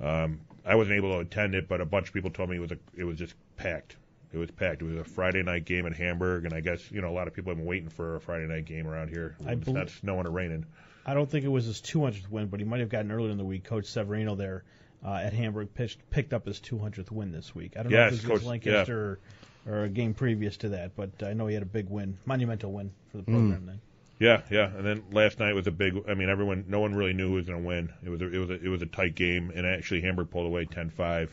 um, 0.00 0.40
I 0.64 0.74
wasn't 0.74 0.96
able 0.98 1.14
to 1.14 1.20
attend 1.20 1.54
it, 1.54 1.68
but 1.68 1.80
a 1.80 1.86
bunch 1.86 2.08
of 2.08 2.12
people 2.14 2.30
told 2.30 2.50
me 2.50 2.56
it 2.56 2.60
was 2.60 2.72
a, 2.72 2.78
it 2.94 3.04
was 3.04 3.16
just 3.18 3.34
packed. 3.56 3.96
It 4.32 4.36
was 4.36 4.50
packed. 4.50 4.82
It 4.82 4.84
was 4.84 4.96
a 4.98 5.04
Friday 5.04 5.42
night 5.42 5.64
game 5.64 5.86
in 5.86 5.94
Hamburg, 5.94 6.44
and 6.44 6.52
I 6.52 6.60
guess 6.60 6.90
you 6.90 7.00
know 7.00 7.08
a 7.08 7.14
lot 7.16 7.28
of 7.28 7.34
people 7.34 7.50
have 7.50 7.56
been 7.56 7.66
waiting 7.66 7.88
for 7.88 8.16
a 8.16 8.20
Friday 8.20 8.46
night 8.46 8.66
game 8.66 8.86
around 8.86 9.08
here. 9.08 9.36
I 9.46 9.52
it's 9.52 9.64
bel- 9.64 9.74
not 9.74 9.88
snowing 9.88 10.26
or 10.26 10.30
raining. 10.30 10.66
I 11.06 11.14
don't 11.14 11.30
think 11.30 11.44
it 11.44 11.48
was 11.48 11.64
his 11.64 11.80
200th 11.80 12.28
win, 12.28 12.48
but 12.48 12.60
he 12.60 12.66
might 12.66 12.80
have 12.80 12.88
gotten 12.90 13.10
earlier 13.10 13.30
in 13.30 13.38
the 13.38 13.44
week. 13.44 13.64
Coach 13.64 13.86
Severino 13.86 14.34
there 14.34 14.64
uh, 15.06 15.14
at 15.14 15.32
Hamburg 15.32 15.72
pitched, 15.72 15.98
picked 16.10 16.34
up 16.34 16.44
his 16.44 16.58
200th 16.60 17.10
win 17.10 17.30
this 17.32 17.54
week. 17.54 17.74
I 17.78 17.84
don't 17.84 17.92
know 17.92 17.98
if 18.08 18.12
it 18.24 18.28
was 18.28 18.40
Coach- 18.40 18.46
Lancaster 18.48 19.18
or, 19.66 19.72
or 19.72 19.84
a 19.84 19.88
game 19.88 20.12
previous 20.14 20.56
to 20.58 20.70
that, 20.70 20.96
but 20.96 21.22
I 21.22 21.32
know 21.32 21.46
he 21.46 21.54
had 21.54 21.62
a 21.62 21.66
big 21.66 21.88
win, 21.88 22.18
monumental 22.26 22.72
win 22.72 22.90
for 23.12 23.18
the 23.18 23.22
program 23.22 23.66
then. 23.66 23.80
Yeah, 24.18 24.42
yeah. 24.50 24.66
And 24.66 24.84
then 24.84 25.02
last 25.12 25.38
night 25.38 25.54
was 25.54 25.66
a 25.66 25.70
big. 25.70 25.94
I 26.08 26.14
mean, 26.14 26.28
everyone, 26.28 26.64
no 26.68 26.80
one 26.80 26.94
really 26.94 27.12
knew 27.12 27.28
who 27.28 27.34
was 27.34 27.46
going 27.46 27.60
to 27.60 27.66
win. 27.66 27.92
It 28.02 28.08
was 28.08 28.22
a, 28.22 28.32
it 28.32 28.38
was 28.38 28.50
a, 28.50 28.64
it 28.64 28.68
was 28.68 28.82
a 28.82 28.86
tight 28.86 29.14
game, 29.14 29.52
and 29.54 29.66
actually 29.66 30.00
Hamburg 30.00 30.30
pulled 30.30 30.46
away 30.46 30.64
10-5. 30.64 31.28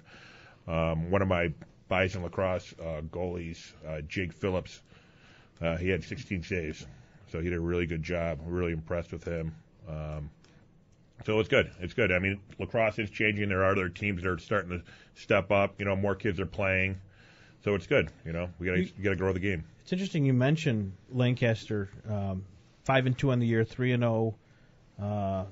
Um, 0.67 1.09
one 1.09 1.21
of 1.21 1.27
my 1.27 1.53
Bison 1.87 2.23
lacrosse 2.23 2.73
uh, 2.79 3.01
goalies, 3.01 3.71
uh, 3.87 4.01
Jake 4.01 4.33
Phillips, 4.33 4.81
uh, 5.61 5.77
he 5.77 5.89
had 5.89 6.03
16 6.03 6.43
saves, 6.43 6.85
so 7.31 7.39
he 7.39 7.49
did 7.49 7.57
a 7.57 7.61
really 7.61 7.85
good 7.85 8.03
job. 8.03 8.39
We're 8.43 8.53
really 8.53 8.71
impressed 8.73 9.11
with 9.11 9.23
him. 9.23 9.55
Um, 9.87 10.29
so 11.25 11.39
it's 11.39 11.49
good. 11.49 11.71
It's 11.79 11.93
good. 11.93 12.11
I 12.11 12.19
mean, 12.19 12.39
lacrosse 12.59 12.99
is 12.99 13.09
changing. 13.09 13.49
There 13.49 13.63
are 13.63 13.71
other 13.71 13.89
teams 13.89 14.23
that 14.23 14.29
are 14.29 14.37
starting 14.39 14.71
to 14.71 14.83
step 15.21 15.51
up. 15.51 15.75
You 15.79 15.85
know, 15.85 15.95
more 15.95 16.15
kids 16.15 16.39
are 16.39 16.45
playing, 16.45 16.99
so 17.63 17.75
it's 17.75 17.87
good. 17.87 18.09
You 18.25 18.33
know, 18.33 18.49
we 18.59 18.67
got 18.67 18.75
to 18.75 18.85
got 19.01 19.11
to 19.11 19.15
grow 19.15 19.31
the 19.31 19.39
game. 19.39 19.63
It's 19.83 19.93
interesting 19.93 20.25
you 20.25 20.33
mentioned 20.33 20.93
Lancaster, 21.11 21.89
um, 22.09 22.43
five 22.83 23.05
and 23.05 23.17
two 23.17 23.31
on 23.31 23.39
the 23.39 23.47
year, 23.47 23.63
three 23.63 23.91
and 23.91 24.03
zero 24.03 24.35
uh, 25.01 25.45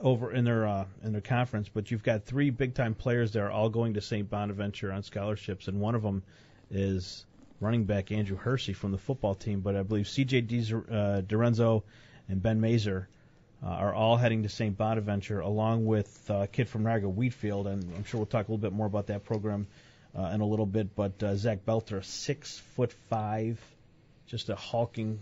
over 0.00 0.32
in 0.32 0.44
their 0.44 0.66
uh, 0.66 0.84
in 1.02 1.12
their 1.12 1.20
conference. 1.20 1.68
But 1.72 1.90
you've 1.90 2.02
got 2.02 2.24
three 2.24 2.50
big 2.50 2.74
time 2.74 2.94
players 2.94 3.32
there, 3.32 3.46
are 3.46 3.50
all 3.50 3.68
going 3.68 3.94
to 3.94 4.00
St. 4.00 4.28
Bonaventure 4.28 4.92
on 4.92 5.02
scholarships, 5.02 5.68
and 5.68 5.80
one 5.80 5.94
of 5.94 6.02
them 6.02 6.22
is 6.70 7.24
running 7.60 7.84
back 7.84 8.12
Andrew 8.12 8.36
Hersey 8.36 8.72
from 8.72 8.92
the 8.92 8.98
football 8.98 9.34
team. 9.34 9.60
But 9.60 9.76
I 9.76 9.82
believe 9.82 10.08
C.J. 10.08 10.38
Uh, 10.38 11.22
Dorenzo 11.22 11.82
and 12.28 12.42
Ben 12.42 12.60
Mazer 12.60 13.08
uh, 13.62 13.66
are 13.66 13.94
all 13.94 14.16
heading 14.16 14.44
to 14.44 14.48
St. 14.48 14.76
Bonaventure, 14.76 15.40
along 15.40 15.86
with 15.86 16.30
uh, 16.30 16.34
a 16.42 16.46
kid 16.46 16.68
from 16.68 16.84
Niagara 16.84 17.10
Wheatfield, 17.10 17.66
and 17.66 17.82
I'm 17.96 18.04
sure 18.04 18.18
we'll 18.18 18.26
talk 18.26 18.48
a 18.48 18.50
little 18.52 18.62
bit 18.62 18.72
more 18.72 18.86
about 18.86 19.08
that 19.08 19.24
program 19.24 19.66
uh, 20.16 20.30
in 20.34 20.40
a 20.40 20.46
little 20.46 20.66
bit. 20.66 20.94
But 20.94 21.22
uh, 21.22 21.34
Zach 21.36 21.64
Belter, 21.66 22.04
six 22.04 22.58
foot 22.76 22.92
five, 23.10 23.60
just 24.26 24.48
a 24.48 24.54
hulking, 24.54 25.18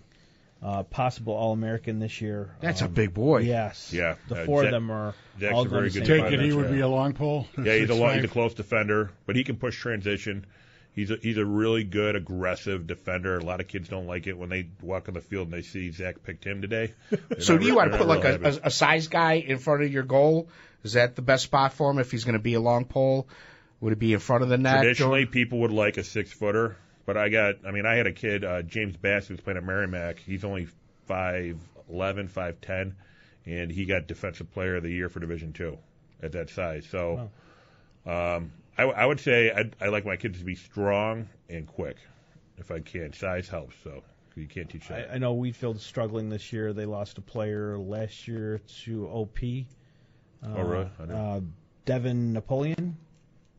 uh, 0.67 0.83
possible 0.83 1.33
All-American 1.35 2.01
this 2.01 2.21
year. 2.21 2.51
That's 2.61 2.83
a 2.83 2.87
Um, 2.87 2.93
big 2.93 3.15
boy. 3.15 3.43
Yes. 3.43 3.93
Yeah, 3.93 4.17
The 4.29 4.43
uh, 4.43 4.45
four 4.47 4.63
Zach- 4.63 4.67
of 4.67 4.73
them 4.73 4.91
are 4.91 5.15
Zach's 5.41 5.55
all 5.55 5.65
a 5.65 5.69
very 5.69 5.81
going 5.91 5.93
to 5.93 6.01
good 6.01 6.23
Take 6.25 6.33
it, 6.33 6.41
he 6.41 6.53
would 6.53 6.73
be 6.73 6.81
a 6.81 6.89
long 6.89 7.13
pole. 7.13 7.47
Yeah, 7.57 7.77
he's 7.77 7.89
a 7.91 7.95
lo- 7.95 8.09
he's 8.13 8.25
a 8.25 8.29
close 8.29 8.55
defender, 8.55 9.11
but 9.27 9.37
he 9.37 9.45
can 9.45 9.57
push 9.57 9.79
transition. 9.81 10.45
He's 10.93 11.11
a, 11.11 11.17
he's 11.23 11.37
a 11.37 11.45
really 11.45 11.85
good 11.85 12.17
aggressive 12.17 12.87
defender. 12.87 13.37
A 13.37 13.45
lot 13.45 13.61
of 13.61 13.69
kids 13.69 13.89
don't 13.89 14.07
like 14.07 14.27
it 14.27 14.37
when 14.37 14.49
they 14.49 14.69
walk 14.83 15.09
on 15.09 15.15
the 15.15 15.21
field 15.21 15.47
and 15.49 15.53
they 15.55 15.63
see 15.63 15.91
Zach 15.93 16.23
picked 16.25 16.45
him 16.45 16.63
today. 16.63 16.95
So 17.39 17.53
not 17.53 17.61
do 17.61 17.67
you 17.69 17.77
want 17.77 17.93
to 17.93 17.99
put 17.99 18.07
like 18.09 18.25
a, 18.25 18.41
a, 18.43 18.59
a 18.65 18.71
size 18.71 19.07
guy 19.09 19.35
in 19.35 19.59
front 19.59 19.83
of 19.85 19.93
your 19.93 20.03
goal? 20.05 20.49
Is 20.83 20.95
that 20.95 21.15
the 21.15 21.23
best 21.23 21.45
spot 21.45 21.75
for 21.75 21.91
him 21.91 21.99
if 21.99 22.11
he's 22.11 22.25
going 22.25 22.33
to 22.39 22.43
be 22.43 22.55
a 22.55 22.61
long 22.61 22.87
pole? 22.87 23.29
Would 23.81 23.93
it 23.93 23.99
be 23.99 24.15
in 24.15 24.21
front 24.21 24.43
of 24.43 24.49
the 24.49 24.57
net? 24.59 24.81
Traditionally, 24.83 25.27
people 25.27 25.61
would 25.61 25.71
like 25.71 25.97
a 25.99 26.03
six 26.05 26.33
footer, 26.33 26.77
but 27.07 27.17
I 27.17 27.29
got. 27.31 27.55
I 27.67 27.71
mean, 27.71 27.87
I 27.87 27.95
had 27.95 28.07
a 28.07 28.13
kid, 28.13 28.45
uh, 28.45 28.63
James 28.63 28.97
Bass, 28.97 29.27
who's 29.29 29.41
playing 29.41 29.57
at 29.57 29.65
Merrimack. 29.65 30.19
He's 30.19 30.45
only 30.45 30.69
five 31.07 31.59
eleven, 31.89 32.29
five 32.29 32.61
ten, 32.61 32.97
and 33.47 33.71
he 33.71 33.87
got 33.87 34.07
Defensive 34.07 34.53
Player 34.53 34.77
of 34.77 34.83
the 34.83 34.91
Year 34.91 35.09
for 35.09 35.21
Division 35.21 35.53
Two 35.53 35.79
at 36.23 36.33
that 36.33 36.51
size. 36.51 36.87
So, 36.91 37.31
um, 38.07 38.53
I, 38.79 38.83
w- 38.83 38.99
I 38.99 39.07
would 39.07 39.21
say 39.21 39.51
I'd, 39.51 39.75
I 39.81 39.89
like 39.89 40.05
my 40.05 40.17
kids 40.17 40.39
to 40.39 40.45
be 40.45 40.55
strong 40.55 41.29
and 41.49 41.67
quick, 41.67 41.97
if 42.59 42.71
I 42.71 42.81
can. 42.81 43.13
Size 43.13 43.49
helps, 43.49 43.75
so 43.85 44.03
you 44.35 44.47
can't 44.47 44.69
teach 44.69 44.89
that. 44.89 45.11
I, 45.11 45.15
I 45.15 45.19
know 45.19 45.35
Wheatfield's 45.37 45.83
struggling 45.85 46.29
this 46.29 46.53
year. 46.53 46.73
They 46.73 46.85
lost 46.87 47.19
a 47.19 47.23
player 47.23 47.79
last 47.79 48.27
year 48.29 48.61
to 48.85 49.07
OP. 49.09 49.39
Uh, 49.43 50.49
Oh, 50.55 50.63
really? 50.63 50.91
Uh, 51.11 51.41
Devin 51.87 52.33
Napoleon. 52.33 52.97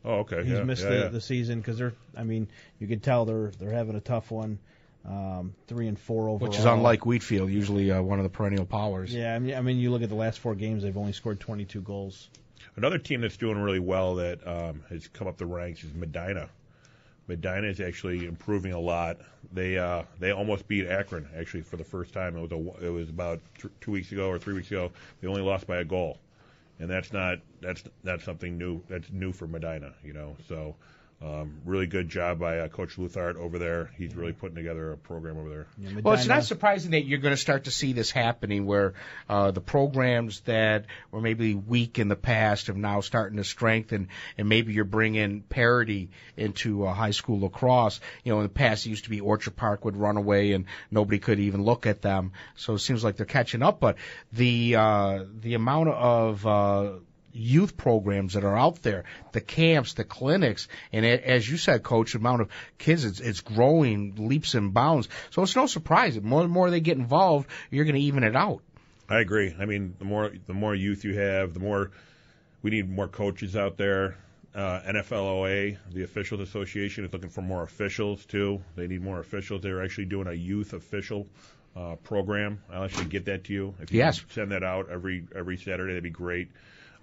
Oh, 0.06 0.20
okay. 0.20 0.44
He's 0.44 0.54
yeah, 0.54 0.64
missed 0.64 0.84
yeah, 0.84 0.90
the, 0.90 0.98
yeah. 0.98 1.08
the 1.10 1.22
season 1.22 1.60
because 1.60 1.78
they're. 1.78 1.94
I 2.16 2.24
mean, 2.24 2.48
you 2.80 2.88
can 2.88 3.00
tell 3.00 3.26
they're 3.26 3.52
they're 3.60 3.72
having 3.72 3.96
a 3.96 4.02
tough 4.02 4.32
one. 4.32 4.60
Um, 5.06 5.54
three 5.68 5.88
and 5.88 5.98
four 5.98 6.24
overall. 6.24 6.50
which 6.50 6.60
is 6.60 6.66
unlike 6.66 7.06
Wheatfield, 7.06 7.50
usually 7.50 7.92
uh, 7.92 8.02
one 8.02 8.20
of 8.20 8.24
the 8.24 8.30
perennial 8.30 8.66
powers. 8.66 9.14
Yeah, 9.14 9.34
I 9.34 9.40
mean, 9.40 9.56
I 9.56 9.62
mean, 9.62 9.78
you 9.78 9.90
look 9.90 10.02
at 10.02 10.10
the 10.10 10.16
last 10.16 10.40
four 10.40 10.54
games; 10.54 10.84
they've 10.84 10.98
only 10.98 11.14
scored 11.14 11.40
22 11.40 11.80
goals. 11.80 12.30
Another 12.76 12.98
team 12.98 13.22
that's 13.22 13.38
doing 13.38 13.58
really 13.58 13.80
well 13.80 14.16
that 14.16 14.46
um, 14.46 14.84
has 14.90 15.08
come 15.08 15.28
up 15.28 15.38
the 15.38 15.46
ranks 15.46 15.84
is 15.84 15.94
Medina. 15.94 16.50
Medina 17.28 17.68
is 17.68 17.82
actually 17.82 18.26
improving 18.26 18.72
a 18.72 18.80
lot. 18.80 19.18
They 19.52 19.78
uh, 19.78 20.04
they 20.20 20.32
almost 20.32 20.68
beat 20.68 20.88
Akron 20.88 21.28
actually 21.38 21.64
for 21.64 21.78
the 21.78 21.84
first 21.84 22.14
time. 22.14 22.36
It 22.38 22.42
was 22.42 22.52
a, 22.52 22.86
it 22.88 22.90
was 22.90 23.10
about 23.10 23.42
th- 23.60 23.74
two 23.82 23.92
weeks 23.92 24.12
ago 24.12 24.30
or 24.30 24.40
three 24.40 24.54
weeks 24.54 24.70
ago. 24.70 24.92
They 25.22 25.28
only 25.28 25.42
lost 25.42 25.68
by 25.68 25.78
a 25.78 25.86
goal, 25.86 26.20
and 26.80 26.90
that's 26.90 27.12
not 27.12 27.40
that's 27.62 27.84
that's 28.04 28.24
something 28.24 28.58
new. 28.58 28.82
That's 28.90 29.10
new 29.12 29.32
for 29.32 29.48
Medina, 29.48 29.94
you 30.04 30.14
know. 30.14 30.36
So 30.48 30.76
um, 31.20 31.62
really 31.66 31.88
good 31.88 32.10
job 32.10 32.38
by 32.38 32.60
uh, 32.60 32.68
Coach 32.68 32.98
Luthart 32.98 33.38
over 33.38 33.58
there. 33.58 33.90
He's 33.98 34.16
really 34.16 34.34
putting 34.34 34.56
together 34.56 34.92
a 34.92 34.98
program 34.98 35.38
over 35.40 35.50
there. 35.50 35.68
Yeah, 35.80 36.00
Well, 36.04 36.14
it's 36.14 36.28
not 36.28 36.44
surprising 36.44 36.92
that 36.92 37.06
you're 37.06 37.18
going 37.18 37.34
to 37.34 37.42
start 37.42 37.64
to 37.64 37.72
see 37.72 37.94
this 37.94 38.12
happening 38.12 38.68
where 38.68 38.94
uh, 39.28 39.50
the 39.50 39.62
programs 39.62 40.42
that 40.42 40.86
were 41.10 41.20
maybe 41.20 41.56
weak 41.56 41.98
in 41.98 42.08
the 42.08 42.16
past 42.16 42.70
are 42.70 42.76
now 42.76 43.02
starting 43.02 43.38
to 43.38 43.44
strengthen, 43.44 44.10
and 44.38 44.48
maybe 44.48 44.74
you're 44.74 44.86
bringing 44.86 45.42
parity 45.42 46.12
into 46.36 46.86
uh, 46.86 46.94
high 46.94 47.12
school 47.12 47.40
lacrosse. 47.40 48.00
You 48.24 48.34
know, 48.34 48.42
in 48.42 48.44
the 48.44 48.50
past, 48.50 48.86
it 48.86 48.92
used 48.92 49.06
to 49.06 49.10
be 49.10 49.20
Orchard 49.20 49.56
Park 49.56 49.86
would 49.86 49.98
run 49.98 50.18
away 50.18 50.52
and 50.52 50.66
nobody 50.92 51.18
could 51.18 51.40
even 51.40 51.64
look 51.64 51.88
at 51.88 52.04
them. 52.04 52.32
So 52.56 52.76
it 52.76 52.80
seems 52.80 53.04
like 53.04 53.16
they're 53.16 53.26
catching 53.26 53.64
up. 53.64 53.80
But 53.80 53.96
the 54.34 54.76
uh, 54.76 55.24
the 55.42 55.56
amount 55.56 55.90
of 55.90 56.46
uh, 56.46 56.92
youth 57.38 57.78
programs 57.78 58.34
that 58.34 58.44
are 58.44 58.58
out 58.58 58.82
there, 58.82 59.04
the 59.32 59.42
camps, 59.42 59.94
the 59.94 60.04
clinics, 60.04 60.68
and 60.92 61.06
as 61.06 61.50
you 61.50 61.58
said, 61.58 61.84
Coach, 61.84 62.14
the 62.14 62.20
amount 62.20 62.42
of 62.42 62.50
kids, 62.78 63.06
it's, 63.06 63.20
it's 63.20 63.42
growing 63.42 64.16
leaps 64.28 64.56
and 64.56 64.74
bounds. 64.74 65.08
So 65.30 65.44
it's 65.44 65.56
no 65.56 65.68
surprise. 65.68 66.16
The 66.16 66.22
more 66.22 66.42
and 66.42 66.52
more 66.52 66.70
they 66.70 66.80
get 66.80 66.98
involved, 66.98 67.48
you're 67.72 67.86
going 67.86 67.96
to 67.96 68.02
even 68.02 68.24
it 68.24 68.36
out. 68.36 68.62
I 69.10 69.20
agree. 69.22 69.56
I 69.58 69.66
mean, 69.66 69.96
the 70.00 70.06
more 70.06 70.32
the 70.48 70.54
more 70.54 70.76
youth 70.76 71.06
you 71.06 71.18
have, 71.18 71.54
the 71.54 71.62
more 71.62 71.92
we 72.62 72.72
need 72.72 72.90
more 72.90 73.08
coaches 73.08 73.56
out 73.56 73.78
there. 73.78 74.18
Uh, 74.56 74.82
NFLOA, 74.82 75.78
the 75.94 76.04
Officials 76.04 76.42
Association, 76.42 77.06
is 77.06 77.14
looking 77.14 77.30
for 77.30 77.42
more 77.44 77.62
officials 77.64 78.26
too. 78.26 78.60
They 78.76 78.88
need 78.88 79.02
more 79.04 79.20
officials. 79.20 79.62
They're 79.62 79.84
actually 79.84 80.06
doing 80.06 80.28
a 80.28 80.34
youth 80.34 80.74
official 80.74 81.28
uh, 81.76 81.96
program. 81.98 82.62
I'll 82.74 82.84
actually 82.86 83.06
get 83.06 83.26
that 83.26 83.44
to 83.46 83.54
you. 83.54 83.76
If 83.80 83.92
you 83.94 84.00
Yes. 84.00 84.24
send 84.32 84.52
that 84.52 84.64
out 84.64 84.90
every 84.90 85.26
every 85.36 85.58
Saturday, 85.58 85.94
that'd 85.94 86.04
be 86.04 86.10
great 86.10 86.50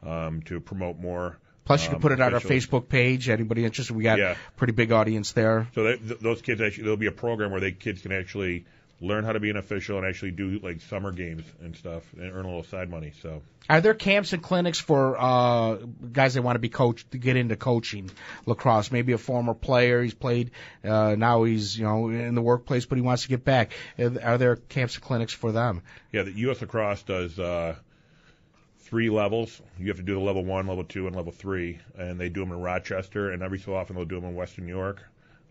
um, 0.04 0.42
to 0.42 0.60
promote 0.60 0.98
more. 0.98 1.36
Plus, 1.64 1.84
you 1.84 1.90
can 1.90 2.00
put 2.00 2.12
it 2.12 2.20
on 2.20 2.32
our 2.32 2.36
officials. 2.36 2.66
Facebook 2.66 2.88
page. 2.88 3.28
Anybody 3.30 3.64
interested? 3.64 3.96
We 3.96 4.02
got 4.02 4.18
Yeah. 4.18 4.32
a 4.32 4.58
pretty 4.58 4.74
big 4.74 4.92
audience 4.92 5.32
there. 5.32 5.68
So 5.74 5.84
that, 5.84 6.06
th- 6.06 6.20
those 6.20 6.42
kids 6.42 6.60
actually, 6.60 6.84
there'll 6.84 6.98
be 6.98 7.06
a 7.06 7.12
program 7.12 7.50
where 7.52 7.60
they 7.60 7.72
kids 7.72 8.02
can 8.02 8.12
actually 8.12 8.66
learn 9.00 9.24
how 9.24 9.32
to 9.32 9.40
be 9.40 9.50
an 9.50 9.56
official 9.56 9.98
and 9.98 10.06
actually 10.06 10.30
do 10.30 10.60
like 10.62 10.80
summer 10.82 11.10
games 11.10 11.42
and 11.62 11.74
stuff 11.74 12.02
and 12.14 12.30
earn 12.32 12.44
a 12.44 12.48
little 12.48 12.62
side 12.64 12.88
money. 12.88 13.12
So 13.22 13.42
Are 13.68 13.80
there 13.80 13.92
camps 13.94 14.32
and 14.34 14.42
clinics 14.42 14.78
for 14.78 15.16
uh, 15.20 15.76
guys 16.12 16.34
that 16.34 16.42
want 16.42 16.54
to 16.56 16.60
be 16.60 16.68
coached 16.68 17.10
to 17.10 17.18
get 17.18 17.36
into 17.36 17.56
coaching 17.56 18.10
lacrosse? 18.46 18.92
Maybe 18.92 19.12
a 19.12 19.18
former 19.18 19.52
player, 19.54 20.02
he's 20.02 20.14
played, 20.14 20.52
uh, 20.84 21.16
now 21.18 21.42
he's 21.44 21.76
you 21.78 21.84
know 21.84 22.08
in 22.08 22.34
the 22.34 22.42
workplace, 22.42 22.84
but 22.86 22.96
he 22.96 23.02
wants 23.02 23.22
to 23.22 23.28
get 23.28 23.42
back. 23.44 23.72
Are 23.98 24.38
there 24.38 24.56
camps 24.56 24.94
and 24.96 25.04
clinics 25.04 25.32
for 25.32 25.50
them? 25.50 25.82
yeah, 26.12 26.22
the 26.22 26.32
U.S. 26.32 26.60
Lacrosse 26.60 27.02
does 27.02 27.38
uh, 27.38 27.74
three 28.84 29.08
levels. 29.08 29.62
You 29.78 29.88
have 29.88 29.96
to 29.96 30.02
do 30.02 30.14
the 30.14 30.20
level 30.20 30.44
one, 30.44 30.66
level 30.66 30.84
two, 30.84 31.06
and 31.06 31.16
level 31.16 31.32
three, 31.32 31.78
and 31.96 32.20
they 32.20 32.28
do 32.28 32.40
them 32.40 32.52
in 32.52 32.60
Rochester, 32.60 33.30
and 33.32 33.42
every 33.42 33.58
so 33.58 33.74
often 33.74 33.96
they'll 33.96 34.04
do 34.04 34.20
them 34.20 34.28
in 34.28 34.34
Western 34.34 34.66
New 34.66 34.76
York. 34.76 35.02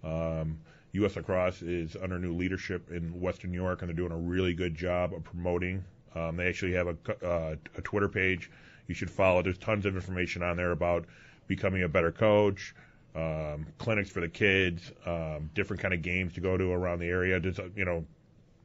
Um, 0.04 0.60
U.S. 0.93 1.15
Lacrosse 1.15 1.63
is 1.63 1.98
under 2.02 2.19
new 2.19 2.34
leadership 2.34 2.91
in 2.91 3.19
Western 3.19 3.52
New 3.52 3.62
York, 3.62 3.82
and 3.82 3.89
they're 3.89 3.96
doing 3.96 4.12
a 4.12 4.17
really 4.17 4.54
good 4.54 4.76
job 4.76 5.13
of 5.13 5.24
promoting. 5.24 5.84
Um, 6.13 6.38
they 6.38 6.48
actually 6.48 6.74
have 6.74 6.88
a, 6.88 7.26
uh, 7.26 7.56
a 7.76 7.82
Twitter 7.82 8.08
page 8.08 8.52
you 8.88 8.93
should 8.93 9.10
follow. 9.10 9.41
There's 9.41 9.58
tons 9.58 9.88
of 9.88 9.96
information 9.96 10.43
on 10.43 10.56
there 10.56 10.72
about 10.72 11.06
becoming 11.48 11.82
a 11.82 11.88
better 11.88 12.12
coach, 12.12 12.76
um, 13.15 13.65
clinics 13.80 14.12
for 14.12 14.22
the 14.22 14.30
kids, 14.30 14.91
um, 15.08 15.50
different 15.56 15.82
kind 15.82 15.93
of 15.93 16.04
games 16.04 16.34
to 16.34 16.41
go 16.41 16.58
to 16.58 16.72
around 16.72 17.00
the 17.00 17.08
area. 17.08 17.39
There's, 17.39 17.58
uh, 17.58 17.69
you 17.76 17.86
know, 17.86 18.06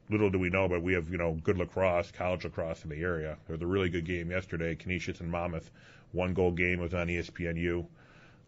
little 0.09 0.29
do 0.29 0.39
we 0.39 0.49
know, 0.49 0.67
but 0.67 0.81
we 0.81 0.93
have 0.93 1.09
you 1.09 1.17
know 1.17 1.39
good 1.43 1.57
lacrosse, 1.57 2.11
college 2.11 2.43
lacrosse 2.43 2.83
in 2.83 2.89
the 2.89 3.01
area. 3.01 3.37
There 3.47 3.55
was 3.55 3.61
a 3.61 3.67
really 3.67 3.89
good 3.89 4.05
game 4.05 4.31
yesterday, 4.31 4.75
Canisius 4.75 5.19
and 5.19 5.29
Monmouth. 5.29 5.71
One 6.11 6.33
goal 6.33 6.51
game 6.51 6.79
was 6.79 6.93
on 6.93 7.07
ESPNU. 7.07 7.85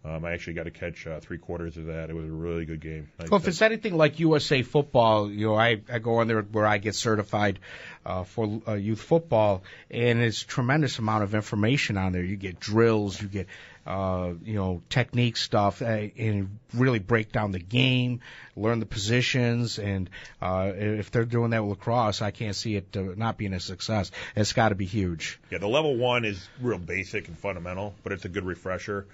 Um, 0.03 0.25
I 0.25 0.31
actually 0.31 0.53
got 0.53 0.63
to 0.63 0.71
catch 0.71 1.05
uh, 1.05 1.19
three 1.19 1.37
quarters 1.37 1.77
of 1.77 1.85
that. 1.85 2.09
It 2.09 2.15
was 2.15 2.25
a 2.25 2.31
really 2.31 2.65
good 2.65 2.79
game. 2.79 3.09
Nice 3.19 3.29
Well, 3.29 3.39
if 3.39 3.47
it's 3.47 3.61
anything 3.61 3.95
like 3.95 4.19
USA 4.19 4.63
football, 4.63 5.29
you 5.29 5.47
know, 5.47 5.55
I, 5.55 5.81
I 5.91 5.99
go 5.99 6.15
on 6.15 6.27
there 6.27 6.41
where 6.41 6.65
I 6.65 6.79
get 6.79 6.95
certified 6.95 7.59
uh, 8.03 8.23
for 8.23 8.61
uh, 8.67 8.73
youth 8.73 8.99
football, 8.99 9.61
and 9.91 10.19
it's 10.19 10.41
tremendous 10.41 10.97
amount 10.97 11.23
of 11.23 11.35
information 11.35 11.97
on 11.97 12.13
there. 12.13 12.23
You 12.23 12.35
get 12.35 12.59
drills, 12.59 13.21
you 13.21 13.27
get, 13.27 13.45
uh, 13.85 14.31
you 14.43 14.55
know, 14.55 14.81
technique 14.89 15.37
stuff, 15.37 15.83
uh, 15.83 15.85
and 15.85 16.57
really 16.73 16.97
break 16.97 17.31
down 17.31 17.51
the 17.51 17.59
game, 17.59 18.21
learn 18.55 18.79
the 18.79 18.87
positions, 18.87 19.77
and 19.77 20.09
uh, 20.41 20.71
if 20.73 21.11
they're 21.11 21.25
doing 21.25 21.51
that 21.51 21.63
with 21.63 21.77
lacrosse, 21.77 22.23
I 22.23 22.31
can't 22.31 22.55
see 22.55 22.75
it 22.75 22.97
uh, 22.97 23.01
not 23.15 23.37
being 23.37 23.53
a 23.53 23.59
success. 23.59 24.09
It's 24.35 24.53
got 24.53 24.69
to 24.69 24.75
be 24.75 24.87
huge. 24.87 25.39
Yeah, 25.51 25.59
the 25.59 25.67
level 25.67 25.95
one 25.95 26.25
is 26.25 26.49
real 26.59 26.79
basic 26.79 27.27
and 27.27 27.37
fundamental, 27.37 27.93
but 28.01 28.13
it's 28.13 28.25
a 28.25 28.29
good 28.29 28.45
refresher. 28.45 29.05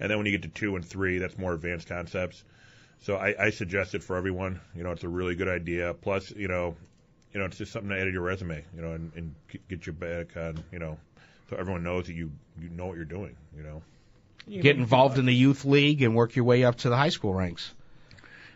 And 0.00 0.10
then 0.10 0.18
when 0.18 0.26
you 0.26 0.32
get 0.32 0.42
to 0.42 0.48
two 0.48 0.76
and 0.76 0.84
three, 0.84 1.18
that's 1.18 1.38
more 1.38 1.52
advanced 1.52 1.86
concepts. 1.86 2.42
So 3.02 3.16
I, 3.16 3.46
I 3.46 3.50
suggest 3.50 3.94
it 3.94 4.02
for 4.02 4.16
everyone. 4.16 4.60
You 4.74 4.82
know, 4.82 4.90
it's 4.90 5.04
a 5.04 5.08
really 5.08 5.34
good 5.34 5.48
idea. 5.48 5.94
Plus, 5.94 6.30
you 6.30 6.48
know, 6.48 6.74
you 7.32 7.40
know, 7.40 7.46
it's 7.46 7.58
just 7.58 7.72
something 7.72 7.90
to 7.90 7.98
add 7.98 8.04
to 8.04 8.10
your 8.10 8.22
resume. 8.22 8.64
You 8.74 8.82
know, 8.82 8.92
and, 8.92 9.12
and 9.14 9.34
get 9.68 9.86
you 9.86 9.92
back 9.92 10.36
on. 10.36 10.62
You 10.72 10.78
know, 10.78 10.98
so 11.48 11.56
everyone 11.56 11.82
knows 11.82 12.06
that 12.06 12.14
you 12.14 12.30
you 12.60 12.70
know 12.70 12.86
what 12.86 12.96
you're 12.96 13.04
doing. 13.04 13.36
You 13.56 13.62
know. 13.62 13.82
Get 14.48 14.76
involved 14.76 15.18
in 15.18 15.26
the 15.26 15.34
youth 15.34 15.64
league 15.64 16.02
and 16.02 16.16
work 16.16 16.34
your 16.34 16.44
way 16.44 16.64
up 16.64 16.76
to 16.76 16.88
the 16.88 16.96
high 16.96 17.10
school 17.10 17.34
ranks. 17.34 17.72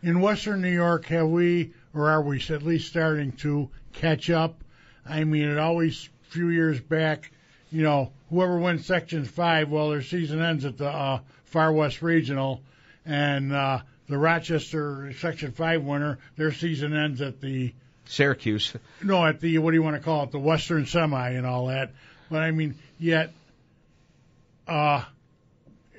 In 0.03 0.21
Western 0.21 0.61
New 0.61 0.73
York, 0.73 1.07
have 1.07 1.29
we, 1.29 1.73
or 1.95 2.11
are 2.11 2.23
we 2.23 2.43
at 2.51 2.63
least 2.63 2.89
starting 2.89 3.33
to 3.33 3.71
catch 3.93 4.29
up? 4.29 4.65
I 5.07 5.23
mean, 5.25 5.45
it 5.45 5.59
always, 5.59 6.09
a 6.27 6.31
few 6.31 6.49
years 6.49 6.81
back, 6.81 7.31
you 7.71 7.83
know, 7.83 8.13
whoever 8.35 8.59
wins 8.59 8.85
Section 8.85 9.25
5, 9.25 9.71
well, 9.71 9.91
their 9.91 10.03
season 10.03 10.43
ends 10.43 10.65
at 10.65 10.77
the 10.77 10.89
uh, 10.89 11.21
Far 11.45 11.73
West 11.73 12.03
Regional, 12.03 12.61
and 13.07 13.53
uh, 13.53 13.79
the 14.09 14.19
Rochester 14.19 15.13
Section 15.21 15.53
5 15.53 15.83
winner, 15.85 16.19
their 16.37 16.53
season 16.53 16.97
ends 16.97 17.21
at 17.23 17.41
the, 17.41 17.73
Syracuse. 18.07 18.75
no, 19.03 19.25
at 19.25 19.41
the, 19.41 19.59
what 19.59 19.71
do 19.71 19.77
you 19.77 19.85
want 19.85 19.95
to 19.97 20.03
call 20.03 20.25
it, 20.25 20.33
the 20.33 20.41
Western 20.41 20.85
Semi 20.87 21.31
and 21.31 21.47
all 21.47 21.69
that. 21.69 21.93
But 22.29 22.43
I 22.43 22.51
mean, 22.51 22.75
yet, 22.99 23.33
uh, 24.67 25.05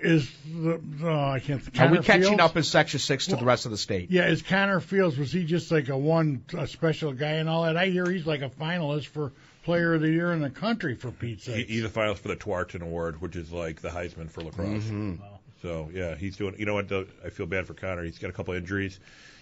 is 0.02 0.30
the, 0.46 0.82
the 0.84 1.10
I 1.10 1.40
can't, 1.40 1.62
Are 1.80 1.88
we 1.88 2.00
catching 2.00 2.24
Fields? 2.24 2.42
up 2.42 2.58
in 2.58 2.64
Section 2.64 3.00
6 3.00 3.28
to 3.28 3.38
the 3.38 3.46
rest 3.46 3.64
of 3.66 3.72
the 3.72 3.78
state? 3.78 4.12
Yeah, 4.12 4.28
is 4.28 4.42
Connor 4.42 4.82
Fields 4.82 5.18
was 5.18 5.32
he 5.32 5.46
just 5.46 5.72
like 5.72 5.88
a 5.88 5.98
one 5.98 6.44
a 6.56 6.68
special 6.68 7.14
guy 7.14 7.34
and 7.36 7.48
all 7.48 7.64
that? 7.64 7.78
I 7.78 7.86
hear 7.86 8.06
he's 8.12 8.28
like 8.28 8.42
a 8.42 8.50
finalist 8.50 9.06
for 9.06 9.32
Player 9.66 9.96
of 9.96 10.02
the 10.02 10.10
Year 10.10 10.32
in 10.32 10.40
the 10.42 10.50
country 10.50 10.96
for 10.96 11.12
Pete's 11.12 11.46
He, 11.46 11.52
sake. 11.54 11.68
he's 11.70 11.84
a 11.84 11.90
finalist 11.90 12.20
for 12.20 12.28
the 12.30 12.36
Tewaaraton 12.36 12.82
Award, 12.82 13.20
which 13.22 13.36
is 13.36 13.52
like 13.52 13.82
the 13.82 13.90
Heisman 13.90 14.30
for 14.30 14.42
lacrosse. 14.42 15.20
So 15.62 15.90
yeah, 15.94 16.16
he's 16.16 16.38
doing. 16.38 16.56
You 16.60 16.66
know 16.66 16.76
what? 16.76 16.88
Though, 16.88 17.06
I 17.26 17.30
feel 17.30 17.48
bad 17.48 17.66
for 17.66 17.74
Connor. 17.74 18.04
He's 18.04 18.20
got 18.20 18.30
a 18.30 18.34
couple 18.34 18.54
injuries. 18.54 19.00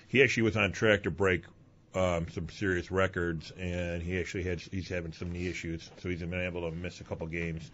He 0.07 0.23
actually 0.23 0.43
was 0.43 0.55
on 0.57 0.71
track 0.71 1.03
to 1.03 1.11
break 1.11 1.43
um, 1.95 2.27
some 2.29 2.47
serious 2.49 2.89
records, 2.91 3.51
and 3.59 4.01
he 4.01 4.17
actually 4.19 4.43
had 4.43 4.61
he's 4.61 4.87
having 4.87 5.11
some 5.11 5.31
knee 5.31 5.47
issues, 5.47 5.89
so 6.01 6.07
he's 6.09 6.19
been 6.21 6.33
able 6.33 6.69
to 6.69 6.75
miss 6.75 7.01
a 7.01 7.03
couple 7.03 7.27
games. 7.27 7.69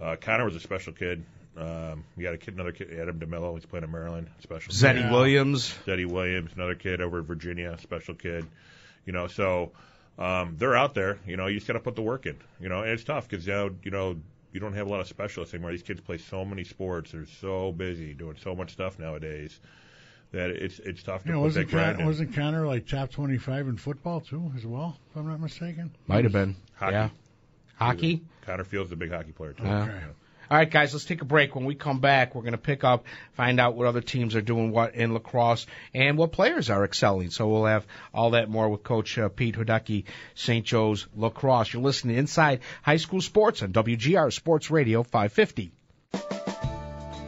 Uh, 0.00 0.16
Connor 0.20 0.44
was 0.46 0.56
a 0.56 0.60
special 0.60 0.92
kid. 0.92 1.24
Um, 1.56 2.04
we 2.16 2.24
got 2.24 2.34
a 2.34 2.38
kid, 2.38 2.54
another 2.54 2.72
kid, 2.72 2.98
Adam 2.98 3.20
DeMello. 3.20 3.54
He's 3.54 3.66
playing 3.66 3.84
in 3.84 3.92
Maryland. 3.92 4.28
Special. 4.42 4.72
kid. 4.72 4.78
Zeddy 4.80 5.00
Yeah. 5.00 5.12
Williams. 5.12 5.72
Eddie 5.86 6.04
Williams, 6.06 6.50
another 6.56 6.74
kid 6.74 7.00
over 7.00 7.18
at 7.20 7.24
Virginia, 7.26 7.76
special 7.82 8.14
kid. 8.14 8.46
You 9.06 9.12
know, 9.12 9.26
so 9.28 9.70
um, 10.18 10.56
they're 10.58 10.76
out 10.76 10.94
there. 10.94 11.18
You 11.26 11.36
know, 11.36 11.46
you 11.46 11.56
just 11.56 11.66
got 11.66 11.74
to 11.74 11.80
put 11.80 11.96
the 11.96 12.02
work 12.02 12.26
in. 12.26 12.36
You 12.60 12.68
know, 12.68 12.80
and 12.82 12.90
it's 12.90 13.04
tough 13.04 13.28
because 13.28 13.46
you 13.46 13.52
know, 13.52 13.70
you 13.82 13.90
know, 13.90 14.16
you 14.52 14.60
don't 14.60 14.74
have 14.74 14.86
a 14.86 14.90
lot 14.90 15.00
of 15.00 15.08
specialists 15.08 15.54
anymore. 15.54 15.72
These 15.72 15.82
kids 15.82 16.00
play 16.00 16.18
so 16.18 16.44
many 16.44 16.64
sports. 16.64 17.12
They're 17.12 17.26
so 17.40 17.72
busy 17.72 18.14
doing 18.14 18.36
so 18.42 18.54
much 18.54 18.72
stuff 18.72 18.98
nowadays 18.98 19.58
that 20.32 20.50
it's 20.50 20.78
it's 20.80 21.02
tough 21.02 21.22
to 21.22 21.28
You 21.28 21.32
know, 21.34 21.38
put 21.40 21.44
wasn't 21.44 21.68
that 21.68 21.74
grind 21.76 21.92
Con- 21.96 22.00
in. 22.02 22.06
wasn't 22.06 22.34
Connor 22.34 22.66
like 22.66 22.86
top 22.86 23.10
twenty 23.10 23.38
five 23.38 23.66
in 23.68 23.76
football 23.76 24.20
too 24.20 24.52
as 24.56 24.64
well? 24.66 24.96
If 25.10 25.16
I'm 25.16 25.28
not 25.28 25.40
mistaken. 25.40 25.94
Might 26.06 26.24
have 26.24 26.32
been. 26.32 26.56
Hockey. 26.74 26.92
Yeah. 26.92 27.08
Hockey? 27.76 28.22
Connor 28.42 28.64
Fields 28.64 28.88
is 28.88 28.92
a 28.92 28.96
big 28.96 29.10
hockey 29.10 29.32
player 29.32 29.52
too. 29.52 29.64
Yeah. 29.64 29.82
Okay. 29.82 29.92
All 30.50 30.58
right, 30.58 30.70
guys, 30.70 30.92
let's 30.92 31.04
take 31.04 31.22
a 31.22 31.24
break. 31.24 31.54
When 31.54 31.64
we 31.64 31.74
come 31.74 32.00
back, 32.00 32.34
we're 32.34 32.42
going 32.42 32.52
to 32.52 32.58
pick 32.58 32.84
up, 32.84 33.06
find 33.32 33.58
out 33.58 33.74
what 33.74 33.86
other 33.86 34.00
teams 34.00 34.34
are 34.34 34.42
doing 34.42 34.70
what 34.70 34.94
in 34.94 35.14
lacrosse 35.14 35.66
and 35.94 36.18
what 36.18 36.32
players 36.32 36.70
are 36.70 36.84
excelling. 36.84 37.30
So 37.30 37.48
we'll 37.48 37.66
have 37.66 37.86
all 38.12 38.30
that 38.30 38.50
more 38.50 38.68
with 38.68 38.82
Coach 38.82 39.18
uh, 39.18 39.28
Pete 39.28 39.56
Hudecki, 39.56 40.04
St. 40.34 40.64
Joe's 40.64 41.06
Lacrosse. 41.14 41.72
You're 41.72 41.82
listening 41.82 42.16
to 42.16 42.20
Inside 42.20 42.60
High 42.82 42.98
School 42.98 43.20
Sports 43.20 43.62
on 43.62 43.72
WGR 43.72 44.32
Sports 44.32 44.70
Radio 44.70 45.02
550. 45.02 45.72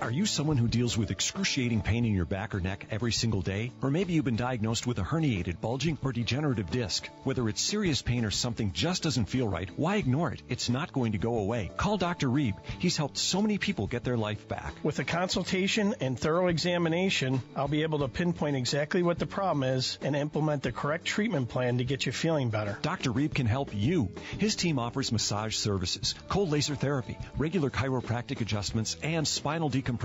Are 0.07 0.13
you 0.13 0.25
someone 0.25 0.57
who 0.57 0.69
deals 0.69 0.97
with 0.97 1.11
excruciating 1.11 1.81
pain 1.81 2.05
in 2.05 2.15
your 2.15 2.27
back 2.27 2.55
or 2.55 2.61
neck 2.61 2.87
every 2.93 3.11
single 3.11 3.43
day? 3.43 3.73
Or 3.83 3.91
maybe 3.91 4.13
you've 4.13 4.25
been 4.25 4.37
diagnosed 4.37 4.87
with 4.87 5.01
a 5.01 5.03
herniated, 5.03 5.61
bulging, 5.61 5.99
or 6.01 6.13
degenerative 6.13 6.71
disc. 6.71 7.09
Whether 7.25 7.49
it's 7.49 7.61
serious 7.61 8.03
pain 8.03 8.25
or 8.25 8.31
something 8.31 8.71
just 8.73 9.03
doesn't 9.03 9.25
feel 9.25 9.49
right, 9.49 9.69
why 9.75 9.97
ignore 9.97 10.33
it? 10.33 10.43
It's 10.49 10.69
not 10.69 10.93
going 10.93 11.11
to 11.11 11.19
go 11.19 11.39
away. 11.39 11.73
Call 11.77 11.97
Dr. 11.97 12.29
Reeb. 12.29 12.55
He's 12.79 12.97
helped 12.97 13.19
so 13.19 13.43
many 13.43 13.59
people 13.59 13.89
get 13.89 14.05
their 14.05 14.17
life 14.17 14.47
back. 14.47 14.75
With 14.85 15.01
a 15.01 15.05
consultation 15.05 15.97
and 16.01 16.17
thorough 16.17 16.47
examination, 16.47 17.43
I'll 17.57 17.67
be 17.67 17.83
able 17.83 17.99
to 17.99 18.09
pinpoint 18.09 18.55
exactly 18.55 19.03
what 19.03 19.19
the 19.19 19.27
problem 19.27 19.65
is 19.65 19.99
and 20.03 20.15
implement 20.15 20.63
the 20.63 20.71
correct 20.71 21.07
treatment 21.07 21.49
plan 21.49 21.79
to 21.79 21.85
get 21.85 22.07
you 22.07 22.13
feeling 22.13 22.51
better. 22.51 22.79
Dr. 22.81 23.11
Reeb 23.11 23.35
can 23.35 23.47
help 23.47 23.75
you. 23.75 24.13
His 24.39 24.55
team 24.55 24.79
offers 24.79 25.11
massage 25.11 25.57
services, 25.57 26.15
cold 26.29 26.51
laser 26.51 26.77
therapy, 26.77 27.19
regular 27.37 27.71
chiropractic 27.71 28.41
adjustments, 28.41 28.97
and 29.03 29.27
spinal 29.27 29.69
decompression, 29.69 29.96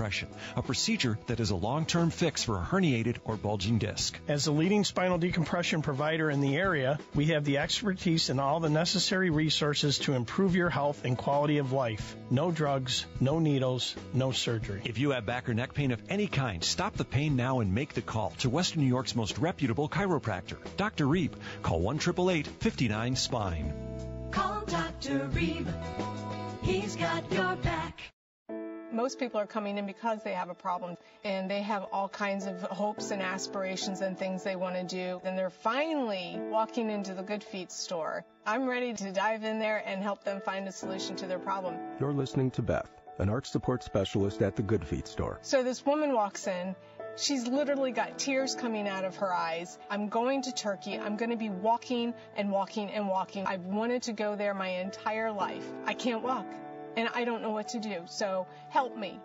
a 0.56 0.62
procedure 0.62 1.18
that 1.26 1.40
is 1.40 1.50
a 1.50 1.56
long-term 1.56 2.10
fix 2.10 2.44
for 2.44 2.58
a 2.58 2.62
herniated 2.62 3.18
or 3.24 3.36
bulging 3.36 3.78
disc. 3.78 4.18
As 4.28 4.44
the 4.44 4.52
leading 4.52 4.84
spinal 4.84 5.18
decompression 5.18 5.82
provider 5.82 6.30
in 6.30 6.40
the 6.40 6.56
area, 6.56 6.98
we 7.14 7.26
have 7.26 7.44
the 7.44 7.58
expertise 7.58 8.30
and 8.30 8.40
all 8.40 8.60
the 8.60 8.70
necessary 8.70 9.30
resources 9.30 9.98
to 9.98 10.14
improve 10.14 10.56
your 10.56 10.70
health 10.70 11.04
and 11.04 11.16
quality 11.16 11.58
of 11.58 11.72
life. 11.72 12.16
No 12.30 12.50
drugs, 12.50 13.06
no 13.20 13.38
needles, 13.38 13.94
no 14.14 14.32
surgery. 14.32 14.82
If 14.84 14.98
you 14.98 15.10
have 15.10 15.26
back 15.26 15.48
or 15.48 15.54
neck 15.54 15.74
pain 15.74 15.92
of 15.92 16.02
any 16.08 16.26
kind, 16.26 16.62
stop 16.64 16.94
the 16.94 17.04
pain 17.04 17.36
now 17.36 17.60
and 17.60 17.74
make 17.74 17.94
the 17.94 18.02
call 18.02 18.30
to 18.38 18.50
Western 18.50 18.82
New 18.82 18.88
York's 18.88 19.14
most 19.14 19.38
reputable 19.38 19.88
chiropractor, 19.88 20.56
Dr. 20.76 21.06
Reeb. 21.06 21.32
Call 21.62 21.80
1 21.80 21.98
59 21.98 23.16
Spine. 23.16 23.72
Call 24.30 24.62
Dr. 24.66 25.28
Reeb. 25.32 25.66
He's 26.62 26.96
got 26.96 27.30
your 27.32 27.56
back. 27.56 28.00
Most 28.92 29.18
people 29.18 29.40
are 29.40 29.46
coming 29.46 29.78
in 29.78 29.86
because 29.86 30.22
they 30.22 30.34
have 30.34 30.50
a 30.50 30.54
problem 30.54 30.98
and 31.24 31.50
they 31.50 31.62
have 31.62 31.86
all 31.92 32.10
kinds 32.10 32.46
of 32.46 32.60
hopes 32.60 33.10
and 33.10 33.22
aspirations 33.22 34.02
and 34.02 34.18
things 34.18 34.44
they 34.44 34.54
want 34.54 34.76
to 34.76 34.84
do. 34.84 35.18
And 35.24 35.36
they're 35.36 35.48
finally 35.48 36.38
walking 36.50 36.90
into 36.90 37.14
the 37.14 37.22
Good 37.22 37.42
Feet 37.42 37.72
store. 37.72 38.22
I'm 38.44 38.68
ready 38.68 38.92
to 38.92 39.10
dive 39.10 39.44
in 39.44 39.58
there 39.58 39.82
and 39.86 40.02
help 40.02 40.24
them 40.24 40.42
find 40.42 40.68
a 40.68 40.72
solution 40.72 41.16
to 41.16 41.26
their 41.26 41.38
problem. 41.38 41.74
You're 42.00 42.12
listening 42.12 42.50
to 42.52 42.62
Beth, 42.62 42.90
an 43.18 43.30
arch 43.30 43.48
support 43.48 43.82
specialist 43.82 44.42
at 44.42 44.56
the 44.56 44.62
Good 44.62 44.86
Feet 44.86 45.08
store. 45.08 45.38
So 45.40 45.62
this 45.62 45.86
woman 45.86 46.12
walks 46.12 46.46
in. 46.46 46.76
She's 47.16 47.46
literally 47.46 47.92
got 47.92 48.18
tears 48.18 48.54
coming 48.54 48.86
out 48.88 49.06
of 49.06 49.16
her 49.16 49.32
eyes. 49.32 49.78
I'm 49.90 50.08
going 50.08 50.42
to 50.42 50.52
Turkey. 50.52 50.98
I'm 50.98 51.16
going 51.16 51.30
to 51.30 51.36
be 51.36 51.50
walking 51.50 52.12
and 52.36 52.50
walking 52.50 52.90
and 52.90 53.08
walking. 53.08 53.46
I've 53.46 53.64
wanted 53.64 54.02
to 54.04 54.12
go 54.12 54.36
there 54.36 54.52
my 54.52 54.68
entire 54.68 55.32
life. 55.32 55.64
I 55.86 55.94
can't 55.94 56.22
walk 56.22 56.46
and 56.96 57.08
I 57.14 57.24
don't 57.24 57.42
know 57.42 57.50
what 57.50 57.68
to 57.68 57.80
do. 57.80 58.02
So 58.06 58.46
help 58.68 58.96
me. 58.96 59.20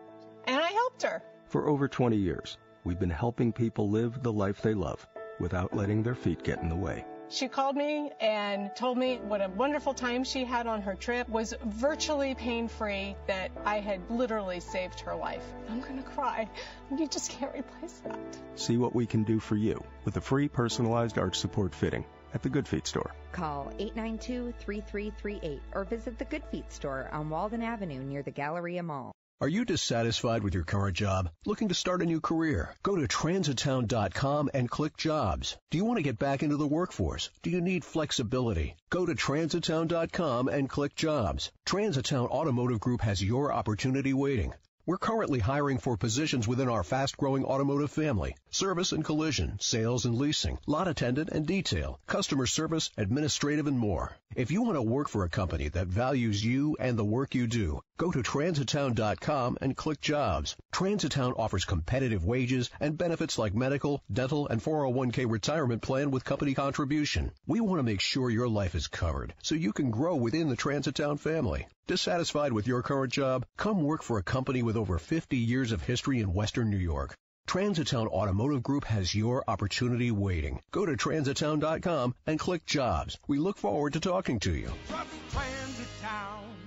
And 0.45 0.60
I 0.60 0.67
helped 0.67 1.03
her. 1.03 1.21
For 1.49 1.67
over 1.67 1.88
20 1.88 2.17
years, 2.17 2.58
we've 2.84 2.99
been 2.99 3.10
helping 3.10 3.51
people 3.53 3.89
live 3.89 4.21
the 4.23 4.32
life 4.32 4.62
they 4.62 4.73
love 4.73 5.08
without 5.39 5.75
letting 5.75 6.03
their 6.03 6.15
feet 6.15 6.43
get 6.43 6.62
in 6.62 6.69
the 6.69 6.75
way. 6.75 7.06
She 7.30 7.49
called 7.49 7.75
me 7.75 8.12
and 8.21 8.73
told 8.73 8.97
me 8.97 9.17
what 9.17 9.41
a 9.41 9.49
wonderful 9.49 9.93
time 9.93 10.23
she 10.23 10.45
had 10.45 10.65
on 10.65 10.82
her 10.82 10.95
trip, 10.95 11.27
was 11.27 11.53
virtually 11.65 12.36
pain 12.36 12.69
free, 12.69 13.17
that 13.27 13.51
I 13.65 13.82
had 13.82 13.99
literally 14.10 14.62
saved 14.62 15.01
her 15.01 15.13
life. 15.13 15.43
I'm 15.69 15.82
going 15.82 15.97
to 15.97 16.10
cry. 16.10 16.49
You 16.97 17.06
just 17.06 17.32
can't 17.32 17.53
replace 17.53 18.01
that. 18.06 18.19
See 18.56 18.77
what 18.77 18.95
we 18.95 19.06
can 19.06 19.23
do 19.23 19.41
for 19.41 19.58
you 19.58 19.84
with 20.06 20.15
a 20.15 20.21
free 20.21 20.47
personalized 20.47 21.17
arch 21.17 21.38
support 21.38 21.75
fitting 21.75 22.06
at 22.33 22.43
the 22.43 22.49
Good 22.49 22.67
Feet 22.67 22.87
store. 22.87 23.13
Call 23.31 23.71
892-3338 23.79 25.59
or 25.73 25.83
visit 25.85 26.17
the 26.17 26.25
Good 26.25 26.43
Feet 26.51 26.71
store 26.71 27.09
on 27.11 27.29
Walden 27.29 27.61
Avenue 27.61 28.03
near 28.03 28.23
the 28.23 28.31
Galleria 28.31 28.83
Mall. 28.83 29.13
Are 29.39 29.47
you 29.47 29.65
dissatisfied 29.65 30.41
with 30.41 30.55
your 30.55 30.63
current 30.63 30.97
job? 30.97 31.29
Looking 31.45 31.67
to 31.67 31.75
start 31.75 32.01
a 32.01 32.05
new 32.05 32.19
career? 32.19 32.73
Go 32.81 32.95
to 32.95 33.07
transitowne.com 33.07 34.49
and 34.51 34.67
click 34.67 34.97
jobs. 34.97 35.55
Do 35.69 35.77
you 35.77 35.85
want 35.85 35.97
to 35.97 36.03
get 36.03 36.17
back 36.17 36.41
into 36.41 36.57
the 36.57 36.65
workforce? 36.65 37.29
Do 37.43 37.51
you 37.51 37.61
need 37.61 37.85
flexibility? 37.85 38.75
Go 38.89 39.05
to 39.05 39.13
transitowne.com 39.13 40.47
and 40.47 40.67
click 40.67 40.95
jobs. 40.95 41.51
Transitowne 41.67 42.31
Automotive 42.31 42.79
Group 42.79 43.01
has 43.01 43.23
your 43.23 43.53
opportunity 43.53 44.11
waiting. 44.11 44.53
We're 44.88 44.97
currently 44.97 45.39
hiring 45.39 45.80
for 45.80 45.97
positions 45.97 46.47
within 46.47 46.69
our 46.69 46.82
fast-growing 46.82 47.43
automotive 47.43 47.91
family. 47.91 48.38
Service 48.50 48.93
and 48.93 49.04
collision, 49.04 49.58
sales 49.60 50.06
and 50.06 50.15
leasing, 50.15 50.60
lot 50.65 50.88
attendant 50.88 51.28
and 51.28 51.45
detail, 51.45 52.00
customer 52.08 52.45
service, 52.45 52.89
administrative 52.95 53.67
and 53.67 53.78
more. 53.78 54.15
If 54.34 54.50
you 54.50 54.62
want 54.62 54.76
to 54.76 54.82
work 54.82 55.10
for 55.10 55.26
a 55.26 55.30
company 55.30 55.67
that 55.67 55.88
values 55.88 56.41
you 56.41 56.78
and 56.80 56.97
the 56.97 57.04
work 57.04 57.36
you 57.36 57.47
do, 57.47 57.82
go 57.97 58.12
to 58.12 58.23
transitowne.com 58.23 59.58
and 59.60 59.76
click 59.76 60.00
jobs. 60.00 60.56
Transitowne 60.71 61.38
offers 61.38 61.65
competitive 61.65 62.23
wages 62.23 62.69
and 62.80 62.97
benefits 62.97 63.38
like 63.38 63.54
medical, 63.54 64.02
dental, 64.10 64.47
and 64.47 64.63
401k 64.63 65.30
retirement 65.30 65.82
plan 65.82 66.12
with 66.12 66.23
company 66.23 66.54
contribution. 66.54 67.34
We 67.45 67.60
want 67.60 67.80
to 67.80 67.84
make 67.84 68.00
sure 68.00 68.30
your 68.30 68.47
life 68.47 68.73
is 68.73 68.88
covered 68.88 69.34
so 69.43 69.54
you 69.54 69.73
can 69.73 69.91
grow 69.91 70.15
within 70.15 70.47
the 70.47 70.56
Transitowne 70.56 71.19
family. 71.19 71.67
Dissatisfied 71.88 72.52
with 72.52 72.67
your 72.67 72.82
current 72.82 73.13
job? 73.13 73.45
Come 73.56 73.82
work 73.82 74.04
for 74.04 74.17
a 74.17 74.23
company 74.23 74.62
with 74.62 74.76
over 74.76 75.00
50 75.00 75.38
years 75.38 75.71
of 75.71 75.82
history 75.82 76.19
in 76.19 76.34
Western 76.34 76.69
New 76.69 76.76
York. 76.76 77.15
Transitowne 77.47 78.08
Automotive 78.08 78.62
Group 78.62 78.84
has 78.84 79.15
your 79.15 79.45
opportunity 79.47 80.12
waiting. 80.12 80.60
Go 80.71 80.86
to 80.86 80.97
transitowne.com 80.97 82.13
and 82.26 82.38
click 82.38 82.65
jobs. 82.65 83.17
We 83.26 83.39
look 83.39 83.58
forward 83.58 83.93
to 83.93 84.02
talking 84.02 84.41
to 84.41 84.54
you. 84.54 84.69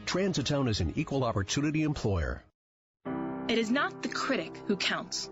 Transitowne 0.07 0.71
is 0.71 0.81
an 0.81 0.95
equal 0.97 1.23
opportunity 1.23 1.83
employer. 1.83 2.43
It 3.47 3.59
is 3.59 3.71
not 3.71 4.03
the 4.03 4.09
critic 4.09 4.59
who 4.69 4.77
counts, 4.79 5.29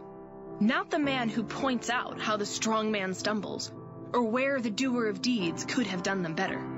not 0.61 0.91
the 0.91 0.99
man 0.99 1.31
who 1.31 1.45
points 1.45 1.89
out 1.89 2.21
how 2.21 2.37
the 2.37 2.45
strong 2.45 2.93
man 2.93 3.15
stumbles, 3.15 3.73
or 4.13 4.23
where 4.23 4.61
the 4.61 4.71
doer 4.71 5.07
of 5.07 5.23
deeds 5.23 5.65
could 5.65 5.87
have 5.87 6.03
done 6.03 6.21
them 6.21 6.35
better. 6.35 6.78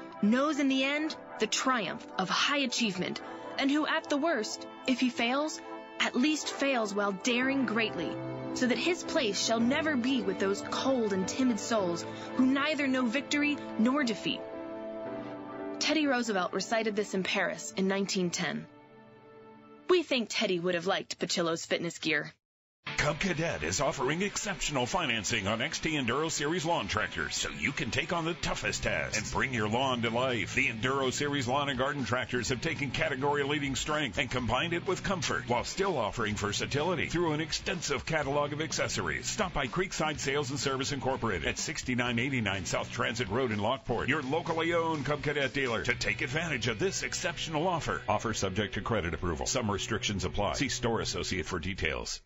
knows 0.21 0.59
in 0.59 0.67
the 0.67 0.83
end 0.83 1.15
the 1.39 1.47
triumph 1.47 2.05
of 2.17 2.29
high 2.29 2.59
achievement, 2.59 3.21
and 3.57 3.69
who 3.69 3.85
at 3.87 4.09
the 4.09 4.17
worst, 4.17 4.67
if 4.87 4.99
he 4.99 5.09
fails, 5.09 5.61
at 5.99 6.15
least 6.15 6.51
fails 6.51 6.93
while 6.93 7.11
daring 7.11 7.65
greatly, 7.65 8.11
so 8.53 8.67
that 8.67 8.77
his 8.77 9.03
place 9.03 9.43
shall 9.43 9.59
never 9.59 9.95
be 9.95 10.21
with 10.21 10.39
those 10.39 10.63
cold 10.69 11.13
and 11.13 11.27
timid 11.27 11.59
souls 11.59 12.05
who 12.35 12.45
neither 12.45 12.87
know 12.87 13.05
victory 13.05 13.57
nor 13.79 14.03
defeat. 14.03 14.41
Teddy 15.79 16.07
Roosevelt 16.07 16.53
recited 16.53 16.95
this 16.95 17.13
in 17.13 17.23
Paris 17.23 17.73
in 17.75 17.89
1910. 17.89 18.67
We 19.89 20.03
think 20.03 20.29
Teddy 20.29 20.59
would 20.59 20.75
have 20.75 20.87
liked 20.87 21.19
Pachillo's 21.19 21.65
fitness 21.65 21.97
gear. 21.97 22.33
Cub 23.01 23.19
Cadet 23.19 23.63
is 23.63 23.81
offering 23.81 24.21
exceptional 24.21 24.85
financing 24.85 25.47
on 25.47 25.57
XT 25.57 25.99
Enduro 25.99 26.29
Series 26.29 26.65
lawn 26.65 26.87
tractors 26.87 27.35
so 27.35 27.49
you 27.49 27.71
can 27.71 27.89
take 27.89 28.13
on 28.13 28.25
the 28.25 28.35
toughest 28.35 28.83
tasks 28.83 29.17
and 29.17 29.31
bring 29.31 29.55
your 29.55 29.67
lawn 29.67 30.03
to 30.03 30.11
life. 30.11 30.53
The 30.53 30.67
Enduro 30.67 31.11
Series 31.11 31.47
lawn 31.47 31.69
and 31.69 31.79
garden 31.79 32.05
tractors 32.05 32.49
have 32.49 32.61
taken 32.61 32.91
category 32.91 33.41
leading 33.43 33.75
strength 33.75 34.19
and 34.19 34.29
combined 34.29 34.73
it 34.73 34.85
with 34.85 35.01
comfort 35.01 35.49
while 35.49 35.63
still 35.63 35.97
offering 35.97 36.35
versatility 36.35 37.07
through 37.07 37.33
an 37.33 37.41
extensive 37.41 38.05
catalog 38.05 38.53
of 38.53 38.61
accessories. 38.61 39.25
Stop 39.25 39.55
by 39.55 39.65
Creekside 39.65 40.19
Sales 40.19 40.51
and 40.51 40.59
Service 40.59 40.91
Incorporated 40.91 41.47
at 41.47 41.57
6989 41.57 42.65
South 42.67 42.91
Transit 42.91 43.29
Road 43.29 43.51
in 43.51 43.57
Lockport, 43.57 44.09
your 44.09 44.21
locally 44.21 44.75
owned 44.75 45.07
Cub 45.07 45.23
Cadet 45.23 45.53
dealer, 45.53 45.81
to 45.81 45.95
take 45.95 46.21
advantage 46.21 46.67
of 46.67 46.77
this 46.77 47.01
exceptional 47.01 47.67
offer. 47.67 48.03
Offer 48.07 48.35
subject 48.35 48.75
to 48.75 48.81
credit 48.81 49.15
approval. 49.15 49.47
Some 49.47 49.71
restrictions 49.71 50.23
apply. 50.23 50.53
See 50.53 50.69
store 50.69 51.01
associate 51.01 51.47
for 51.47 51.57
details. 51.57 52.21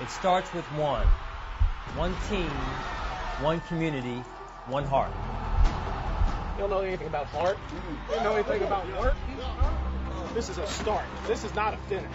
It 0.00 0.10
starts 0.10 0.54
with 0.54 0.64
one. 0.72 1.06
One 1.96 2.14
team, 2.30 2.48
one 3.42 3.60
community, 3.62 4.22
one 4.66 4.84
heart. 4.84 5.10
You 6.54 6.62
don't 6.62 6.70
know 6.70 6.80
anything 6.80 7.08
about 7.08 7.26
heart? 7.26 7.58
You 8.08 8.14
don't 8.14 8.24
know 8.24 8.34
anything 8.34 8.62
about 8.62 8.86
work? 8.98 9.16
This 10.34 10.48
is 10.48 10.58
a 10.58 10.66
start. 10.68 11.04
This 11.26 11.42
is 11.42 11.52
not 11.56 11.74
a 11.74 11.76
finish. 11.88 12.10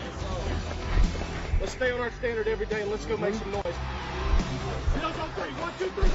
Let's 1.60 1.74
stay 1.74 1.92
on 1.92 2.00
our 2.00 2.12
standard 2.12 2.48
every 2.48 2.68
day 2.68 2.82
and 2.82 2.90
let's 2.90 3.06
go 3.06 3.18
make 3.18 3.34
some 3.34 3.52
noise. 3.52 3.64
Bills 3.64 5.20
on 5.20 5.30
three. 5.34 5.52
One, 5.52 5.74
two, 5.78 5.90
three. 5.90 6.10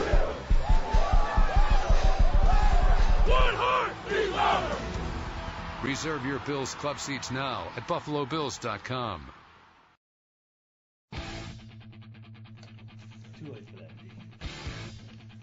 One 3.30 3.54
heart, 3.54 3.92
be 4.08 4.26
louder. 4.30 4.76
Reserve 5.82 6.24
your 6.24 6.38
Bills 6.40 6.74
club 6.74 6.98
seats 6.98 7.30
now 7.30 7.68
at 7.76 7.86
buffalobills.com. 7.86 9.37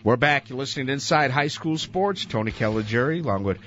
We're 0.06 0.18
back. 0.18 0.50
You're 0.52 0.60
listening 0.60 0.86
to 0.86 0.94
Inside 0.94 1.32
High 1.32 1.48
School 1.48 1.80
Sports. 1.80 2.26
Tony 2.26 2.52
Caligiuri, 2.52 3.24
along 3.24 3.44
with 3.44 3.58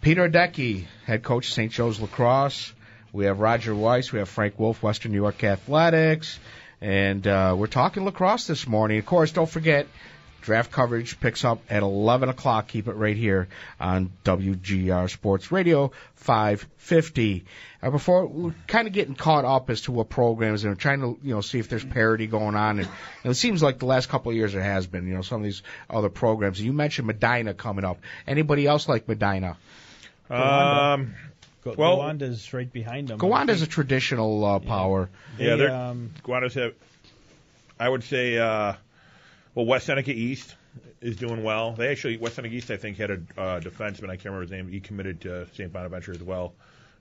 Peter 0.00 0.30
Decky, 0.30 0.86
head 1.04 1.22
coach 1.22 1.52
St. 1.52 1.70
Joe's 1.70 2.00
Lacrosse. 2.00 2.72
We 3.12 3.26
have 3.26 3.38
Roger 3.38 3.74
Weiss. 3.74 4.10
We 4.10 4.18
have 4.18 4.30
Frank 4.30 4.58
Wolf, 4.58 4.82
Western 4.82 5.12
New 5.12 5.18
York 5.18 5.44
Athletics. 5.44 6.38
And 6.80 7.26
uh, 7.26 7.54
we're 7.58 7.66
talking 7.66 8.06
lacrosse 8.06 8.46
this 8.46 8.66
morning. 8.66 8.98
Of 8.98 9.04
course, 9.04 9.32
don't 9.32 9.46
forget, 9.46 9.86
draft 10.44 10.70
coverage 10.70 11.18
picks 11.20 11.42
up 11.44 11.60
at 11.70 11.82
11 11.82 12.28
o'clock. 12.28 12.68
Keep 12.68 12.88
it 12.88 12.92
right 12.92 13.16
here 13.16 13.48
on 13.80 14.12
WGR 14.24 15.10
Sports 15.10 15.50
Radio 15.50 15.90
550. 16.16 17.44
Uh, 17.82 17.90
before 17.90 18.26
we're 18.26 18.54
kind 18.66 18.86
of 18.86 18.92
getting 18.94 19.14
caught 19.14 19.44
up 19.44 19.70
as 19.70 19.82
to 19.82 19.92
what 19.92 20.08
programs 20.08 20.64
and 20.64 20.72
we're 20.72 20.76
trying 20.78 21.00
to 21.00 21.18
you 21.22 21.34
know 21.34 21.40
see 21.40 21.58
if 21.58 21.68
there's 21.68 21.84
parity 21.84 22.26
going 22.26 22.54
on, 22.54 22.78
and, 22.78 22.88
and 23.24 23.30
it 23.30 23.34
seems 23.34 23.62
like 23.62 23.78
the 23.78 23.86
last 23.86 24.08
couple 24.08 24.30
of 24.30 24.36
years 24.36 24.52
there 24.52 24.62
has 24.62 24.86
been. 24.86 25.06
You 25.08 25.14
know 25.14 25.22
some 25.22 25.40
of 25.40 25.44
these 25.44 25.62
other 25.90 26.08
programs. 26.10 26.60
You 26.60 26.72
mentioned 26.72 27.06
Medina 27.06 27.54
coming 27.54 27.84
up. 27.84 27.98
Anybody 28.26 28.66
else 28.66 28.88
like 28.88 29.08
Medina? 29.08 29.56
Um, 30.30 31.14
Go, 31.62 31.74
well- 31.78 31.96
Gowanda's 31.96 32.52
right 32.52 32.70
behind 32.70 33.08
them. 33.08 33.18
Gowanda's 33.18 33.62
a 33.62 33.66
traditional 33.66 34.44
uh, 34.44 34.58
power. 34.58 35.08
yeah, 35.38 35.50
They, 35.50 35.56
they're 35.56 35.74
um, 35.74 36.10
Guanas 36.22 36.54
have. 36.54 36.74
I 37.80 37.88
would 37.88 38.04
say, 38.04 38.38
uh, 38.38 38.74
well, 39.54 39.66
West 39.66 39.86
Seneca 39.86 40.10
East 40.12 40.54
is 41.00 41.16
doing 41.16 41.42
well. 41.42 41.72
They 41.72 41.88
actually 41.88 42.16
West 42.16 42.36
Seneca 42.36 42.54
East, 42.54 42.70
I 42.70 42.76
think, 42.76 42.96
had 42.96 43.10
a 43.10 43.14
uh, 43.36 43.60
defenseman. 43.60 44.04
I 44.10 44.16
can't 44.16 44.26
remember 44.26 44.42
his 44.42 44.50
name. 44.50 44.68
He 44.68 44.80
committed 44.80 45.20
to 45.22 45.46
St. 45.54 45.72
Bonaventure 45.72 46.12
as 46.12 46.22
well. 46.22 46.54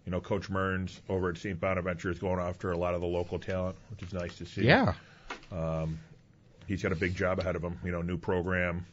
You 0.05 0.11
know, 0.11 0.19
Coach 0.19 0.49
Mearns 0.49 0.99
over 1.07 1.29
at 1.29 1.37
St. 1.37 1.59
Bonaventure 1.59 2.11
is 2.11 2.19
going 2.19 2.39
after 2.39 2.71
a 2.71 2.77
lot 2.77 2.93
of 2.93 3.01
the 3.01 3.07
local 3.07 3.39
talent, 3.39 3.77
which 3.89 4.03
is 4.03 4.13
nice 4.13 4.37
to 4.39 4.45
see. 4.45 4.65
Yeah. 4.65 4.93
Um, 5.51 5.99
he's 6.67 6.83
got 6.83 6.91
a 6.91 6.95
big 6.95 7.15
job 7.15 7.39
ahead 7.39 7.55
of 7.55 7.63
him. 7.63 7.79
You 7.83 7.91
know, 7.91 8.01
new 8.01 8.17
program. 8.17 8.85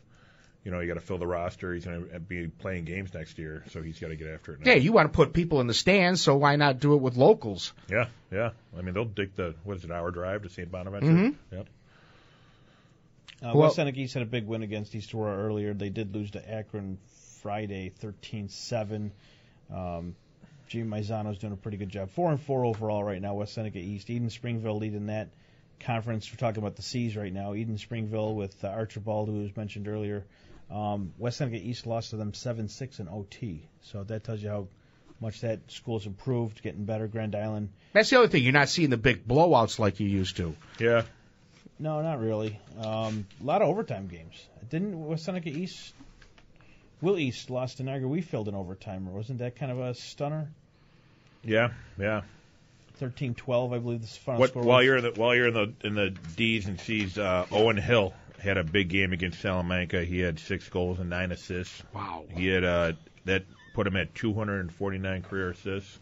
You 0.64 0.70
know, 0.70 0.80
you 0.80 0.86
got 0.88 0.94
to 0.94 1.00
fill 1.00 1.16
the 1.18 1.26
roster. 1.26 1.72
He's 1.72 1.86
going 1.86 2.10
to 2.10 2.20
be 2.20 2.46
playing 2.46 2.84
games 2.84 3.14
next 3.14 3.38
year, 3.38 3.64
so 3.70 3.80
he's 3.80 3.98
got 3.98 4.08
to 4.08 4.16
get 4.16 4.28
after 4.28 4.52
it. 4.52 4.60
Now. 4.60 4.72
Yeah, 4.72 4.76
you 4.76 4.92
want 4.92 5.10
to 5.10 5.16
put 5.16 5.32
people 5.32 5.60
in 5.62 5.66
the 5.66 5.74
stands, 5.74 6.20
so 6.20 6.36
why 6.36 6.56
not 6.56 6.80
do 6.80 6.92
it 6.94 7.00
with 7.00 7.16
locals? 7.16 7.72
Yeah, 7.88 8.08
yeah. 8.30 8.50
I 8.76 8.82
mean, 8.82 8.92
they'll 8.92 9.06
dig 9.06 9.34
the 9.36 9.54
what 9.64 9.78
is 9.78 9.84
it, 9.84 9.90
hour 9.90 10.10
drive 10.10 10.42
to 10.42 10.50
St. 10.50 10.70
Bonaventure. 10.70 11.06
Mhm. 11.06 11.34
Yep. 11.50 11.66
Uh, 13.42 13.52
Well- 13.54 13.64
West 13.64 13.76
Seneca 13.76 13.98
East 13.98 14.14
had 14.14 14.22
a 14.22 14.26
big 14.26 14.46
win 14.46 14.62
against 14.62 14.94
East 14.94 15.14
Aurora 15.14 15.36
earlier. 15.46 15.72
They 15.74 15.88
did 15.90 16.14
lose 16.14 16.30
to 16.32 16.50
Akron 16.50 16.98
Friday, 17.40 17.90
13-7. 18.00 19.10
Um, 19.72 20.14
Jimmy 20.68 20.88
Maizano's 21.00 21.38
doing 21.38 21.52
a 21.52 21.56
pretty 21.56 21.76
good 21.78 21.88
job. 21.88 22.10
Four 22.10 22.30
and 22.30 22.40
four 22.40 22.64
overall 22.64 23.02
right 23.02 23.20
now. 23.20 23.34
West 23.34 23.54
Seneca 23.54 23.78
East, 23.78 24.10
Eden 24.10 24.30
Springville 24.30 24.76
leading 24.78 25.06
that 25.06 25.28
conference. 25.80 26.30
We're 26.30 26.36
talking 26.36 26.62
about 26.62 26.76
the 26.76 26.82
C's 26.82 27.16
right 27.16 27.32
now. 27.32 27.54
Eden 27.54 27.78
Springville 27.78 28.34
with 28.34 28.62
uh, 28.64 28.68
Archibald, 28.68 29.28
who 29.28 29.40
was 29.42 29.56
mentioned 29.56 29.88
earlier, 29.88 30.24
Um, 30.70 31.12
West 31.18 31.38
Seneca 31.38 31.56
East 31.56 31.86
lost 31.86 32.10
to 32.10 32.16
them 32.16 32.32
7-6 32.32 33.00
in 33.00 33.08
OT. 33.08 33.62
So 33.82 34.04
that 34.04 34.22
tells 34.22 34.40
you 34.42 34.48
how 34.50 34.68
much 35.20 35.40
that 35.40 35.58
school's 35.68 36.06
improved, 36.06 36.62
getting 36.62 36.84
better. 36.84 37.08
Grand 37.08 37.34
Island. 37.34 37.70
That's 37.92 38.08
the 38.10 38.18
other 38.18 38.28
thing. 38.28 38.42
You're 38.44 38.52
not 38.52 38.68
seeing 38.68 38.90
the 38.90 38.96
big 38.96 39.26
blowouts 39.26 39.78
like 39.78 39.98
you 39.98 40.06
used 40.06 40.36
to. 40.36 40.54
Yeah. 40.78 41.02
No, 41.80 42.02
not 42.02 42.20
really. 42.20 42.60
Um, 42.78 43.26
a 43.40 43.44
lot 43.44 43.62
of 43.62 43.68
overtime 43.68 44.06
games. 44.06 44.34
Didn't 44.68 45.04
West 45.06 45.24
Seneca 45.24 45.48
East? 45.48 45.94
Will 47.00 47.18
East 47.18 47.48
lost 47.48 47.78
to 47.78 47.82
Niagara 47.82 48.06
Wheatfield 48.08 48.48
in 48.48 48.54
overtime, 48.54 49.08
or 49.08 49.12
wasn't 49.12 49.38
that 49.38 49.56
kind 49.56 49.72
of 49.72 49.78
a 49.80 49.94
stunner? 49.94 50.50
Yeah, 51.42 51.70
yeah. 51.98 52.20
13-12, 53.00 53.74
I 53.74 53.78
believe 53.78 54.02
this 54.02 54.14
final 54.18 54.40
What, 54.40 54.50
score 54.50 54.62
while 54.62 54.76
was. 54.78 54.84
you're 54.84 54.96
in 54.98 55.04
the 55.04 55.10
while 55.12 55.34
you're 55.34 55.48
in 55.48 55.54
the 55.54 55.72
in 55.86 55.94
the 55.94 56.10
D's 56.36 56.66
and 56.66 56.78
C's, 56.78 57.16
uh, 57.16 57.46
Owen 57.50 57.78
Hill 57.78 58.12
had 58.38 58.58
a 58.58 58.64
big 58.64 58.90
game 58.90 59.14
against 59.14 59.40
Salamanca. 59.40 60.04
He 60.04 60.18
had 60.20 60.38
six 60.38 60.68
goals 60.68 60.98
and 61.00 61.08
nine 61.08 61.32
assists. 61.32 61.82
Wow. 61.94 62.24
He 62.28 62.46
had 62.48 62.62
uh, 62.64 62.92
that 63.24 63.44
put 63.72 63.86
him 63.86 63.96
at 63.96 64.14
249 64.14 65.22
career 65.22 65.50
assists. 65.50 65.98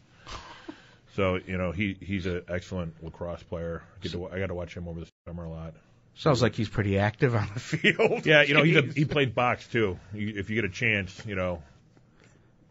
So 1.18 1.40
you 1.44 1.58
know 1.58 1.72
he 1.72 1.96
he's 2.00 2.26
an 2.26 2.42
excellent 2.48 3.02
lacrosse 3.02 3.42
player. 3.42 3.82
I, 3.96 4.02
get 4.04 4.12
to, 4.12 4.28
I 4.28 4.38
got 4.38 4.46
to 4.46 4.54
watch 4.54 4.72
him 4.72 4.86
over 4.86 5.00
the 5.00 5.08
summer 5.26 5.46
a 5.46 5.50
lot. 5.50 5.74
Sounds 6.14 6.40
like 6.40 6.54
he's 6.54 6.68
pretty 6.68 6.96
active 6.96 7.34
on 7.34 7.50
the 7.54 7.58
field. 7.76 8.24
Yeah, 8.24 8.42
you 8.42 8.54
know 8.54 8.62
he's 8.62 8.76
a, 8.76 8.82
he 8.82 9.04
played 9.04 9.34
box 9.34 9.66
too. 9.66 9.98
If 10.14 10.48
you 10.48 10.54
get 10.54 10.64
a 10.64 10.72
chance, 10.72 11.20
you 11.26 11.34
know, 11.34 11.60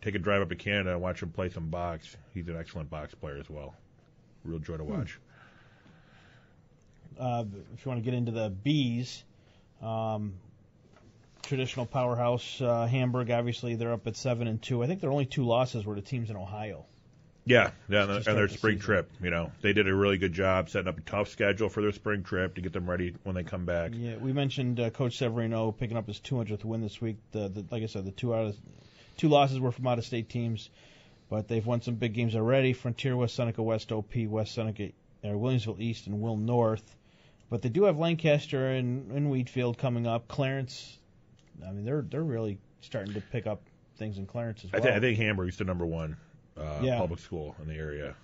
take 0.01 0.15
a 0.15 0.19
drive 0.19 0.41
up 0.43 0.47
to 0.47 0.55
Canada 0.55 0.93
and 0.93 1.01
watch 1.01 1.21
him 1.21 1.31
play 1.31 1.49
some 1.49 1.67
box. 1.67 2.15
He's 2.33 2.47
an 2.47 2.55
excellent 2.57 2.89
box 2.89 3.13
player 3.15 3.36
as 3.36 3.49
well. 3.49 3.75
Real 4.45 4.60
joy 4.60 4.77
to 4.77 4.86
watch. 4.86 5.19
uh, 7.19 7.43
if 7.73 7.86
you 7.86 7.89
want 7.89 8.01
to 8.01 8.05
get 8.05 8.13
into 8.13 8.31
the 8.31 8.49
B's, 8.49 9.25
um, 9.81 10.36
traditional 11.41 11.86
powerhouse 11.86 12.62
uh, 12.62 12.86
Hamburg. 12.86 13.29
Obviously, 13.29 13.75
they're 13.75 13.91
up 13.91 14.07
at 14.07 14.15
seven 14.15 14.47
and 14.47 14.62
two. 14.62 14.81
I 14.81 14.88
think 14.88 15.01
their 15.01 15.12
only 15.12 15.25
two 15.25 15.43
losses 15.43 15.86
were 15.86 15.95
to 15.95 16.01
teams 16.01 16.29
in 16.29 16.38
Ohio. 16.38 16.86
Yeah, 17.47 17.71
yeah, 17.88 18.03
and, 18.03 18.12
and 18.12 18.38
their 18.38 18.49
spring 18.49 18.75
season. 18.75 18.86
trip. 18.86 19.12
You 19.21 19.29
know, 19.29 19.51
they 19.62 19.71
did 19.71 19.88
a 19.88 19.95
really 19.95 20.17
good 20.17 20.33
job 20.33 20.69
setting 20.69 20.89
up 20.89 20.97
a 20.97 21.01
tough 21.01 21.29
schedule 21.29 21.69
for 21.69 21.81
their 21.81 21.93
spring 21.93 22.23
trip 22.23 22.55
to 22.55 22.62
get 22.62 22.73
them 22.73 22.89
ready 22.89 23.15
when 23.23 23.36
they 23.36 23.43
come 23.43 23.65
back. 23.65 23.91
Yeah, 23.93 24.17
we 24.17 24.33
mentioned 24.33 24.79
uh, 24.79 24.89
Coach 24.89 25.17
Severino 25.17 25.71
picking 25.71 25.95
up 25.95 26.07
his 26.07 26.19
200th 26.19 26.65
win 26.65 26.81
this 26.81 26.99
week. 26.99 27.17
The, 27.31 27.47
the 27.47 27.65
like 27.71 27.83
I 27.83 27.86
said, 27.86 28.05
the 28.05 28.12
two 28.12 28.36
out 28.36 28.47
of 28.47 28.57
two 29.15 29.29
losses 29.29 29.60
were 29.60 29.71
from 29.71 29.88
out 29.88 29.97
of 29.97 30.05
state 30.05 30.27
teams, 30.27 30.69
but 31.29 31.47
they've 31.47 31.65
won 31.65 31.81
some 31.81 31.95
big 31.95 32.13
games 32.13 32.36
already. 32.36 32.73
Frontier 32.73 33.15
West, 33.15 33.36
Seneca 33.36 33.63
West, 33.63 33.93
OP 33.93 34.13
West, 34.27 34.53
Seneca, 34.53 34.89
uh, 35.23 35.29
Williamsville 35.29 35.79
East, 35.79 36.07
and 36.07 36.19
Will 36.19 36.38
North. 36.38 36.95
But 37.49 37.62
they 37.62 37.69
do 37.69 37.86
have 37.86 37.97
Lancaster 37.97 38.67
and, 38.67 39.10
and 39.12 39.31
Wheatfield 39.31 39.77
coming 39.77 40.05
up. 40.05 40.27
Clarence, 40.27 40.97
I 41.65 41.71
mean, 41.71 41.86
they're 41.86 42.01
they're 42.01 42.23
really 42.23 42.60
starting 42.81 43.13
to 43.13 43.21
pick 43.21 43.47
up 43.47 43.62
things 43.97 44.17
in 44.17 44.25
Clarence 44.25 44.65
as 44.65 44.71
I, 44.73 44.77
well. 44.77 44.83
th- 44.83 44.95
I 44.95 44.99
think 44.99 45.17
Hamburg's 45.17 45.57
the 45.57 45.63
number 45.63 45.86
one 45.86 46.17
uh, 46.60 46.80
Yeah. 46.82 46.98
public 46.98 47.20
school 47.20 47.56
in 47.62 47.67
the 47.67 47.76
area 47.76 48.15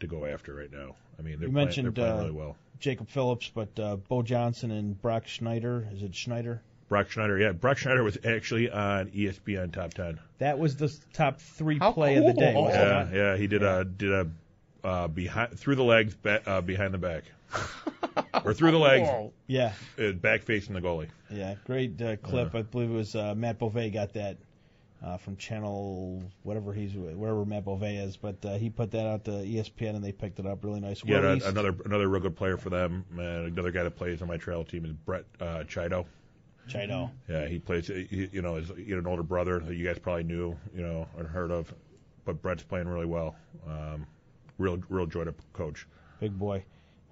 to 0.00 0.06
go 0.06 0.24
after 0.26 0.54
right 0.54 0.72
now. 0.72 0.94
I 1.18 1.22
mean, 1.22 1.38
they're, 1.38 1.48
you 1.48 1.52
playing, 1.52 1.66
mentioned 1.66 1.86
they're 1.86 1.92
playing 2.04 2.12
uh, 2.12 2.18
really 2.22 2.30
well. 2.32 2.56
Jacob 2.78 3.08
Phillips, 3.10 3.50
but 3.54 3.78
uh, 3.78 3.96
Bo 3.96 4.22
Johnson 4.22 4.70
and 4.70 5.00
Brock 5.00 5.26
Schneider. 5.26 5.86
Is 5.92 6.02
it 6.02 6.14
Schneider? 6.14 6.62
Brock 6.88 7.10
Schneider, 7.10 7.38
yeah, 7.38 7.52
Brock 7.52 7.78
Schneider 7.78 8.02
was 8.02 8.18
actually 8.24 8.68
on 8.70 9.10
ESPN 9.10 9.72
Top 9.72 9.94
Ten. 9.94 10.18
That 10.38 10.58
was 10.58 10.76
the 10.76 10.92
top 11.12 11.40
three 11.40 11.78
How 11.78 11.92
play 11.92 12.16
of 12.16 12.24
the 12.24 12.32
day. 12.32 12.52
cool. 12.54 12.64
Was 12.64 12.74
it 12.74 12.78
Yeah, 12.78 12.92
not? 13.04 13.12
yeah, 13.14 13.36
he 13.36 13.46
did 13.46 13.62
a 13.62 13.84
did 13.84 14.12
a 14.12 14.26
uh, 14.82 15.06
behind 15.08 15.56
through 15.58 15.76
the 15.76 15.84
legs, 15.84 16.16
ba- 16.16 16.42
uh, 16.46 16.60
behind 16.62 16.92
the 16.94 16.98
back, 16.98 17.24
or 18.44 18.54
through 18.54 18.70
the 18.72 18.78
legs, 18.78 19.08
Yeah, 19.46 19.72
uh, 20.02 20.12
back 20.12 20.42
facing 20.42 20.74
the 20.74 20.80
goalie. 20.80 21.08
yeah, 21.30 21.54
great 21.64 22.00
uh, 22.00 22.16
clip. 22.16 22.54
I 22.54 22.62
believe 22.62 22.90
it 22.90 22.94
was 22.94 23.14
uh, 23.14 23.34
Matt 23.36 23.58
Bove 23.58 23.74
got 23.92 24.14
that 24.14 24.38
uh, 25.02 25.16
from 25.16 25.36
channel 25.36 26.22
whatever 26.42 26.72
he's 26.72 26.92
wherever 26.94 27.44
Matt 27.44 27.64
Bove 27.64 27.82
is, 27.84 28.16
but 28.16 28.44
uh, 28.44 28.58
he 28.58 28.70
put 28.70 28.90
that 28.92 29.06
out 29.06 29.24
to 29.24 29.30
ESPN 29.30 29.96
and 29.96 30.04
they 30.04 30.12
picked 30.12 30.38
it 30.38 30.46
up 30.46 30.64
really 30.64 30.80
nice. 30.80 31.02
Yeah, 31.04 31.18
a- 31.18 31.48
another 31.48 31.74
another 31.84 32.08
real 32.08 32.20
good 32.20 32.36
player 32.36 32.56
for 32.56 32.70
them. 32.70 33.04
And 33.12 33.46
another 33.46 33.70
guy 33.70 33.82
that 33.84 33.96
plays 33.96 34.20
on 34.22 34.28
my 34.28 34.36
trail 34.36 34.64
team 34.64 34.84
is 34.84 34.92
Brett 34.92 35.24
uh, 35.40 35.64
Chido. 35.66 36.06
Chido. 36.68 37.10
Yeah, 37.28 37.46
he 37.46 37.58
plays. 37.58 37.86
He, 37.86 38.28
you 38.32 38.42
know, 38.42 38.56
is 38.56 38.70
he 38.76 38.90
had 38.90 38.98
an 38.98 39.06
older 39.06 39.22
brother 39.22 39.58
that 39.58 39.74
you 39.74 39.84
guys 39.84 39.98
probably 39.98 40.24
knew, 40.24 40.56
you 40.74 40.82
know, 40.82 41.06
or 41.16 41.24
heard 41.24 41.50
of. 41.50 41.72
But 42.24 42.42
Brett's 42.42 42.62
playing 42.62 42.86
really 42.86 43.06
well. 43.06 43.34
Um, 43.66 44.06
real, 44.58 44.78
real 44.88 45.06
joy 45.06 45.24
to 45.24 45.34
coach. 45.52 45.86
Big 46.20 46.38
boy. 46.38 46.64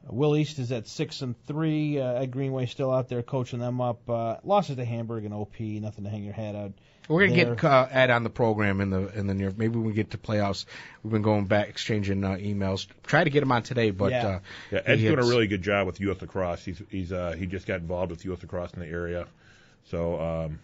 Uh, 0.07 0.13
Will 0.15 0.37
East 0.37 0.59
is 0.59 0.71
at 0.71 0.87
six 0.87 1.23
and 1.23 1.35
three. 1.47 1.99
Uh, 1.99 2.13
Ed 2.13 2.31
Greenway 2.31 2.67
still 2.67 2.93
out 2.93 3.09
there 3.09 3.23
coaching 3.23 3.59
them 3.59 3.81
up. 3.81 4.09
Uh, 4.09 4.37
losses 4.45 4.77
to 4.77 4.85
Hamburg 4.85 5.25
and 5.25 5.35
OP. 5.35 5.59
Nothing 5.59 6.05
to 6.05 6.11
hang 6.11 6.23
your 6.23 6.35
hat 6.35 6.55
out. 6.55 6.73
We're 7.09 7.27
gonna 7.29 7.45
there. 7.45 7.55
get 7.55 7.65
uh, 7.65 7.89
Ed 7.91 8.11
on 8.11 8.23
the 8.23 8.31
program 8.31 8.81
in 8.81 8.91
the 8.91 9.09
in 9.19 9.27
the 9.27 9.35
near. 9.35 9.51
Maybe 9.57 9.77
when 9.77 9.85
we 9.85 9.93
get 9.93 10.11
to 10.13 10.19
playoffs, 10.19 10.67
we've 11.03 11.13
been 11.13 11.23
going 11.23 11.47
back 11.47 11.69
exchanging 11.69 12.23
uh, 12.25 12.33
emails. 12.35 12.87
Try 13.05 13.25
to 13.25 13.31
get 13.31 13.43
him 13.43 13.51
on 13.53 13.63
today, 13.63 13.91
but 13.91 14.11
Yeah. 14.13 14.27
uh, 14.27 14.39
Yeah, 14.71 14.81
Ed's 14.85 15.03
doing 15.03 15.19
a 15.19 15.23
really 15.27 15.47
good 15.47 15.63
job 15.63 15.87
with 15.87 16.01
youth 16.01 16.21
lacrosse. 16.23 16.65
He's 16.65 16.81
he's 16.91 17.13
uh, 17.13 17.35
he 17.39 17.47
just 17.47 17.67
got 17.67 17.81
involved 17.81 18.11
with 18.11 18.25
youth 18.25 18.43
lacrosse 18.43 18.73
in 18.75 18.81
the 18.81 18.87
area, 18.87 19.27
so 19.91 20.21
um, 20.21 20.59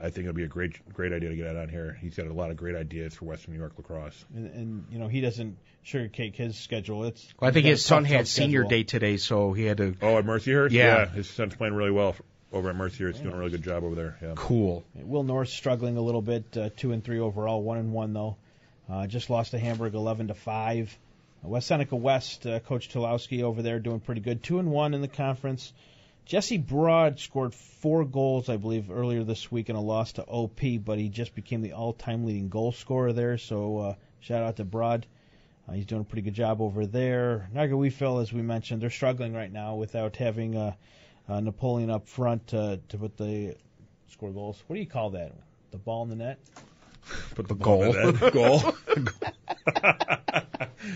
I 0.00 0.04
think 0.04 0.20
it'll 0.26 0.32
be 0.32 0.44
a 0.44 0.48
great 0.48 0.72
great 0.94 1.12
idea 1.12 1.28
to 1.28 1.36
get 1.36 1.46
Ed 1.46 1.56
on 1.56 1.68
here. 1.68 1.98
He's 2.00 2.14
got 2.14 2.26
a 2.26 2.32
lot 2.32 2.50
of 2.50 2.56
great 2.56 2.76
ideas 2.76 3.14
for 3.14 3.26
Western 3.26 3.52
New 3.52 3.60
York 3.60 3.72
lacrosse. 3.76 4.24
And, 4.34 4.46
and 4.54 4.84
you 4.90 4.98
know 4.98 5.08
he 5.08 5.20
doesn't 5.20 5.58
sugarcake 5.84 6.36
his 6.36 6.56
schedule. 6.58 7.04
It's 7.04 7.26
Well, 7.38 7.50
I 7.50 7.52
think 7.52 7.66
his 7.66 7.84
son 7.84 8.04
had 8.04 8.20
tough 8.20 8.26
senior 8.28 8.60
schedule. 8.62 8.70
day 8.70 8.82
today, 8.84 9.16
so 9.18 9.52
he 9.52 9.64
had 9.64 9.76
to. 9.78 9.94
Oh, 10.02 10.16
at 10.18 10.24
Mercyhurst, 10.24 10.70
Yeah. 10.72 11.06
his 11.06 11.28
son's 11.28 11.54
playing 11.56 11.74
really 11.74 11.90
well 11.90 12.14
over 12.52 12.70
at 12.70 12.76
Mercyhurst. 12.76 13.12
He's 13.12 13.20
doing 13.20 13.34
a 13.34 13.38
really 13.38 13.50
good 13.50 13.62
job 13.62 13.84
over 13.84 13.94
there. 13.94 14.16
Yeah. 14.20 14.32
Cool. 14.36 14.84
Will 14.94 15.22
North 15.22 15.48
struggling 15.48 15.96
a 15.96 16.02
little 16.02 16.22
bit, 16.22 16.56
uh, 16.56 16.70
two 16.76 16.92
and 16.92 17.04
three 17.04 17.18
overall, 17.18 17.62
one 17.62 17.78
and 17.78 17.92
one 17.92 18.12
though. 18.12 18.36
Uh, 18.88 19.06
just 19.06 19.30
lost 19.30 19.52
to 19.52 19.58
Hamburg, 19.58 19.94
eleven 19.94 20.28
to 20.28 20.34
five. 20.34 20.96
West 21.42 21.68
Seneca 21.68 21.96
West, 21.96 22.46
uh, 22.46 22.60
Coach 22.60 22.90
Tulowski 22.90 23.42
over 23.42 23.62
there 23.62 23.78
doing 23.78 24.00
pretty 24.00 24.20
good, 24.20 24.42
two 24.42 24.58
and 24.58 24.70
one 24.70 24.92
in 24.92 25.00
the 25.00 25.08
conference. 25.08 25.72
Jesse 26.26 26.58
Broad 26.58 27.18
scored 27.18 27.54
four 27.54 28.04
goals, 28.04 28.48
I 28.48 28.56
believe, 28.56 28.90
earlier 28.90 29.24
this 29.24 29.50
week 29.50 29.70
in 29.70 29.74
a 29.74 29.80
loss 29.80 30.12
to 30.12 30.24
OP, 30.24 30.60
but 30.84 30.98
he 30.98 31.08
just 31.08 31.34
became 31.34 31.62
the 31.62 31.72
all-time 31.72 32.26
leading 32.26 32.50
goal 32.50 32.72
scorer 32.72 33.12
there. 33.12 33.38
So 33.38 33.78
uh, 33.78 33.94
shout 34.20 34.42
out 34.42 34.56
to 34.56 34.64
Broad. 34.64 35.06
Uh, 35.66 35.72
he's 35.72 35.86
doing 35.86 36.02
a 36.02 36.04
pretty 36.04 36.22
good 36.22 36.34
job 36.34 36.60
over 36.60 36.86
there. 36.86 37.48
Niagara 37.52 37.78
Wheatfield, 37.78 38.20
as 38.20 38.32
we 38.32 38.42
mentioned, 38.42 38.82
they're 38.82 38.90
struggling 38.90 39.32
right 39.32 39.52
now 39.52 39.76
without 39.76 40.16
having 40.16 40.56
uh, 40.56 40.74
uh, 41.30 41.40
Napoleon 41.40 41.90
up 41.90 42.08
front 42.08 42.52
uh, 42.52 42.78
to 42.88 42.98
put 42.98 43.16
the 43.16 43.54
score 44.08 44.30
goals. 44.30 44.62
What 44.66 44.74
do 44.74 44.80
you 44.80 44.88
call 44.88 45.10
that? 45.10 45.32
The 45.70 45.78
ball 45.78 46.02
in 46.02 46.08
the 46.10 46.16
net? 46.16 46.38
Put 47.34 47.48
the 47.48 47.54
goal. 47.54 47.92
ball 47.92 48.08
in 48.08 48.16
the 48.16 48.20
net. 48.20 48.32
goal. 48.32 48.58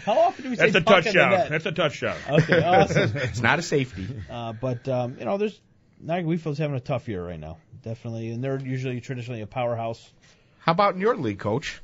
How 0.05 0.19
often 0.19 0.45
do 0.45 0.51
we 0.51 0.57
say 0.57 0.71
That's 0.71 0.77
a 0.77 0.81
puck 0.81 1.07
in 1.07 1.13
the 1.15 1.19
touchdown. 1.21 1.31
net? 1.31 1.51
That's 1.51 1.67
a 1.67 1.73
touchdown. 1.73 2.17
Okay, 2.29 2.63
awesome. 2.65 3.17
It's 3.17 3.41
not 3.41 3.59
a 3.59 3.63
safety. 3.63 4.09
Uh, 4.29 4.53
but 4.53 4.89
um, 4.89 5.17
you 5.19 5.25
know, 5.25 5.39
there's 5.39 5.59
Niagara 6.01 6.37
Wheatfield's 6.37 6.59
having 6.59 6.77
a 6.77 6.81
tough 6.81 7.09
year 7.09 7.25
right 7.25 7.39
now, 7.39 7.59
definitely, 7.83 8.31
and 8.31 8.43
they're 8.43 8.61
usually 8.61 9.01
traditionally 9.01 9.41
a 9.41 9.47
powerhouse. 9.47 10.13
How 10.59 10.73
about 10.73 10.95
in 10.95 11.01
your 11.01 11.17
league, 11.17 11.39
Coach? 11.39 11.81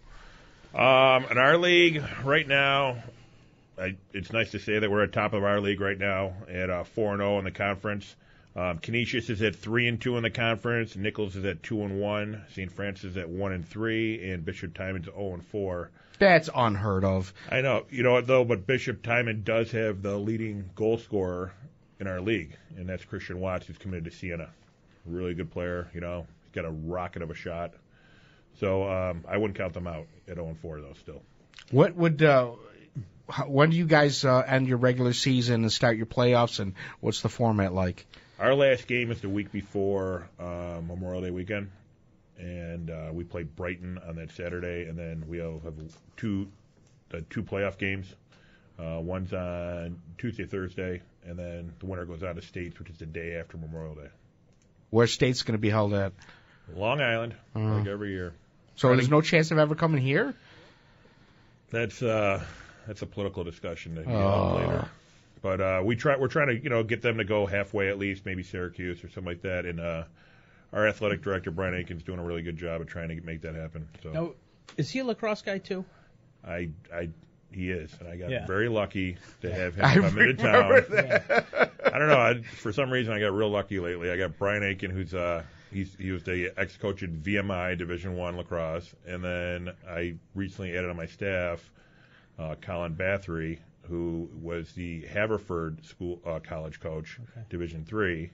Um, 0.75 1.25
in 1.31 1.39
our 1.39 1.57
league 1.57 2.03
right 2.25 2.47
now, 2.47 3.03
I, 3.79 3.97
it's 4.13 4.33
nice 4.33 4.51
to 4.53 4.59
say 4.59 4.79
that 4.79 4.91
we're 4.91 5.05
at 5.05 5.13
top 5.13 5.33
of 5.33 5.45
our 5.45 5.61
league 5.61 5.81
right 5.81 5.99
now 5.99 6.35
at 6.49 6.71
uh, 6.71 6.85
four 6.85 7.13
and 7.13 7.21
zero 7.21 7.39
in 7.39 7.45
the 7.45 7.51
conference. 7.51 8.15
Um, 8.57 8.79
Canisius 8.79 9.31
is 9.31 9.43
at 9.43 9.55
three 9.57 9.87
and 9.87 10.01
two 10.01 10.17
in 10.17 10.23
the 10.23 10.31
conference. 10.31 10.97
Nichols 10.97 11.37
is 11.37 11.45
at 11.45 11.63
two 11.63 11.83
and 11.83 12.01
one. 12.01 12.43
St. 12.53 12.71
Francis 12.73 13.13
is 13.13 13.17
at 13.17 13.29
one 13.29 13.53
and 13.53 13.67
three, 13.67 14.31
and 14.31 14.45
Bishop 14.45 14.75
Timon's 14.75 15.05
zero 15.07 15.35
and 15.35 15.47
four. 15.47 15.91
That's 16.19 16.51
unheard 16.55 17.05
of. 17.05 17.33
I 17.49 17.61
know, 17.63 17.87
you 17.91 18.03
know 18.03 18.13
what 18.13 18.27
though, 18.27 18.45
but 18.45 18.67
Bishop 18.67 19.03
Timon 19.03 19.43
does 19.45 19.71
have 19.71 20.03
the 20.03 20.17
leading 20.19 20.69
goal 20.75 20.99
scorer 20.99 21.53
in 21.99 22.07
our 22.07 22.21
league, 22.21 22.57
and 22.77 22.89
that's 22.89 23.05
Christian 23.05 23.41
Watts, 23.41 23.67
who's 23.67 23.79
committed 23.79 24.05
to 24.07 24.11
Siena. 24.11 24.49
Really 25.07 25.35
good 25.35 25.51
player, 25.51 25.89
you 25.95 26.01
know. 26.01 26.27
He's 26.45 26.53
got 26.53 26.65
a 26.65 26.71
rocket 26.71 27.23
of 27.23 27.31
a 27.31 27.35
shot. 27.35 27.73
So 28.59 28.91
um, 28.91 29.25
I 29.29 29.37
wouldn't 29.39 29.57
count 29.57 29.73
them 29.75 29.87
out 29.87 30.07
at 30.29 30.35
0 30.35 30.49
and 30.49 30.59
4 30.59 30.81
though. 30.81 30.95
Still, 31.01 31.23
What 31.71 31.95
would 31.95 32.23
uh, 32.23 32.51
when 33.47 33.71
do 33.71 33.77
you 33.77 33.87
guys 33.87 34.25
uh, 34.25 34.41
end 34.41 34.67
your 34.67 34.79
regular 34.79 35.13
season 35.13 35.63
and 35.63 35.73
start 35.73 35.97
your 35.97 36.07
playoffs, 36.07 36.59
and 36.59 36.75
what's 37.01 37.23
the 37.23 37.29
format 37.29 37.73
like? 37.73 38.07
Our 38.41 38.55
last 38.55 38.87
game 38.87 39.11
is 39.11 39.21
the 39.21 39.29
week 39.29 39.53
before 39.53 40.29
uh, 40.39 40.81
Memorial 40.87 41.23
Day 41.23 41.31
weekend, 41.31 41.71
and 42.39 42.91
uh, 42.91 43.11
we 43.13 43.23
play 43.25 43.43
Brighton 43.45 43.99
on 44.09 44.17
that 44.17 44.31
Saturday, 44.33 44.89
and 44.89 44.99
then 44.99 45.25
we'll 45.29 45.61
have 45.65 45.75
two 46.17 46.49
uh, 47.15 47.19
two 47.31 47.43
playoff 47.43 47.79
games. 47.79 48.13
Uh, 48.79 48.99
one's 49.01 49.33
on 49.35 50.01
Tuesday, 50.17 50.47
Thursday, 50.47 51.03
and 51.27 51.39
then 51.39 51.73
the 51.81 51.87
winner 51.87 52.07
goes 52.07 52.23
out 52.23 52.39
of 52.39 52.45
states, 52.45 52.79
which 52.79 52.89
is 52.89 52.99
the 52.99 53.07
day 53.07 53.37
after 53.37 53.59
Memorial 53.59 53.95
Day. 53.95 54.09
Where 54.89 55.07
state's 55.07 55.43
going 55.43 55.53
to 55.53 55.59
be 55.61 55.71
held 55.71 55.93
at? 55.93 56.13
Long 56.75 57.01
Island, 57.01 57.35
Uh. 57.55 57.59
like 57.61 57.87
every 57.87 58.11
year. 58.13 58.33
So 58.77 58.89
there's 58.89 59.11
no 59.11 59.21
chance 59.21 59.51
of 59.51 59.59
ever 59.59 59.75
coming 59.75 60.01
here. 60.01 60.35
That's 61.71 62.03
uh, 62.03 62.43
that's 62.87 63.03
a 63.03 63.07
political 63.07 63.45
discussion 63.45 63.95
get 63.97 64.07
Oh. 64.09 64.57
later. 64.57 64.89
But 65.43 65.61
uh, 65.61 65.83
we 65.85 65.97
try 65.97 66.17
we're 66.19 66.29
trying 66.29 66.49
to 66.49 66.63
you 66.63 66.69
know 66.71 66.83
get 66.83 67.03
them 67.03 67.19
to 67.19 67.25
go 67.25 67.47
halfway 67.47 67.89
at 67.89 67.99
least, 67.99 68.27
maybe 68.27 68.43
Syracuse 68.43 69.03
or 69.03 69.09
something 69.09 69.25
like 69.33 69.43
that. 69.43 69.65
And 69.67 69.81
uh, 69.81 70.05
our 70.73 70.87
athletic 70.87 71.23
director 71.23 71.51
Brian 71.51 71.75
Aiken's 71.75 72.03
doing 72.03 72.19
a 72.19 72.25
really 72.25 72.43
good 72.43 72.57
job 72.57 72.81
of 72.81 72.87
trying 72.87 73.09
to 73.09 73.21
make 73.23 73.41
that 73.43 73.55
happen. 73.55 73.89
So 74.03 74.11
Now, 74.13 74.31
is 74.77 74.91
he 74.91 74.99
a 75.01 75.05
lacrosse 75.05 75.43
guy 75.43 75.59
too? 75.59 75.85
I 76.47 76.71
I 76.95 77.09
he 77.53 77.71
is, 77.71 77.93
and 77.99 78.09
I 78.09 78.17
got 78.17 78.31
Yeah. 78.31 78.47
very 78.47 78.69
lucky 78.69 79.17
to 79.41 79.53
have 79.53 79.75
him 79.77 79.85
I 79.85 79.95
come 79.95 80.19
into 80.19 80.35
town. 80.35 80.85
that. 80.91 81.47
I 81.93 81.99
don't 81.99 82.09
know. 82.09 82.19
I, 82.21 82.43
for 82.43 82.73
some 82.73 82.91
reason, 82.91 83.13
I 83.13 83.19
got 83.19 83.33
real 83.33 83.51
lucky 83.51 83.81
lately. 83.81 84.11
I 84.11 84.17
got 84.17 84.39
Brian 84.39 84.63
Aiken, 84.63 84.91
who's 84.91 85.15
uh 85.15 85.43
he's 85.73 85.95
he 85.99 86.11
was 86.13 86.23
the 86.23 86.53
ex 86.57 86.77
coach 86.77 87.03
at 87.03 87.11
VMI 87.11 87.77
Division 87.79 88.15
One 88.15 88.37
lacrosse, 88.37 88.95
and 89.07 89.25
then 89.25 89.73
I 89.89 90.15
recently 90.35 90.77
added 90.77 90.91
on 90.91 90.97
my 90.97 91.07
staff 91.07 91.69
uh, 92.39 92.55
Colin 92.61 92.95
Bathory, 92.95 93.59
who 93.83 94.29
was 94.41 94.73
the 94.73 95.03
Haverford 95.07 95.85
school 95.85 96.21
uh, 96.27 96.39
college 96.41 96.81
coach, 96.81 97.19
Division 97.49 97.85
Three. 97.85 98.31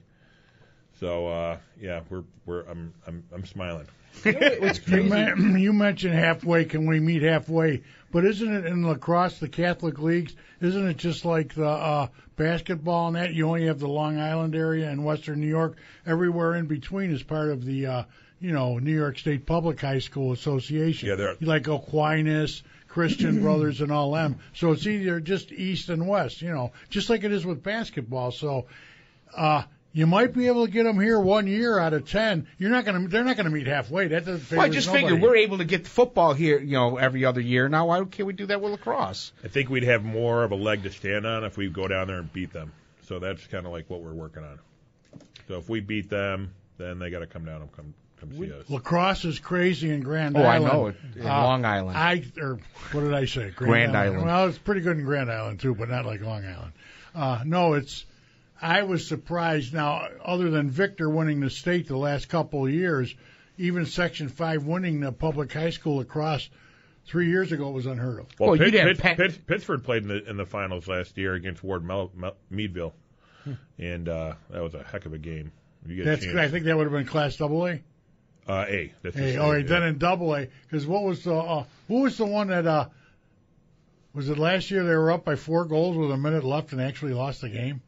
So 0.99 1.27
uh, 1.27 1.57
yeah, 1.79 2.01
we're 2.09 2.23
we're 2.45 2.61
I'm 2.63 2.93
I'm 3.05 3.23
I'm 3.33 3.45
smiling. 3.45 3.87
You, 4.25 4.33
men- 5.03 5.57
you 5.59 5.73
mentioned 5.73 6.15
halfway. 6.15 6.65
Can 6.65 6.87
we 6.87 6.99
meet 6.99 7.21
halfway? 7.21 7.83
But 8.11 8.25
isn't 8.25 8.51
it 8.51 8.65
in 8.65 8.87
lacrosse, 8.87 9.37
the 9.39 9.47
Catholic 9.49 9.99
leagues? 9.99 10.35
Isn't 10.59 10.87
it 10.87 10.97
just 10.97 11.23
like 11.25 11.53
the 11.53 11.67
uh, 11.69 12.07
basketball 12.35 13.07
and 13.07 13.15
that? 13.15 13.33
You 13.33 13.47
only 13.47 13.67
have 13.67 13.79
the 13.79 13.87
Long 13.87 14.19
Island 14.19 14.55
area 14.55 14.89
and 14.89 15.05
Western 15.05 15.39
New 15.39 15.47
York. 15.47 15.77
Everywhere 16.05 16.55
in 16.55 16.65
between 16.65 17.11
is 17.11 17.21
part 17.21 17.49
of 17.51 17.63
the, 17.63 17.85
uh, 17.85 18.03
you 18.39 18.53
know, 18.53 18.79
New 18.79 18.95
York 18.95 19.19
State 19.19 19.45
Public 19.45 19.79
High 19.81 19.99
School 19.99 20.31
Association. 20.31 21.09
Yeah, 21.09 21.15
they're- 21.15 21.37
like 21.41 21.67
Aquinas, 21.67 22.63
Christian 22.97 23.41
Brothers, 23.41 23.81
and 23.81 23.91
all 23.91 24.11
them. 24.13 24.39
So 24.55 24.71
it's 24.71 24.87
either 24.87 25.19
just 25.19 25.51
east 25.51 25.89
and 25.89 26.07
west, 26.07 26.41
you 26.41 26.49
know, 26.49 26.71
just 26.89 27.11
like 27.11 27.23
it 27.23 27.31
is 27.31 27.45
with 27.45 27.61
basketball. 27.63 28.31
So. 28.31 28.65
Uh, 29.35 29.63
you 29.93 30.05
might 30.05 30.31
be 30.31 30.45
able 30.45 30.65
to 30.65 30.71
get 30.71 30.83
them 30.83 30.99
here 30.99 31.19
one 31.19 31.47
year 31.47 31.79
out 31.79 31.93
of 31.93 32.07
ten. 32.07 32.47
You're 32.59 32.69
not 32.69 32.85
gonna. 32.85 33.07
They're 33.07 33.23
not 33.23 33.35
gonna 33.35 33.49
meet 33.49 33.65
halfway. 33.65 34.09
That 34.09 34.25
doesn't. 34.25 34.55
Well, 34.55 34.65
I 34.65 34.69
just 34.69 34.87
nobody. 34.87 35.05
figured 35.05 35.21
we're 35.23 35.37
able 35.37 35.57
to 35.57 35.65
get 35.65 35.85
the 35.85 35.89
football 35.89 36.33
here, 36.33 36.59
you 36.59 36.73
know, 36.73 36.97
every 36.97 37.25
other 37.25 37.41
year. 37.41 37.67
Now, 37.67 37.87
why 37.87 38.03
can't 38.05 38.27
we 38.27 38.33
do 38.33 38.45
that 38.45 38.61
with 38.61 38.73
lacrosse? 38.73 39.31
I 39.43 39.47
think 39.47 39.69
we'd 39.69 39.83
have 39.83 40.03
more 40.03 40.43
of 40.43 40.51
a 40.51 40.55
leg 40.55 40.83
to 40.83 40.91
stand 40.91 41.25
on 41.25 41.43
if 41.45 41.57
we 41.57 41.67
go 41.69 41.87
down 41.87 42.07
there 42.07 42.19
and 42.19 42.31
beat 42.31 42.53
them. 42.53 42.73
So 43.07 43.17
that's 43.17 43.45
kind 43.47 43.65
of 43.65 43.71
like 43.71 43.89
what 43.89 44.01
we're 44.01 44.13
working 44.13 44.43
on. 44.43 44.59
So 45.47 45.57
if 45.57 45.67
we 45.67 45.79
beat 45.79 46.09
them, 46.09 46.53
then 46.77 46.99
they 46.99 47.09
got 47.09 47.19
to 47.19 47.27
come 47.27 47.45
down 47.45 47.61
and 47.61 47.71
come 47.71 47.95
come 48.19 48.31
see 48.37 48.51
us. 48.51 48.69
Lacrosse 48.69 49.25
is 49.25 49.39
crazy 49.39 49.89
in 49.89 50.01
Grand 50.01 50.37
Island. 50.37 50.65
Oh, 50.65 50.69
I 50.69 50.73
know 50.73 50.87
it. 50.87 50.95
In 51.15 51.23
Long 51.23 51.65
Island. 51.65 51.97
I 51.97 52.23
or 52.39 52.59
what 52.91 53.01
did 53.01 53.13
I 53.13 53.25
say? 53.25 53.51
Grand 53.55 53.95
Island. 53.95 54.25
Well, 54.25 54.47
it's 54.47 54.57
pretty 54.57 54.81
good 54.81 54.97
in 54.97 55.05
Grand 55.05 55.31
Island 55.31 55.59
too, 55.59 55.75
but 55.75 55.89
not 55.89 56.05
like 56.05 56.21
Long 56.21 56.45
Island. 56.45 56.73
Uh, 57.15 57.43
no, 57.45 57.73
it's. 57.73 58.05
I 58.61 58.83
was 58.83 59.07
surprised. 59.07 59.73
Now, 59.73 60.07
other 60.25 60.49
than 60.49 60.69
Victor 60.69 61.09
winning 61.09 61.39
the 61.41 61.49
state 61.49 61.87
the 61.87 61.97
last 61.97 62.27
couple 62.27 62.65
of 62.65 62.71
years, 62.73 63.13
even 63.57 63.85
Section 63.85 64.29
Five 64.29 64.63
winning 64.65 64.99
the 64.99 65.11
public 65.11 65.53
high 65.53 65.69
school 65.69 65.97
lacrosse 65.97 66.49
three 67.05 67.29
years 67.29 67.51
ago 67.51 67.69
was 67.69 67.85
unheard 67.85 68.19
of. 68.19 68.27
Well, 68.39 68.49
Well, 68.49 68.57
Pitt, 68.57 68.73
you'd 68.73 68.79
have 68.79 68.87
Pitt, 68.97 68.99
Penn- 68.99 69.17
Pitt, 69.17 69.47
Pittsford 69.47 69.83
played 69.83 70.03
in 70.03 70.09
the 70.09 70.29
in 70.29 70.37
the 70.37 70.45
finals 70.45 70.87
last 70.87 71.17
year 71.17 71.35
against 71.35 71.63
Ward 71.63 71.83
Mel, 71.85 72.11
Mel, 72.15 72.35
Meadville, 72.49 72.93
and 73.77 74.09
uh, 74.09 74.33
that 74.49 74.61
was 74.63 74.73
a 74.73 74.83
heck 74.83 75.05
of 75.05 75.13
a 75.13 75.17
game. 75.19 75.51
You 75.85 75.95
get 75.97 76.05
That's. 76.05 76.25
a. 76.25 76.41
I 76.41 76.47
think 76.49 76.65
that 76.65 76.75
would 76.75 76.83
have 76.83 76.91
been 76.93 77.05
Class 77.05 77.37
Double 77.37 77.65
A. 77.67 77.79
uh, 78.47 78.65
A. 78.67 78.93
That's 79.03 79.15
the 79.15 79.37
all 79.37 79.51
right, 79.51 79.63
yeah. 79.63 79.67
then 79.69 79.83
in 79.83 79.97
Double 79.97 80.35
A, 80.35 80.47
because 80.69 80.85
what 80.85 81.03
was 81.03 81.23
the 81.23 81.35
uh, 81.35 81.65
what 81.87 81.99
was 81.99 82.17
the 82.17 82.25
one 82.25 82.47
that 82.47 82.65
uh, 82.65 82.87
was 84.13 84.29
it 84.29 84.37
last 84.37 84.71
year? 84.71 84.83
They 84.83 84.95
were 84.95 85.11
up 85.11 85.25
by 85.25 85.35
four 85.35 85.65
goals 85.65 85.97
with 85.97 86.11
a 86.11 86.17
minute 86.17 86.43
left 86.43 86.71
and 86.71 86.81
actually 86.81 87.13
lost 87.13 87.41
the 87.41 87.49
game. 87.49 87.81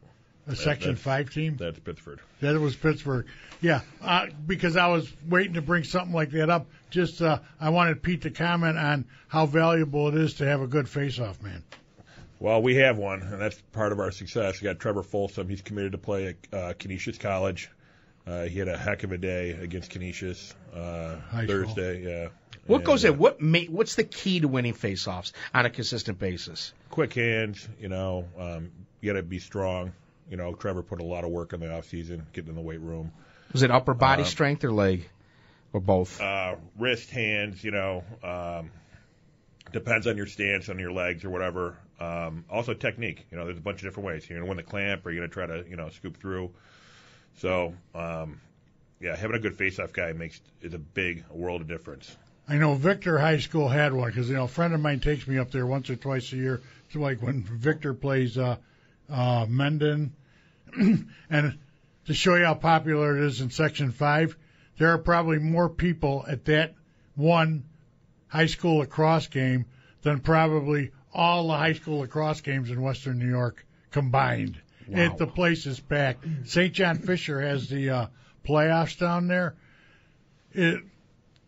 A 0.46 0.56
Section 0.56 0.96
Five 0.96 1.30
team. 1.30 1.56
That's 1.56 1.78
Pittsford. 1.78 2.20
That 2.40 2.58
was 2.58 2.74
Pittsford. 2.74 3.26
Yeah, 3.60 3.82
uh, 4.02 4.26
because 4.46 4.76
I 4.76 4.88
was 4.88 5.12
waiting 5.28 5.54
to 5.54 5.62
bring 5.62 5.84
something 5.84 6.14
like 6.14 6.30
that 6.30 6.50
up. 6.50 6.66
Just 6.88 7.22
uh, 7.22 7.38
I 7.60 7.70
wanted 7.70 8.02
Pete 8.02 8.22
to 8.22 8.30
comment 8.30 8.76
on 8.76 9.04
how 9.28 9.46
valuable 9.46 10.08
it 10.08 10.14
is 10.14 10.34
to 10.34 10.46
have 10.46 10.60
a 10.60 10.66
good 10.66 10.88
face-off 10.88 11.40
man. 11.42 11.62
Well, 12.40 12.62
we 12.62 12.76
have 12.76 12.96
one, 12.96 13.22
and 13.22 13.40
that's 13.40 13.60
part 13.72 13.92
of 13.92 14.00
our 14.00 14.10
success. 14.10 14.60
We 14.60 14.64
got 14.64 14.80
Trevor 14.80 15.02
Folsom. 15.02 15.48
He's 15.48 15.60
committed 15.60 15.92
to 15.92 15.98
play 15.98 16.28
at 16.28 16.58
uh, 16.58 16.72
Canisius 16.78 17.18
College. 17.18 17.70
Uh, 18.26 18.44
he 18.44 18.58
had 18.58 18.68
a 18.68 18.76
heck 18.76 19.02
of 19.02 19.12
a 19.12 19.18
day 19.18 19.50
against 19.50 19.90
Canisius 19.90 20.54
uh, 20.74 21.16
High 21.30 21.44
school. 21.44 21.64
Thursday. 21.64 22.02
Yeah. 22.04 22.28
What 22.66 22.78
And, 22.78 22.84
goes 22.86 23.04
uh, 23.04 23.08
in? 23.12 23.18
What 23.18 23.40
ma- 23.40 23.58
What's 23.68 23.94
the 23.94 24.04
key 24.04 24.40
to 24.40 24.48
winning 24.48 24.74
faceoffs 24.74 25.32
on 25.54 25.66
a 25.66 25.70
consistent 25.70 26.18
basis? 26.18 26.72
quick 26.90 27.14
hands, 27.14 27.66
you 27.80 27.88
know, 27.88 28.26
um, 28.38 28.70
you 29.00 29.10
got 29.12 29.16
to 29.16 29.22
be 29.22 29.38
strong. 29.38 29.92
You 30.30 30.36
know, 30.36 30.54
Trevor 30.54 30.82
put 30.82 31.00
a 31.00 31.04
lot 31.04 31.24
of 31.24 31.30
work 31.30 31.52
in 31.54 31.60
the 31.60 31.72
off 31.74 31.86
season, 31.86 32.26
getting 32.32 32.50
in 32.50 32.56
the 32.56 32.60
weight 32.60 32.80
room. 32.80 33.10
Was 33.52 33.62
it 33.62 33.70
upper 33.70 33.94
body 33.94 34.22
Um, 34.22 34.28
strength 34.28 34.62
or 34.64 34.70
leg, 34.70 35.08
or 35.72 35.80
both? 35.80 36.20
Uh, 36.20 36.54
wrist, 36.78 37.10
hands, 37.10 37.64
you 37.64 37.72
know, 37.72 38.04
um, 38.22 38.70
depends 39.72 40.06
on 40.06 40.16
your 40.16 40.26
stance, 40.26 40.68
on 40.68 40.78
your 40.78 40.92
legs 40.92 41.24
or 41.24 41.30
whatever. 41.30 41.76
Um, 41.98 42.44
also 42.50 42.74
technique. 42.74 43.26
You 43.30 43.38
know, 43.38 43.46
there's 43.46 43.58
a 43.58 43.62
bunch 43.62 43.78
of 43.78 43.88
different 43.88 44.06
ways. 44.06 44.28
You're 44.28 44.38
gonna 44.38 44.48
win 44.48 44.56
the 44.56 44.62
clamp, 44.62 45.04
or 45.04 45.10
you're 45.10 45.26
gonna 45.26 45.32
try 45.32 45.46
to, 45.46 45.68
you 45.68 45.76
know, 45.76 45.88
scoop 45.90 46.18
through. 46.20 46.50
So, 47.38 47.74
um, 47.94 48.40
yeah, 49.00 49.16
having 49.16 49.36
a 49.36 49.40
good 49.40 49.56
face-off 49.56 49.92
guy 49.92 50.12
makes 50.12 50.40
is 50.60 50.74
a 50.74 50.78
big 50.78 51.24
world 51.30 51.62
of 51.62 51.68
difference. 51.68 52.14
I 52.48 52.56
know 52.56 52.74
Victor 52.74 53.18
High 53.18 53.38
School 53.38 53.68
had 53.68 53.92
one 53.92 54.10
because 54.10 54.28
you 54.28 54.36
know 54.36 54.44
a 54.44 54.48
friend 54.48 54.74
of 54.74 54.80
mine 54.80 55.00
takes 55.00 55.26
me 55.26 55.38
up 55.38 55.50
there 55.50 55.66
once 55.66 55.88
or 55.88 55.96
twice 55.96 56.32
a 56.32 56.36
year. 56.36 56.60
It's 56.86 56.96
like 56.96 57.22
when 57.22 57.42
Victor 57.42 57.94
plays 57.94 58.36
uh, 58.36 58.56
uh, 59.08 59.46
Mendon, 59.48 60.12
and 60.76 61.58
to 62.06 62.14
show 62.14 62.34
you 62.34 62.44
how 62.44 62.54
popular 62.54 63.16
it 63.16 63.24
is 63.24 63.40
in 63.40 63.50
Section 63.50 63.92
Five, 63.92 64.36
there 64.78 64.88
are 64.88 64.98
probably 64.98 65.38
more 65.38 65.68
people 65.68 66.24
at 66.26 66.44
that 66.46 66.74
one 67.14 67.64
high 68.28 68.46
school 68.46 68.78
lacrosse 68.78 69.28
game 69.28 69.66
than 70.02 70.20
probably 70.20 70.90
all 71.12 71.48
the 71.48 71.56
high 71.56 71.74
school 71.74 72.00
lacrosse 72.00 72.40
games 72.40 72.70
in 72.70 72.80
Western 72.80 73.18
New 73.18 73.28
York 73.28 73.64
combined. 73.90 74.60
It, 74.92 75.18
the 75.18 75.26
place 75.26 75.66
is 75.66 75.78
packed. 75.80 76.24
St. 76.44 76.72
John 76.72 76.98
Fisher 76.98 77.40
has 77.40 77.68
the 77.68 77.90
uh, 77.90 78.06
playoffs 78.46 78.98
down 78.98 79.28
there. 79.28 79.54
It, 80.52 80.82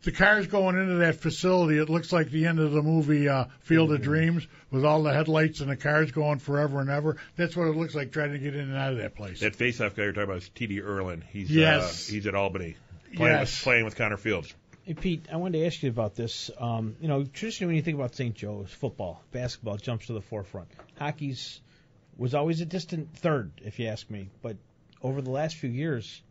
the 0.02 0.12
cars 0.12 0.48
going 0.48 0.76
into 0.76 0.94
that 0.96 1.16
facility, 1.16 1.78
it 1.78 1.88
looks 1.88 2.12
like 2.12 2.30
the 2.30 2.46
end 2.46 2.58
of 2.58 2.72
the 2.72 2.82
movie 2.82 3.28
uh, 3.28 3.44
Field 3.60 3.92
of 3.92 4.02
Dreams 4.02 4.46
with 4.70 4.84
all 4.84 5.02
the 5.04 5.12
headlights 5.12 5.60
and 5.60 5.70
the 5.70 5.76
cars 5.76 6.10
going 6.10 6.40
forever 6.40 6.80
and 6.80 6.90
ever. 6.90 7.18
That's 7.36 7.56
what 7.56 7.68
it 7.68 7.76
looks 7.76 7.94
like 7.94 8.10
trying 8.10 8.32
to 8.32 8.38
get 8.38 8.54
in 8.54 8.62
and 8.62 8.76
out 8.76 8.92
of 8.92 8.98
that 8.98 9.14
place. 9.14 9.40
That 9.40 9.54
face-off 9.54 9.94
guy 9.94 10.04
you're 10.04 10.12
talking 10.12 10.24
about 10.30 10.38
is 10.42 10.48
T.D. 10.48 10.80
Ierlan. 10.80 11.22
He's 11.30 11.50
Yes. 11.50 12.08
uh, 12.08 12.12
he's 12.12 12.26
at 12.26 12.34
Albany 12.34 12.76
playing, 13.14 13.32
Yes. 13.32 13.52
with, 13.58 13.62
playing 13.62 13.84
with 13.84 13.96
Connor 13.96 14.16
Fields. 14.16 14.52
Hey 14.84 14.94
Pete, 14.94 15.26
I 15.32 15.36
wanted 15.36 15.60
to 15.60 15.66
ask 15.66 15.80
you 15.84 15.90
about 15.90 16.16
this. 16.16 16.50
Um, 16.58 16.96
you 17.00 17.06
know, 17.06 17.22
traditionally 17.22 17.68
when 17.68 17.76
you 17.76 17.82
think 17.82 17.94
about 17.96 18.16
St. 18.16 18.34
Joe's, 18.34 18.72
football, 18.72 19.22
basketball 19.30 19.76
jumps 19.76 20.06
to 20.06 20.14
the 20.14 20.20
forefront. 20.20 20.66
Hockey's 20.98 21.60
was 22.16 22.34
always 22.34 22.60
a 22.60 22.66
distant 22.66 23.16
third, 23.16 23.52
if 23.64 23.78
you 23.78 23.88
ask 23.88 24.10
me. 24.10 24.28
But 24.42 24.56
over 25.02 25.22
the 25.22 25.30
last 25.30 25.56
few 25.56 25.70
years, 25.70 26.22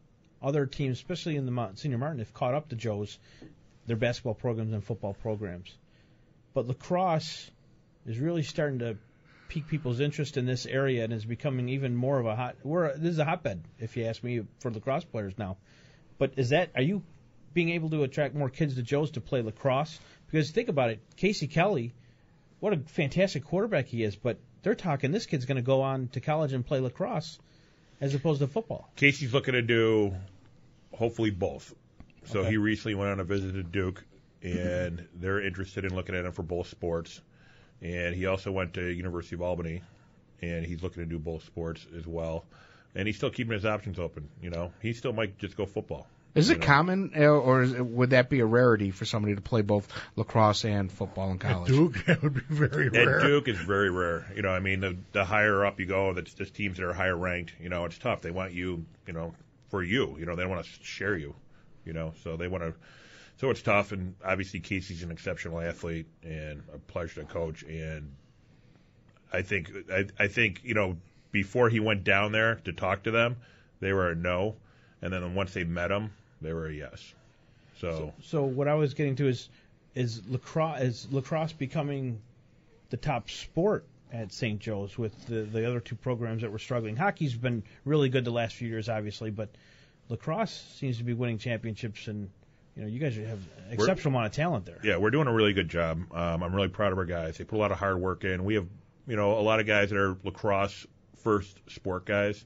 other 0.41 0.65
teams, 0.65 0.97
especially 0.97 1.35
in 1.35 1.45
the 1.45 1.51
Mount, 1.51 1.79
Senior 1.79 1.97
Martin, 1.97 2.19
have 2.19 2.33
caught 2.33 2.53
up 2.53 2.69
to 2.69 2.75
Joe's, 2.75 3.17
their 3.87 3.97
basketball 3.97 4.33
programs 4.33 4.73
and 4.73 4.83
football 4.83 5.13
programs. 5.13 5.75
But 6.53 6.67
lacrosse 6.67 7.49
is 8.05 8.19
really 8.19 8.43
starting 8.43 8.79
to 8.79 8.97
pique 9.47 9.67
people's 9.67 9.99
interest 9.99 10.37
in 10.37 10.45
this 10.45 10.65
area 10.65 11.03
and 11.03 11.11
is 11.11 11.25
becoming 11.25 11.69
even 11.69 11.95
more 11.95 12.19
of 12.19 12.25
a 12.25 12.35
hot. 12.35 12.55
We're 12.63 12.95
this 12.95 13.11
is 13.11 13.19
a 13.19 13.25
hotbed, 13.25 13.63
if 13.79 13.97
you 13.97 14.05
ask 14.05 14.23
me, 14.23 14.43
for 14.59 14.71
lacrosse 14.71 15.03
players 15.03 15.37
now. 15.37 15.57
But 16.17 16.33
is 16.37 16.49
that 16.49 16.69
are 16.75 16.81
you 16.81 17.03
being 17.53 17.69
able 17.69 17.89
to 17.89 18.03
attract 18.03 18.33
more 18.33 18.49
kids 18.49 18.75
to 18.75 18.81
Joe's 18.81 19.11
to 19.11 19.21
play 19.21 19.41
lacrosse? 19.41 19.99
Because 20.27 20.51
think 20.51 20.69
about 20.69 20.89
it, 20.89 21.01
Casey 21.17 21.47
Kelly, 21.47 21.93
what 22.61 22.73
a 22.73 22.77
fantastic 22.77 23.43
quarterback 23.43 23.87
he 23.87 24.03
is, 24.03 24.15
but 24.15 24.39
they're 24.63 24.75
talking 24.75 25.11
this 25.11 25.25
kid's 25.25 25.45
going 25.45 25.55
to 25.57 25.61
go 25.61 25.81
on 25.81 26.07
to 26.09 26.19
college 26.21 26.53
and 26.53 26.65
play 26.65 26.79
lacrosse 26.79 27.39
as 27.99 28.13
opposed 28.15 28.39
to 28.41 28.47
football. 28.47 28.89
Casey's 28.95 29.33
looking 29.33 29.53
to 29.53 29.61
do 29.61 30.13
hopefully 30.93 31.29
both. 31.31 31.73
So 32.25 32.39
Okay. 32.41 32.51
he 32.51 32.57
recently 32.57 32.95
went 32.95 33.11
on 33.11 33.19
a 33.19 33.23
visit 33.23 33.53
to 33.53 33.63
Duke, 33.63 34.03
and 34.43 35.07
they're 35.15 35.41
interested 35.41 35.85
in 35.85 35.95
looking 35.95 36.15
at 36.15 36.25
him 36.25 36.31
for 36.31 36.43
both 36.43 36.67
sports. 36.67 37.21
And 37.81 38.13
he 38.15 38.27
also 38.27 38.51
went 38.51 38.73
to 38.75 38.83
University 38.85 39.35
of 39.35 39.41
Albany, 39.41 39.81
and 40.41 40.65
he's 40.65 40.83
looking 40.83 41.03
to 41.03 41.09
do 41.09 41.17
both 41.17 41.43
sports 41.45 41.85
as 41.97 42.05
well. 42.05 42.45
And 42.93 43.07
he's 43.07 43.17
still 43.17 43.31
keeping 43.31 43.53
his 43.53 43.65
options 43.65 43.97
open. 43.99 44.29
You 44.41 44.49
know, 44.51 44.71
he 44.81 44.93
still 44.93 45.13
might 45.13 45.37
just 45.39 45.55
go 45.57 45.65
football. 45.65 46.07
Is 46.33 46.49
it 46.49 46.59
know. 46.59 46.65
common, 46.65 47.11
or 47.15 47.61
is 47.61 47.73
it, 47.73 47.85
would 47.85 48.11
that 48.11 48.29
be 48.29 48.39
a 48.39 48.45
rarity 48.45 48.91
for 48.91 49.03
somebody 49.03 49.35
to 49.35 49.41
play 49.41 49.61
both 49.61 49.87
lacrosse 50.15 50.63
and 50.63 50.89
football 50.89 51.31
in 51.31 51.39
college? 51.39 51.69
Duke, 51.69 52.05
that 52.07 52.21
would 52.23 52.35
be 52.35 52.41
very 52.47 52.87
At 52.87 52.93
rare. 52.93 53.19
Duke 53.21 53.49
is 53.49 53.57
very 53.57 53.89
rare. 53.89 54.31
You 54.35 54.41
know, 54.41 54.49
I 54.49 54.59
mean, 54.59 54.79
the 54.79 54.97
the 55.11 55.25
higher 55.25 55.65
up 55.65 55.79
you 55.79 55.85
go, 55.85 56.13
that's 56.13 56.33
just 56.33 56.53
teams 56.53 56.77
that 56.77 56.85
are 56.85 56.93
higher 56.93 57.17
ranked. 57.17 57.53
You 57.59 57.69
know, 57.69 57.83
it's 57.85 57.97
tough. 57.97 58.21
They 58.21 58.31
want 58.31 58.53
you, 58.53 58.85
you 59.05 59.13
know, 59.13 59.33
for 59.69 59.83
you. 59.83 60.15
You 60.17 60.25
know, 60.25 60.35
they 60.35 60.43
don't 60.43 60.51
want 60.51 60.65
to 60.65 60.83
share 60.83 61.17
you. 61.17 61.35
You 61.85 61.93
know, 61.93 62.13
so 62.23 62.37
they 62.37 62.47
want 62.47 62.63
to. 62.63 62.73
So 63.37 63.49
it's 63.49 63.61
tough, 63.61 63.91
and 63.91 64.15
obviously 64.23 64.59
Casey's 64.59 65.03
an 65.03 65.11
exceptional 65.11 65.59
athlete 65.59 66.05
and 66.23 66.63
a 66.73 66.77
pleasure 66.77 67.21
to 67.21 67.27
coach. 67.27 67.63
And 67.63 68.13
I 69.33 69.41
think 69.41 69.71
I, 69.91 70.05
I 70.17 70.27
think 70.27 70.61
you 70.63 70.75
know 70.75 70.95
before 71.31 71.69
he 71.69 71.81
went 71.81 72.05
down 72.05 72.31
there 72.31 72.55
to 72.65 72.71
talk 72.71 73.03
to 73.03 73.11
them, 73.11 73.37
they 73.81 73.91
were 73.91 74.11
a 74.11 74.15
no, 74.15 74.55
and 75.01 75.11
then 75.11 75.35
once 75.35 75.53
they 75.53 75.63
met 75.63 75.91
him, 75.91 76.11
they 76.41 76.53
were 76.53 76.67
a 76.67 76.73
yes. 76.73 77.13
So, 77.79 78.13
So 78.23 78.43
what 78.43 78.67
I 78.67 78.75
was 78.75 78.93
getting 78.93 79.15
to 79.17 79.27
is 79.27 79.49
is 79.95 80.21
lacrosse 80.27 80.81
is 80.81 81.07
lacrosse 81.11 81.53
becoming 81.53 82.21
the 82.89 82.97
top 82.97 83.29
sport 83.29 83.85
at 84.13 84.31
St. 84.31 84.59
Joe's 84.59 84.97
with 84.97 85.25
the 85.27 85.41
the 85.41 85.67
other 85.67 85.79
two 85.79 85.95
programs 85.95 86.41
that 86.41 86.51
were 86.51 86.59
struggling. 86.59 86.95
Hockey's 86.95 87.35
been 87.35 87.63
really 87.85 88.09
good 88.09 88.25
the 88.25 88.31
last 88.31 88.55
few 88.55 88.67
years, 88.67 88.89
obviously, 88.89 89.31
but 89.31 89.49
lacrosse 90.09 90.51
seems 90.75 90.97
to 90.97 91.03
be 91.03 91.13
winning 91.13 91.37
championships, 91.37 92.07
and 92.07 92.29
you 92.75 92.83
know 92.83 92.87
you 92.87 92.99
guys 92.99 93.15
have 93.15 93.39
an 93.67 93.71
exceptional 93.71 94.13
amount 94.13 94.27
of 94.27 94.33
talent 94.33 94.65
there. 94.65 94.79
yeah, 94.83 94.97
we're 94.97 95.11
doing 95.11 95.27
a 95.27 95.33
really 95.33 95.53
good 95.53 95.69
job. 95.69 95.99
Um, 96.13 96.43
I'm 96.43 96.53
really 96.53 96.67
proud 96.67 96.91
of 96.91 96.97
our 96.97 97.05
guys. 97.05 97.37
They 97.37 97.43
put 97.45 97.57
a 97.57 97.59
lot 97.59 97.71
of 97.71 97.77
hard 97.79 97.99
work 97.99 98.23
in. 98.23 98.43
We 98.43 98.55
have, 98.55 98.67
you 99.07 99.15
know, 99.15 99.39
a 99.39 99.41
lot 99.41 99.59
of 99.59 99.65
guys 99.65 99.89
that 99.89 99.97
are 99.97 100.17
lacrosse 100.23 100.85
first 101.17 101.57
sport 101.69 102.05
guys, 102.05 102.37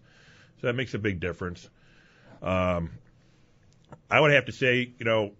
so 0.62 0.68
that 0.68 0.74
makes 0.74 0.93
a 0.93 1.00
big 1.00 1.20
difference. 1.20 1.68
Um, 2.41 2.91
I 4.10 4.20
would 4.20 4.32
have 4.32 4.45
to 4.45 4.51
say, 4.51 4.91
you 4.97 5.06
know, 5.06 5.32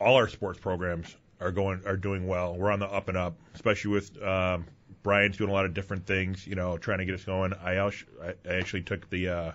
all 0.00 0.16
our 0.16 0.28
sports 0.28 0.58
programs 0.58 1.14
are 1.40 1.52
going 1.52 1.82
are 1.86 1.96
doing 1.96 2.26
well. 2.26 2.56
We're 2.56 2.70
on 2.70 2.80
the 2.80 2.86
up 2.86 3.08
and 3.08 3.16
up, 3.16 3.34
especially 3.54 3.92
with 3.92 4.22
um, 4.22 4.66
Brian's 5.02 5.36
doing 5.36 5.50
a 5.50 5.52
lot 5.52 5.64
of 5.64 5.74
different 5.74 6.06
things, 6.06 6.46
you 6.46 6.54
know, 6.54 6.78
trying 6.78 6.98
to 6.98 7.04
get 7.04 7.14
us 7.14 7.24
going. 7.24 7.52
I, 7.62 7.78
also, 7.78 8.04
I 8.22 8.34
actually 8.48 8.82
took 8.82 9.08
the 9.10 9.28
uh, 9.28 9.52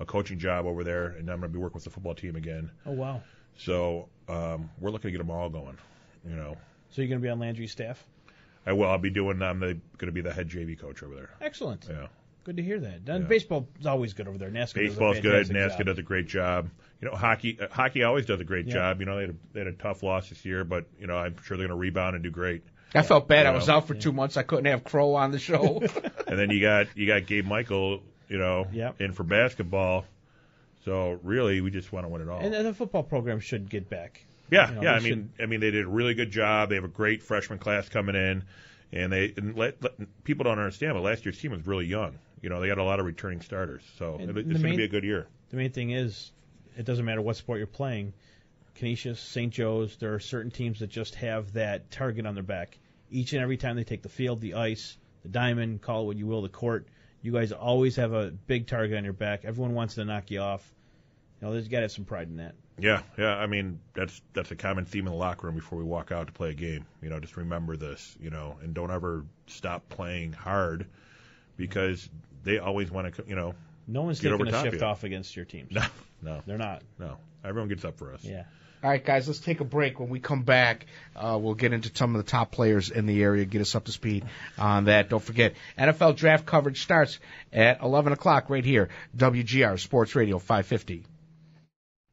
a 0.00 0.04
coaching 0.04 0.38
job 0.38 0.66
over 0.66 0.84
there, 0.84 1.08
and 1.08 1.30
I'm 1.30 1.40
going 1.40 1.52
to 1.52 1.56
be 1.56 1.58
working 1.58 1.74
with 1.74 1.84
the 1.84 1.90
football 1.90 2.14
team 2.14 2.36
again. 2.36 2.70
Oh 2.84 2.92
wow! 2.92 3.22
So 3.56 4.08
um, 4.28 4.70
we're 4.80 4.90
looking 4.90 5.08
to 5.08 5.12
get 5.12 5.18
them 5.18 5.30
all 5.30 5.48
going. 5.48 5.78
You 6.28 6.36
know, 6.36 6.56
So 6.90 7.02
you're 7.02 7.08
going 7.08 7.20
to 7.20 7.22
be 7.22 7.30
on 7.30 7.38
Landry's 7.38 7.72
staff? 7.72 8.04
I 8.66 8.72
will. 8.72 8.90
I'll 8.90 8.98
be 8.98 9.10
doing. 9.10 9.40
I'm 9.42 9.60
the, 9.60 9.78
going 9.98 10.06
to 10.06 10.12
be 10.12 10.20
the 10.20 10.32
head 10.32 10.48
JV 10.48 10.78
coach 10.78 11.02
over 11.02 11.14
there. 11.14 11.30
Excellent. 11.40 11.86
Yeah. 11.88 12.08
Good 12.46 12.58
to 12.58 12.62
hear 12.62 12.78
that. 12.78 13.08
And 13.08 13.26
baseball's 13.26 13.66
always 13.84 14.12
good 14.12 14.28
over 14.28 14.38
there. 14.38 14.50
NASCAR 14.50 14.74
Baseball's 14.74 15.16
does 15.16 15.22
good. 15.22 15.46
fantastic 15.48 15.56
NASCAR 15.56 15.78
job. 15.78 15.86
does 15.86 15.98
a 15.98 16.02
great 16.02 16.26
job. 16.28 16.70
You 17.02 17.08
know, 17.10 17.16
hockey 17.16 17.58
uh, 17.60 17.66
hockey 17.72 18.04
always 18.04 18.24
does 18.24 18.40
a 18.40 18.44
great 18.44 18.66
Yeah. 18.68 18.74
job. 18.74 19.00
You 19.00 19.06
know, 19.06 19.16
they 19.16 19.22
had, 19.22 19.30
a, 19.30 19.34
they 19.52 19.60
had 19.60 19.66
a 19.66 19.72
tough 19.72 20.04
loss 20.04 20.28
this 20.28 20.44
year, 20.44 20.62
but 20.62 20.84
you 21.00 21.08
know, 21.08 21.16
I'm 21.16 21.34
sure 21.42 21.56
they're 21.56 21.66
going 21.66 21.76
to 21.76 21.80
rebound 21.80 22.14
and 22.14 22.22
do 22.22 22.30
great. 22.30 22.62
I 22.94 23.02
felt 23.02 23.26
bad. 23.26 23.46
You 23.46 23.48
I 23.50 23.54
was 23.56 23.66
know. 23.66 23.74
out 23.78 23.88
for 23.88 23.94
two 23.94 24.12
months. 24.12 24.36
I 24.36 24.44
couldn't 24.44 24.66
have 24.66 24.84
Crow 24.84 25.14
on 25.16 25.32
the 25.32 25.40
show. 25.40 25.82
and 26.28 26.38
then 26.38 26.50
you 26.50 26.60
got 26.60 26.86
you 26.96 27.08
got 27.08 27.26
Gabe 27.26 27.46
Michael, 27.46 28.00
you 28.28 28.38
know, 28.38 28.68
in 29.00 29.10
for 29.10 29.24
basketball. 29.24 30.04
So 30.84 31.18
really, 31.24 31.60
we 31.60 31.72
just 31.72 31.92
want 31.92 32.04
to 32.04 32.08
win 32.08 32.22
it 32.22 32.28
all. 32.28 32.38
And, 32.38 32.54
and 32.54 32.64
the 32.64 32.74
football 32.74 33.02
program 33.02 33.40
should 33.40 33.68
get 33.68 33.90
back. 33.90 34.24
Yeah, 34.52 34.68
You 34.68 34.74
know, 34.76 34.82
yeah. 34.82 34.94
I 34.94 34.98
they 35.00 35.10
mean, 35.10 35.32
I 35.40 35.46
mean, 35.46 35.58
they 35.58 35.72
did 35.72 35.84
a 35.84 35.88
really 35.88 36.14
good 36.14 36.30
job. 36.30 36.68
They 36.68 36.76
have 36.76 36.84
a 36.84 36.88
great 36.88 37.24
freshman 37.24 37.58
class 37.58 37.88
coming 37.88 38.14
in, 38.14 38.44
and 38.92 39.12
they 39.12 39.34
and 39.36 39.56
let, 39.56 39.82
let 39.82 39.94
people 40.22 40.44
don't 40.44 40.60
understand, 40.60 40.94
but 40.94 41.00
last 41.00 41.24
year's 41.24 41.38
team 41.40 41.50
was 41.50 41.66
really 41.66 41.86
young. 41.86 42.16
You 42.46 42.50
know, 42.50 42.60
they 42.60 42.68
got 42.68 42.78
a 42.78 42.84
lot 42.84 43.00
of 43.00 43.06
returning 43.06 43.40
starters, 43.40 43.82
so 43.98 44.18
it, 44.20 44.28
it's 44.28 44.32
going 44.32 44.62
to 44.62 44.76
be 44.76 44.84
a 44.84 44.86
good 44.86 45.02
year. 45.02 45.26
The 45.50 45.56
main 45.56 45.72
thing 45.72 45.90
is, 45.90 46.30
it 46.78 46.86
doesn't 46.86 47.04
matter 47.04 47.20
what 47.20 47.34
sport 47.34 47.58
you're 47.58 47.66
playing. 47.66 48.12
Canisius, 48.76 49.18
St. 49.18 49.52
Joe's, 49.52 49.96
there 49.96 50.14
are 50.14 50.20
certain 50.20 50.52
teams 50.52 50.78
that 50.78 50.86
just 50.86 51.16
have 51.16 51.54
that 51.54 51.90
target 51.90 52.24
on 52.24 52.34
their 52.34 52.44
back. 52.44 52.78
Each 53.10 53.32
and 53.32 53.42
every 53.42 53.56
time 53.56 53.74
they 53.74 53.82
take 53.82 54.02
the 54.02 54.08
field, 54.08 54.40
the 54.40 54.54
ice, 54.54 54.96
the 55.24 55.28
diamond, 55.28 55.82
call 55.82 56.02
it 56.02 56.06
what 56.06 56.16
you 56.18 56.28
will, 56.28 56.42
the 56.42 56.48
court, 56.48 56.86
you 57.20 57.32
guys 57.32 57.50
always 57.50 57.96
have 57.96 58.12
a 58.12 58.30
big 58.30 58.68
target 58.68 58.96
on 58.96 59.02
your 59.02 59.12
back. 59.12 59.44
Everyone 59.44 59.74
wants 59.74 59.96
to 59.96 60.04
knock 60.04 60.30
you 60.30 60.38
off. 60.38 60.64
You 61.40 61.48
know, 61.48 61.52
there's 61.52 61.66
got 61.66 61.78
to 61.78 61.82
have 61.82 61.90
some 61.90 62.04
pride 62.04 62.28
in 62.28 62.36
that. 62.36 62.54
Yeah, 62.78 63.02
yeah. 63.18 63.34
I 63.34 63.48
mean, 63.48 63.80
that's 63.92 64.22
that's 64.34 64.52
a 64.52 64.56
common 64.56 64.84
theme 64.84 65.08
in 65.08 65.12
the 65.12 65.18
locker 65.18 65.48
room 65.48 65.56
before 65.56 65.78
we 65.78 65.84
walk 65.84 66.12
out 66.12 66.28
to 66.28 66.32
play 66.32 66.50
a 66.50 66.54
game. 66.54 66.86
You 67.02 67.10
know, 67.10 67.18
just 67.18 67.36
remember 67.36 67.76
this. 67.76 68.16
You 68.20 68.30
know, 68.30 68.56
and 68.62 68.72
don't 68.72 68.92
ever 68.92 69.24
stop 69.48 69.88
playing 69.88 70.32
hard 70.32 70.86
because 71.56 72.08
they 72.46 72.58
always 72.58 72.90
want 72.90 73.14
to. 73.14 73.24
You 73.26 73.36
know, 73.36 73.54
No 73.86 74.02
one's 74.02 74.20
get 74.20 74.32
over 74.32 74.44
taking 74.44 74.58
a 74.58 74.62
shift 74.62 74.76
of 74.76 74.82
off 74.84 75.04
against 75.04 75.36
your 75.36 75.44
teams. 75.44 75.72
No, 75.72 75.84
no, 76.22 76.42
they're 76.46 76.56
not. 76.56 76.82
No, 76.98 77.18
everyone 77.44 77.68
gets 77.68 77.84
up 77.84 77.98
for 77.98 78.14
us. 78.14 78.24
Yeah. 78.24 78.44
All 78.84 78.90
right, 78.90 79.04
guys, 79.04 79.26
let's 79.26 79.40
take 79.40 79.60
a 79.60 79.64
break. 79.64 79.98
When 79.98 80.10
we 80.10 80.20
come 80.20 80.42
back, 80.42 80.86
uh, 81.16 81.38
we'll 81.40 81.54
get 81.54 81.72
into 81.72 81.90
some 81.92 82.14
of 82.14 82.24
the 82.24 82.30
top 82.30 82.52
players 82.52 82.90
in 82.90 83.06
the 83.06 83.22
area, 83.22 83.44
get 83.44 83.60
us 83.60 83.74
up 83.74 83.86
to 83.86 83.92
speed 83.92 84.24
on 84.58 84.84
that. 84.84 85.08
Don't 85.08 85.22
forget, 85.22 85.54
NFL 85.76 86.14
draft 86.16 86.46
coverage 86.46 86.82
starts 86.82 87.18
at 87.52 87.82
11 87.82 88.12
o'clock 88.12 88.48
right 88.48 88.64
here, 88.64 88.90
WGR 89.16 89.80
Sports 89.80 90.14
Radio 90.14 90.38
550. 90.38 91.04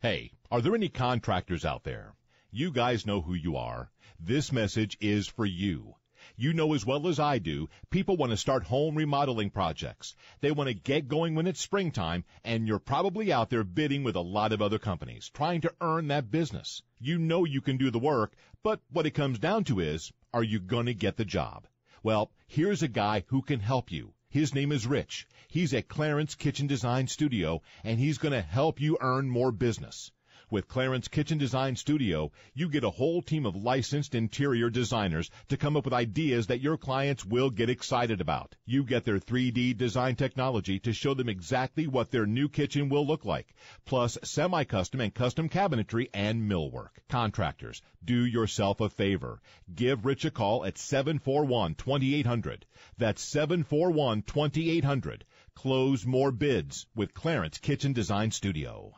Hey, 0.01 0.31
are 0.49 0.61
there 0.61 0.73
any 0.73 0.89
contractors 0.89 1.63
out 1.63 1.83
there? 1.83 2.13
You 2.49 2.71
guys 2.71 3.05
know 3.05 3.21
who 3.21 3.33
you 3.33 3.57
are. 3.57 3.91
This 4.19 4.51
message 4.51 4.97
is 4.99 5.27
for 5.27 5.45
you. 5.45 5.95
You 6.35 6.53
know 6.53 6.73
as 6.73 6.85
well 6.85 7.07
as 7.07 7.19
I 7.19 7.39
do, 7.39 7.69
people 7.89 8.17
want 8.17 8.31
to 8.31 8.37
start 8.37 8.63
home 8.63 8.95
remodeling 8.95 9.49
projects. 9.49 10.15
They 10.41 10.51
want 10.51 10.69
to 10.69 10.73
get 10.73 11.07
going 11.07 11.35
when 11.35 11.47
it's 11.47 11.59
springtime, 11.59 12.23
and 12.43 12.67
you're 12.67 12.79
probably 12.79 13.31
out 13.31 13.49
there 13.49 13.63
bidding 13.63 14.03
with 14.03 14.15
a 14.15 14.21
lot 14.21 14.53
of 14.53 14.61
other 14.61 14.79
companies, 14.79 15.29
trying 15.33 15.61
to 15.61 15.73
earn 15.81 16.07
that 16.07 16.31
business. 16.31 16.81
You 16.99 17.19
know 17.19 17.45
you 17.45 17.61
can 17.61 17.77
do 17.77 17.91
the 17.91 17.99
work, 17.99 18.33
but 18.63 18.79
what 18.91 19.05
it 19.05 19.11
comes 19.11 19.39
down 19.39 19.65
to 19.65 19.79
is, 19.79 20.11
are 20.33 20.43
you 20.43 20.59
going 20.59 20.85
to 20.85 20.93
get 20.93 21.17
the 21.17 21.25
job? 21.25 21.67
Well, 22.01 22.31
here's 22.47 22.83
a 22.83 22.87
guy 22.87 23.23
who 23.27 23.41
can 23.41 23.59
help 23.59 23.91
you. 23.91 24.13
His 24.29 24.55
name 24.55 24.71
is 24.71 24.87
Rich. 24.87 25.27
He's 25.47 25.73
at 25.73 25.87
Clarence 25.87 26.35
Kitchen 26.35 26.65
Design 26.65 27.07
Studio, 27.07 27.61
and 27.83 27.99
he's 27.99 28.17
going 28.17 28.31
to 28.31 28.41
help 28.41 28.81
you 28.81 28.97
earn 28.99 29.29
more 29.29 29.51
business. 29.51 30.11
With 30.53 30.67
Clarence 30.67 31.07
Kitchen 31.07 31.39
Design 31.39 31.75
Studio, 31.75 32.31
you 32.53 32.69
get 32.69 32.83
a 32.83 32.91
whole 32.91 33.23
team 33.23 33.47
of 33.47 33.55
licensed 33.55 34.13
interior 34.13 34.69
designers 34.69 35.31
to 35.49 35.57
come 35.57 35.75
up 35.75 35.83
with 35.83 35.95
ideas 35.95 36.45
that 36.45 36.61
your 36.61 36.77
clients 36.77 37.25
will 37.25 37.49
get 37.49 37.71
excited 37.71 38.21
about. 38.21 38.55
You 38.63 38.83
get 38.83 39.03
their 39.03 39.17
3D 39.17 39.75
design 39.75 40.15
technology 40.15 40.77
to 40.81 40.93
show 40.93 41.15
them 41.15 41.27
exactly 41.27 41.87
what 41.87 42.11
their 42.11 42.27
new 42.27 42.49
kitchen 42.49 42.87
will 42.89 43.03
look 43.03 43.25
like, 43.25 43.55
plus 43.83 44.19
semi-custom 44.23 45.01
and 45.01 45.11
custom 45.11 45.49
cabinetry 45.49 46.09
and 46.13 46.47
millwork. 46.47 46.99
Contractors, 47.09 47.81
do 48.05 48.23
yourself 48.23 48.79
a 48.79 48.89
favor. 48.89 49.41
Give 49.73 50.05
Rich 50.05 50.25
a 50.25 50.29
call 50.29 50.65
at 50.65 50.75
741-2800. 50.75 52.61
That's 52.99 53.25
741-2800. 53.25 55.21
Close 55.55 56.05
more 56.05 56.31
bids 56.31 56.85
with 56.95 57.15
Clarence 57.15 57.57
Kitchen 57.57 57.93
Design 57.93 58.29
Studio. 58.29 58.93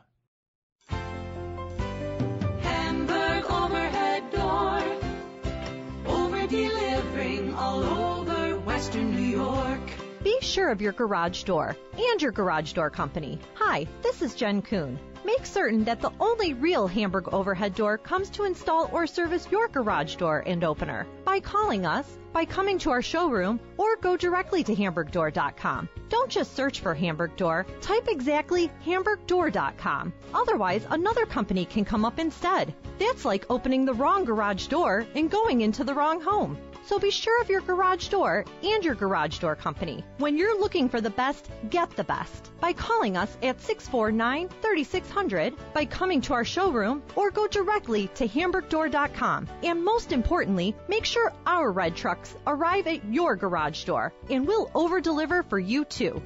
Western 8.95 9.13
New 9.13 9.37
York. 9.37 9.81
Be 10.23 10.37
sure 10.39 10.69
of 10.69 10.81
your 10.81 10.93
garage 10.93 11.43
door 11.43 11.75
and 11.97 12.21
your 12.21 12.31
garage 12.31 12.71
door 12.71 12.89
company. 12.89 13.37
Hi, 13.55 13.85
this 14.01 14.21
is 14.21 14.35
Jen 14.35 14.61
Kuhn. 14.61 14.97
Make 15.25 15.45
certain 15.45 15.83
that 15.83 15.99
the 15.99 16.13
only 16.21 16.53
real 16.53 16.87
Hamburg 16.87 17.33
overhead 17.33 17.75
door 17.75 17.97
comes 17.97 18.29
to 18.29 18.45
install 18.45 18.89
or 18.93 19.05
service 19.05 19.49
your 19.51 19.67
garage 19.67 20.15
door 20.15 20.43
and 20.45 20.63
opener 20.63 21.05
by 21.25 21.41
calling 21.41 21.85
us, 21.85 22.07
by 22.31 22.45
coming 22.45 22.77
to 22.79 22.91
our 22.91 23.01
showroom, 23.01 23.59
or 23.75 23.97
go 23.97 24.15
directly 24.15 24.63
to 24.63 24.73
hamburgdoor.com. 24.73 25.89
Don't 26.07 26.31
just 26.31 26.55
search 26.55 26.79
for 26.79 26.93
Hamburg 26.93 27.35
Door, 27.35 27.65
type 27.81 28.07
exactly 28.07 28.71
hamburgdoor.com. 28.85 30.13
Otherwise, 30.33 30.87
another 30.89 31.25
company 31.25 31.65
can 31.65 31.83
come 31.83 32.05
up 32.05 32.17
instead. 32.17 32.73
That's 32.97 33.25
like 33.25 33.45
opening 33.49 33.83
the 33.83 33.93
wrong 33.93 34.23
garage 34.23 34.67
door 34.67 35.05
and 35.15 35.29
going 35.29 35.61
into 35.61 35.83
the 35.83 35.93
wrong 35.93 36.21
home. 36.21 36.57
So 36.85 36.99
be 36.99 37.09
sure 37.09 37.41
of 37.41 37.49
your 37.49 37.61
garage 37.61 38.09
door 38.09 38.45
and 38.63 38.85
your 38.85 38.93
garage 38.93 39.39
door 39.39 39.55
company. 39.55 40.03
When 40.19 40.37
you're 40.37 40.59
looking 40.59 40.87
for 40.87 41.01
the 41.01 41.09
best, 41.09 41.49
get 41.69 41.89
the 41.95 42.03
best 42.03 42.51
by 42.59 42.73
calling 42.73 43.17
us 43.17 43.35
at 43.41 43.59
649 43.59 44.49
3600, 44.61 45.53
by 45.73 45.85
coming 45.85 46.21
to 46.21 46.33
our 46.33 46.45
showroom, 46.45 47.01
or 47.15 47.31
go 47.31 47.47
directly 47.47 48.07
to 48.15 48.27
hamburgdoor.com. 48.27 49.47
And 49.63 49.83
most 49.83 50.11
importantly, 50.11 50.75
make 50.87 51.05
sure 51.05 51.33
our 51.47 51.71
red 51.71 51.95
trucks 51.95 52.35
arrive 52.45 52.85
at 52.85 53.03
your 53.05 53.35
garage 53.35 53.83
door 53.85 54.13
and 54.29 54.45
we'll 54.47 54.69
over 54.75 55.01
deliver 55.01 55.41
for 55.41 55.57
you 55.57 55.85
too. 55.85 56.21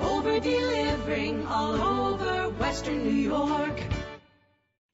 Over 0.00 0.40
delivering 0.40 1.46
all 1.46 1.74
over 1.74 2.48
Western 2.58 3.04
New 3.04 3.10
York. 3.10 3.80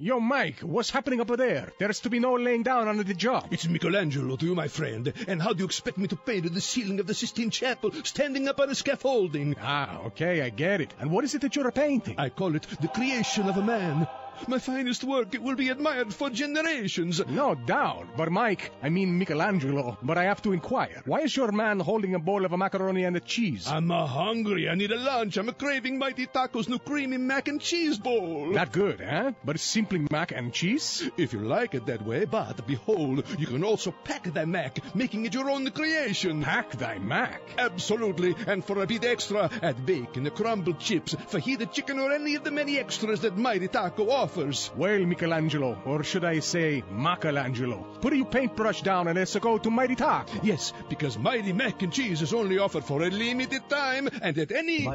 Yo, 0.03 0.18
Mike, 0.18 0.61
what's 0.61 0.88
happening 0.88 1.20
up 1.20 1.28
there? 1.36 1.74
There's 1.78 2.01
to 2.01 2.09
be 2.09 2.20
no 2.20 2.32
laying 2.32 2.62
down 2.62 2.88
under 2.88 3.03
the 3.03 3.12
job. 3.12 3.48
It's 3.51 3.68
Michelangelo 3.68 4.34
to 4.34 4.46
you, 4.46 4.55
my 4.55 4.66
friend. 4.66 5.12
And 5.28 5.42
how 5.42 5.53
do 5.53 5.59
you 5.59 5.66
expect 5.66 5.98
me 5.98 6.09
to 6.09 6.16
paint 6.16 6.51
the 6.55 6.61
ceiling 6.62 7.01
of 7.01 7.07
the 7.07 7.12
Sistine 7.12 7.51
Chapel 7.51 7.92
standing 8.05 8.48
up 8.48 8.59
on 8.61 8.70
a 8.70 8.74
scaffolding? 8.74 9.57
Ah, 9.61 10.05
okay, 10.07 10.40
I 10.40 10.48
get 10.48 10.80
it. 10.80 10.94
And 10.98 11.11
what 11.11 11.24
is 11.24 11.34
it 11.34 11.42
that 11.42 11.55
you're 11.55 11.70
painting? 11.70 12.14
I 12.16 12.30
call 12.30 12.57
it 12.57 12.66
the 12.80 12.88
creation 12.88 13.46
of 13.46 13.59
a 13.59 13.62
man. 13.62 14.09
My 14.49 14.59
finest 14.59 15.05
work, 15.05 15.34
it 15.34 15.43
will 15.43 15.55
be 15.55 15.68
admired 15.68 16.12
for 16.14 16.30
generations. 16.30 17.20
No 17.28 17.55
doubt. 17.55 18.16
But 18.16 18.32
Mike, 18.32 18.70
I 18.82 18.88
mean 18.88 19.18
Michelangelo, 19.18 19.99
but 20.03 20.18
I 20.18 20.24
have 20.24 20.43
to 20.43 20.53
inquire. 20.53 21.03
Why 21.05 21.20
is 21.20 21.36
your 21.36 21.53
man 21.53 21.78
holding 21.78 22.14
a 22.14 22.18
bowl 22.18 22.45
of 22.45 22.53
macaroni 22.53 23.05
and 23.05 23.22
cheese? 23.24 23.66
I'm 23.68 23.91
uh, 23.91 24.07
hungry. 24.07 24.68
I 24.68 24.74
need 24.74 24.91
a 24.93 24.97
lunch. 24.97 25.36
I'm 25.36 25.53
craving 25.53 25.99
Mighty 25.99 26.26
Taco's 26.26 26.68
new 26.68 26.78
creamy 26.78 27.18
mac 27.18 27.49
and 27.49 27.61
cheese 27.61 27.99
bowl. 27.99 28.53
That 28.55 28.72
good, 28.72 29.01
eh? 29.01 29.32
But 29.45 29.57
it's 29.57 29.64
simply 29.64 30.07
mac 30.11 30.32
and 30.32 30.53
cheese? 30.53 31.09
If 31.16 31.32
you 31.32 31.41
like 31.41 31.74
it 31.74 31.86
that 31.86 32.05
way, 32.05 32.24
but 32.24 32.66
behold, 32.66 33.24
you 33.38 33.47
can 33.47 33.62
also 33.62 33.95
pack 34.05 34.24
thy 34.32 34.47
mac, 34.47 34.95
making 34.95 35.26
it 35.26 35.34
your 35.34 35.51
own 35.51 35.70
creation. 35.70 36.43
Pack 36.43 36.72
thy 36.72 36.99
mac? 36.99 37.43
Absolutely. 37.59 38.34
And 38.47 38.64
for 38.64 38.82
a 38.82 38.86
bit 38.86 39.05
extra, 39.05 39.51
add 39.62 39.84
bacon, 39.84 40.28
crumbled 40.30 40.80
chips, 40.80 41.14
fajita 41.14 41.70
chicken, 41.72 41.99
or 41.99 42.11
any 42.12 42.36
of 42.36 42.45
the 42.45 42.51
many 42.51 42.78
extras 42.78 43.20
that 43.20 43.36
Mighty 43.36 43.68
Taco 43.68 44.09
offers. 44.11 44.30
Offers. 44.31 44.70
Well, 44.76 45.01
Michelangelo, 45.07 45.76
or 45.85 46.05
should 46.05 46.24
I 46.24 46.39
say 46.39 46.85
Michelangelo, 46.91 47.85
put 48.01 48.14
your 48.14 48.26
paintbrush 48.26 48.83
down 48.83 49.09
and 49.09 49.18
let's 49.18 49.35
go 49.37 49.59
to 49.59 49.70
Mighty 49.70 49.97
Taco. 49.97 50.39
Yes, 50.43 50.72
because 50.89 51.18
Mighty 51.18 51.53
Mac 51.53 51.83
and 51.83 51.93
Cheese 51.93 52.22
is 52.22 52.33
only 52.33 52.59
offered 52.59 52.85
for 52.85 53.03
a 53.03 53.11
limited 53.11 53.68
time 53.68 54.09
and 54.22 54.39
at 54.39 54.53
any. 54.53 54.87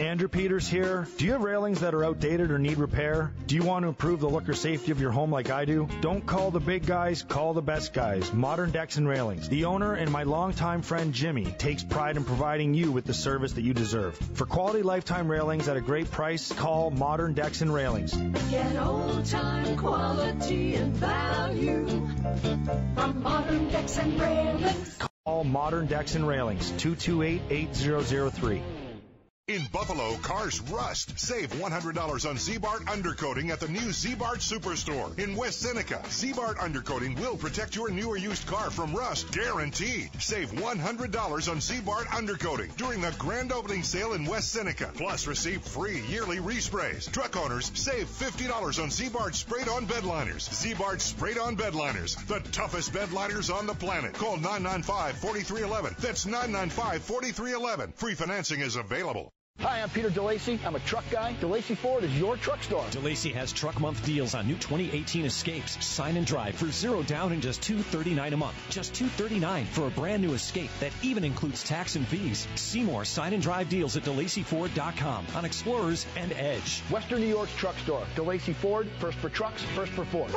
Andrew 0.00 0.28
Peters 0.28 0.68
here. 0.68 1.08
Do 1.16 1.24
you 1.24 1.32
have 1.32 1.42
railings 1.42 1.80
that 1.80 1.92
are 1.92 2.04
outdated 2.04 2.52
or 2.52 2.58
need 2.58 2.78
repair? 2.78 3.32
Do 3.46 3.56
you 3.56 3.64
want 3.64 3.82
to 3.82 3.88
improve 3.88 4.20
the 4.20 4.28
look 4.28 4.48
or 4.48 4.54
safety 4.54 4.92
of 4.92 5.00
your 5.00 5.10
home 5.10 5.32
like 5.32 5.50
I 5.50 5.64
do? 5.64 5.88
Don't 6.00 6.24
call 6.24 6.52
the 6.52 6.60
big 6.60 6.86
guys, 6.86 7.22
call 7.22 7.52
the 7.52 7.62
best 7.62 7.92
guys. 7.92 8.32
Modern 8.32 8.70
Decks 8.70 8.96
and 8.96 9.08
Railings. 9.08 9.48
The 9.48 9.64
owner 9.64 9.94
and 9.94 10.10
my 10.12 10.22
longtime 10.22 10.82
friend 10.82 11.12
Jimmy 11.12 11.46
takes 11.46 11.82
pride 11.82 12.16
in 12.16 12.24
providing 12.24 12.74
you 12.74 12.92
with 12.92 13.06
the 13.06 13.14
service 13.14 13.54
that 13.54 13.62
you 13.62 13.74
deserve. 13.74 14.16
For 14.34 14.46
quality 14.46 14.82
lifetime 14.82 15.28
railings 15.28 15.68
at 15.68 15.76
a 15.76 15.80
great 15.80 16.10
price, 16.10 16.52
call 16.52 16.90
Modern 16.90 17.34
Decks 17.34 17.60
and 17.60 17.74
Railings. 17.74 18.14
Get 18.50 18.76
old 18.76 19.24
time 19.24 19.76
quality 19.76 20.76
and 20.76 20.94
value 20.94 21.86
from 22.94 23.22
modern 23.22 23.68
decks 23.68 23.98
and 23.98 24.20
railings. 24.20 24.98
Call 25.24 25.42
Modern 25.42 25.86
Decks 25.86 26.14
and 26.14 26.26
Railings 26.26 26.70
228 26.70 27.42
8003. 27.50 28.62
In 29.48 29.64
Buffalo, 29.72 30.14
cars 30.18 30.60
rust. 30.60 31.18
Save 31.18 31.52
$100 31.52 32.28
on 32.28 32.36
Z-Bart 32.36 32.84
undercoating 32.84 33.48
at 33.48 33.60
the 33.60 33.68
new 33.68 33.92
Z-Bart 33.92 34.40
Superstore. 34.40 35.18
In 35.18 35.36
West 35.36 35.62
Seneca, 35.62 36.02
Z-Bart 36.10 36.58
undercoating 36.58 37.18
will 37.18 37.34
protect 37.34 37.74
your 37.74 37.88
new 37.88 38.08
or 38.08 38.18
used 38.18 38.46
car 38.46 38.70
from 38.70 38.92
rust, 38.92 39.32
guaranteed. 39.32 40.10
Save 40.20 40.50
$100 40.52 41.50
on 41.50 41.62
Z-Bart 41.62 42.08
undercoating 42.08 42.76
during 42.76 43.00
the 43.00 43.14
grand 43.18 43.50
opening 43.50 43.82
sale 43.82 44.12
in 44.12 44.26
West 44.26 44.52
Seneca. 44.52 44.90
Plus, 44.94 45.26
receive 45.26 45.62
free 45.62 46.02
yearly 46.02 46.36
resprays. 46.36 47.10
Truck 47.10 47.34
owners 47.38 47.70
save 47.72 48.06
$50 48.06 48.82
on 48.82 48.90
Z-Bart 48.90 49.34
sprayed-on 49.34 49.86
bed 49.86 50.04
liners. 50.04 50.46
Z-Bart 50.52 51.00
sprayed-on 51.00 51.56
bedliners, 51.56 52.22
the 52.26 52.40
toughest 52.50 52.92
bedliners 52.92 53.50
on 53.50 53.66
the 53.66 53.72
planet. 53.72 54.12
Call 54.12 54.36
995-4311. 54.36 55.96
That's 55.96 56.26
995-4311. 56.26 57.94
Free 57.94 58.14
financing 58.14 58.60
is 58.60 58.76
available. 58.76 59.32
Hi, 59.60 59.82
I'm 59.82 59.90
Peter 59.90 60.08
DeLacy. 60.08 60.64
I'm 60.64 60.76
a 60.76 60.80
truck 60.80 61.02
guy. 61.10 61.34
DeLacy 61.40 61.76
Ford 61.76 62.04
is 62.04 62.16
your 62.16 62.36
truck 62.36 62.62
store. 62.62 62.84
DeLacy 62.92 63.34
has 63.34 63.52
truck 63.52 63.80
month 63.80 64.04
deals 64.04 64.36
on 64.36 64.46
new 64.46 64.54
2018 64.54 65.24
Escapes. 65.24 65.84
Sign 65.84 66.16
and 66.16 66.24
drive 66.24 66.54
for 66.54 66.70
zero 66.70 67.02
down 67.02 67.32
and 67.32 67.42
just 67.42 67.60
239 67.62 68.34
a 68.34 68.36
month. 68.36 68.54
Just 68.70 68.94
239 68.94 69.64
for 69.66 69.88
a 69.88 69.90
brand 69.90 70.22
new 70.22 70.34
Escape 70.34 70.70
that 70.78 70.92
even 71.02 71.24
includes 71.24 71.64
tax 71.64 71.96
and 71.96 72.06
fees. 72.06 72.46
See 72.54 72.84
more 72.84 73.04
sign 73.04 73.32
and 73.32 73.42
drive 73.42 73.68
deals 73.68 73.96
at 73.96 74.04
DeLacyFord.com 74.04 75.26
on 75.34 75.44
Explorers 75.44 76.06
and 76.14 76.32
Edge. 76.34 76.80
Western 76.88 77.18
New 77.20 77.26
York's 77.26 77.54
truck 77.56 77.76
store. 77.78 78.06
DeLacy 78.14 78.54
Ford, 78.54 78.88
first 79.00 79.18
for 79.18 79.28
trucks, 79.28 79.60
first 79.74 79.90
for 79.90 80.04
Ford. 80.04 80.30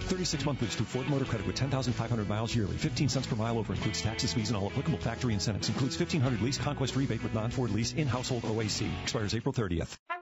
36 0.00 0.44
month 0.44 0.60
lease 0.60 0.74
through 0.74 0.84
Ford 0.84 1.08
Motor 1.08 1.24
Credit 1.24 1.46
with 1.46 1.56
10,500 1.56 2.28
miles 2.28 2.54
yearly. 2.54 2.76
15 2.76 3.08
cents 3.08 3.26
per 3.26 3.34
mile 3.34 3.56
over 3.56 3.72
includes 3.72 4.02
taxes, 4.02 4.34
fees, 4.34 4.50
and 4.50 4.58
all 4.58 4.66
applicable 4.66 4.98
factory 4.98 5.32
incentives. 5.32 5.70
Includes 5.70 5.98
1500 5.98 6.42
lease 6.42 6.58
conquest 6.58 6.96
rebate 6.96 7.22
with 7.22 7.32
non-Ford 7.32 7.70
lease 7.70 7.94
in 7.94 8.06
household 8.06 8.44
OAC. 8.58 8.90
Expires 9.04 9.34
April 9.34 9.52
30th. 9.52 10.17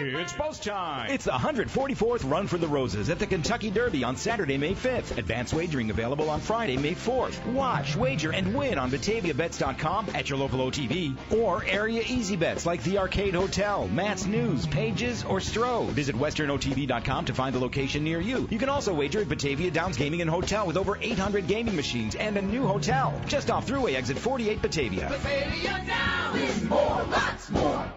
It's 0.00 0.32
buzz 0.32 0.60
time. 0.60 1.10
It's 1.10 1.24
the 1.24 1.32
144th 1.32 2.30
Run 2.30 2.46
for 2.46 2.56
the 2.56 2.68
Roses 2.68 3.10
at 3.10 3.18
the 3.18 3.26
Kentucky 3.26 3.70
Derby 3.70 4.04
on 4.04 4.16
Saturday, 4.16 4.56
May 4.56 4.74
5th. 4.74 5.18
Advanced 5.18 5.52
wagering 5.52 5.90
available 5.90 6.30
on 6.30 6.40
Friday, 6.40 6.76
May 6.76 6.94
4th. 6.94 7.44
Watch, 7.46 7.96
wager, 7.96 8.30
and 8.30 8.54
win 8.54 8.78
on 8.78 8.92
BataviaBets.com 8.92 10.10
at 10.14 10.30
your 10.30 10.38
local 10.38 10.60
OTB 10.60 11.16
or 11.32 11.64
area 11.64 12.02
easy 12.06 12.36
bets 12.36 12.64
like 12.64 12.82
the 12.84 12.98
Arcade 12.98 13.34
Hotel, 13.34 13.88
Matt's 13.88 14.24
News, 14.24 14.66
Pages, 14.66 15.24
or 15.24 15.38
Stro. 15.38 15.88
Visit 15.88 16.14
WesternOTB.com 16.14 17.24
to 17.24 17.34
find 17.34 17.54
the 17.54 17.60
location 17.60 18.04
near 18.04 18.20
you. 18.20 18.46
You 18.50 18.58
can 18.58 18.68
also 18.68 18.94
wager 18.94 19.20
at 19.20 19.28
Batavia 19.28 19.72
Downs 19.72 19.96
Gaming 19.96 20.20
and 20.20 20.30
Hotel 20.30 20.66
with 20.66 20.76
over 20.76 20.96
800 21.00 21.48
gaming 21.48 21.74
machines 21.74 22.14
and 22.14 22.36
a 22.36 22.42
new 22.42 22.66
hotel 22.66 23.20
just 23.26 23.50
off 23.50 23.66
Thruway 23.66 23.96
Exit 23.96 24.18
48 24.18 24.62
Batavia. 24.62 25.08
Batavia 25.08 25.84
Down 25.86 26.38
is 26.38 26.62
more, 26.64 27.04
lots 27.10 27.50
more. 27.50 27.92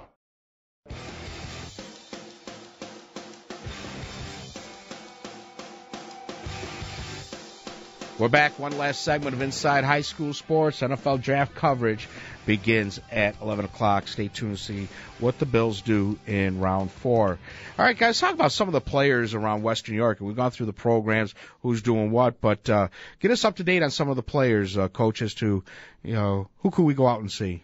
We're 8.21 8.27
back. 8.27 8.59
One 8.59 8.77
last 8.77 9.01
segment 9.01 9.35
of 9.35 9.41
Inside 9.41 9.83
High 9.83 10.01
School 10.01 10.35
Sports. 10.35 10.81
NFL 10.81 11.23
draft 11.23 11.55
coverage 11.55 12.07
begins 12.45 13.01
at 13.11 13.41
11 13.41 13.65
o'clock. 13.65 14.07
Stay 14.07 14.27
tuned 14.27 14.57
to 14.57 14.63
see 14.63 14.87
what 15.17 15.39
the 15.39 15.47
Bills 15.47 15.81
do 15.81 16.19
in 16.27 16.59
round 16.59 16.91
four. 16.91 17.39
All 17.79 17.83
right, 17.83 17.97
guys, 17.97 18.19
talk 18.19 18.35
about 18.35 18.51
some 18.51 18.67
of 18.69 18.73
the 18.73 18.79
players 18.79 19.33
around 19.33 19.63
Western 19.63 19.95
New 19.95 20.01
York. 20.01 20.19
We've 20.21 20.35
gone 20.35 20.51
through 20.51 20.67
the 20.67 20.71
programs, 20.71 21.33
who's 21.63 21.81
doing 21.81 22.11
what, 22.11 22.39
but 22.39 22.69
uh, 22.69 22.89
get 23.19 23.31
us 23.31 23.43
up 23.43 23.55
to 23.55 23.63
date 23.63 23.81
on 23.81 23.89
some 23.89 24.07
of 24.07 24.17
the 24.17 24.21
players, 24.21 24.77
uh, 24.77 24.87
coaches, 24.87 25.33
to, 25.35 25.63
you 26.03 26.13
know, 26.13 26.47
who 26.59 26.69
could 26.69 26.83
we 26.83 26.93
go 26.93 27.07
out 27.07 27.21
and 27.21 27.31
see? 27.31 27.63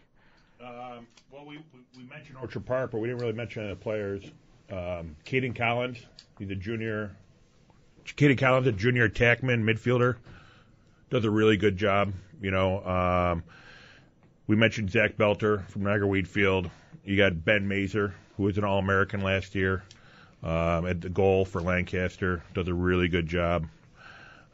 Um, 0.59 1.05
well, 1.29 1.45
we, 1.45 1.59
we, 1.95 2.03
mentioned 2.09 2.39
Orchard 2.41 2.65
Park, 2.65 2.89
but 2.89 2.97
we 2.97 3.07
didn't 3.07 3.21
really 3.21 3.33
mention 3.33 3.69
the 3.69 3.75
players. 3.75 4.23
Um, 4.71 5.17
Caden 5.23 5.55
Collins, 5.55 5.99
he's 6.39 6.49
a 6.49 6.55
junior. 6.55 7.11
Caden 8.07 8.39
Collins, 8.39 8.65
a 8.65 8.71
junior 8.71 9.07
attackman, 9.07 9.61
midfielder, 9.61 10.15
does 11.09 11.25
a 11.25 11.29
really 11.29 11.57
good 11.57 11.77
job. 11.77 12.13
You 12.41 12.51
know, 12.51 12.85
um, 12.85 13.43
we 14.45 14.55
mentioned 14.55 14.91
Zach 14.91 15.17
Belter 15.17 15.67
from 15.69 15.83
Niagara 15.83 16.07
Wheatfield. 16.07 16.69
You 17.03 17.17
got 17.17 17.43
Ben 17.43 17.67
Mazer, 17.67 18.13
who 18.35 18.43
was 18.43 18.57
an 18.57 18.63
All-American 18.63 19.21
last 19.21 19.55
year 19.55 19.83
um, 20.43 20.85
at 20.85 21.01
the 21.01 21.09
goal 21.09 21.45
for 21.45 21.61
Lancaster, 21.61 22.43
does 22.53 22.67
a 22.67 22.73
really 22.73 23.07
good 23.07 23.27
job. 23.27 23.67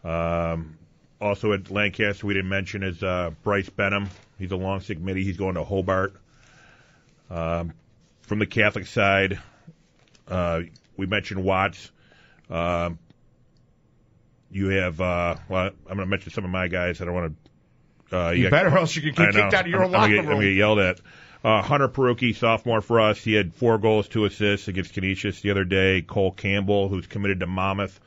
Um, 0.04 0.78
also 1.20 1.54
at 1.54 1.72
Lancaster, 1.72 2.28
we 2.28 2.34
didn't 2.34 2.49
mention 2.49 2.84
is 2.84 3.01
uh, 3.01 3.32
Bryce 3.43 3.70
Benham. 3.70 4.10
He's 4.38 4.51
a 4.51 4.56
long 4.56 4.82
stick 4.82 4.99
midi. 4.99 5.24
He's 5.24 5.38
going 5.38 5.56
to 5.56 5.64
Hobart. 5.64 6.16
Um, 7.30 7.74
from 8.22 8.39
the 8.39 8.45
Catholic 8.45 8.86
side, 8.86 9.39
uh, 10.28 10.62
we 10.97 11.06
mentioned 11.06 11.43
Watts. 11.43 11.91
Um, 12.49 12.99
you 14.54 14.68
have, 14.70 15.01
uh, 15.01 15.36
well, 15.49 15.68
I'm 15.68 15.74
going 15.88 15.99
to 15.99 16.06
mention 16.06 16.32
some 16.32 16.45
of 16.45 16.49
my 16.51 16.68
guys. 16.68 16.99
That 16.99 17.06
I 17.06 17.12
don't 17.12 17.16
want 17.16 17.36
to. 18.10 18.18
Uh, 18.18 18.30
You 18.32 18.43
got- 18.43 18.51
better, 18.51 18.70
or 18.70 18.78
else 18.78 18.95
you 18.95 19.01
could 19.01 19.16
get 19.16 19.34
kicked 19.34 19.54
out 19.54 19.62
of 19.66 19.68
your 19.68 19.84
I'm, 19.84 19.89
own 19.89 19.95
I'm 19.95 20.01
gonna 20.01 20.14
locker 20.16 20.20
I'm 20.20 20.28
room. 20.28 20.36
gonna 20.38 20.49
get 20.49 20.56
yelled 20.58 20.80
at. 20.80 20.99
Uh, 21.43 21.62
Hunter 21.62 21.89
Peruki, 21.89 22.34
sophomore 22.36 22.80
for 22.82 23.01
us. 23.01 23.18
He 23.22 23.34
had 23.34 23.54
four 23.54 23.78
goals, 23.78 24.08
two 24.08 24.24
assists 24.26 24.68
against 24.70 24.93
Canisius 24.93 25.41
the 25.41 25.51
other 25.51 25.66
day. 25.66 26.01
Cole 26.01 26.32
Campbell, 26.32 26.88
who's 26.88 27.06
committed 27.08 27.41
to 27.41 27.47
Monmouth, 27.47 27.99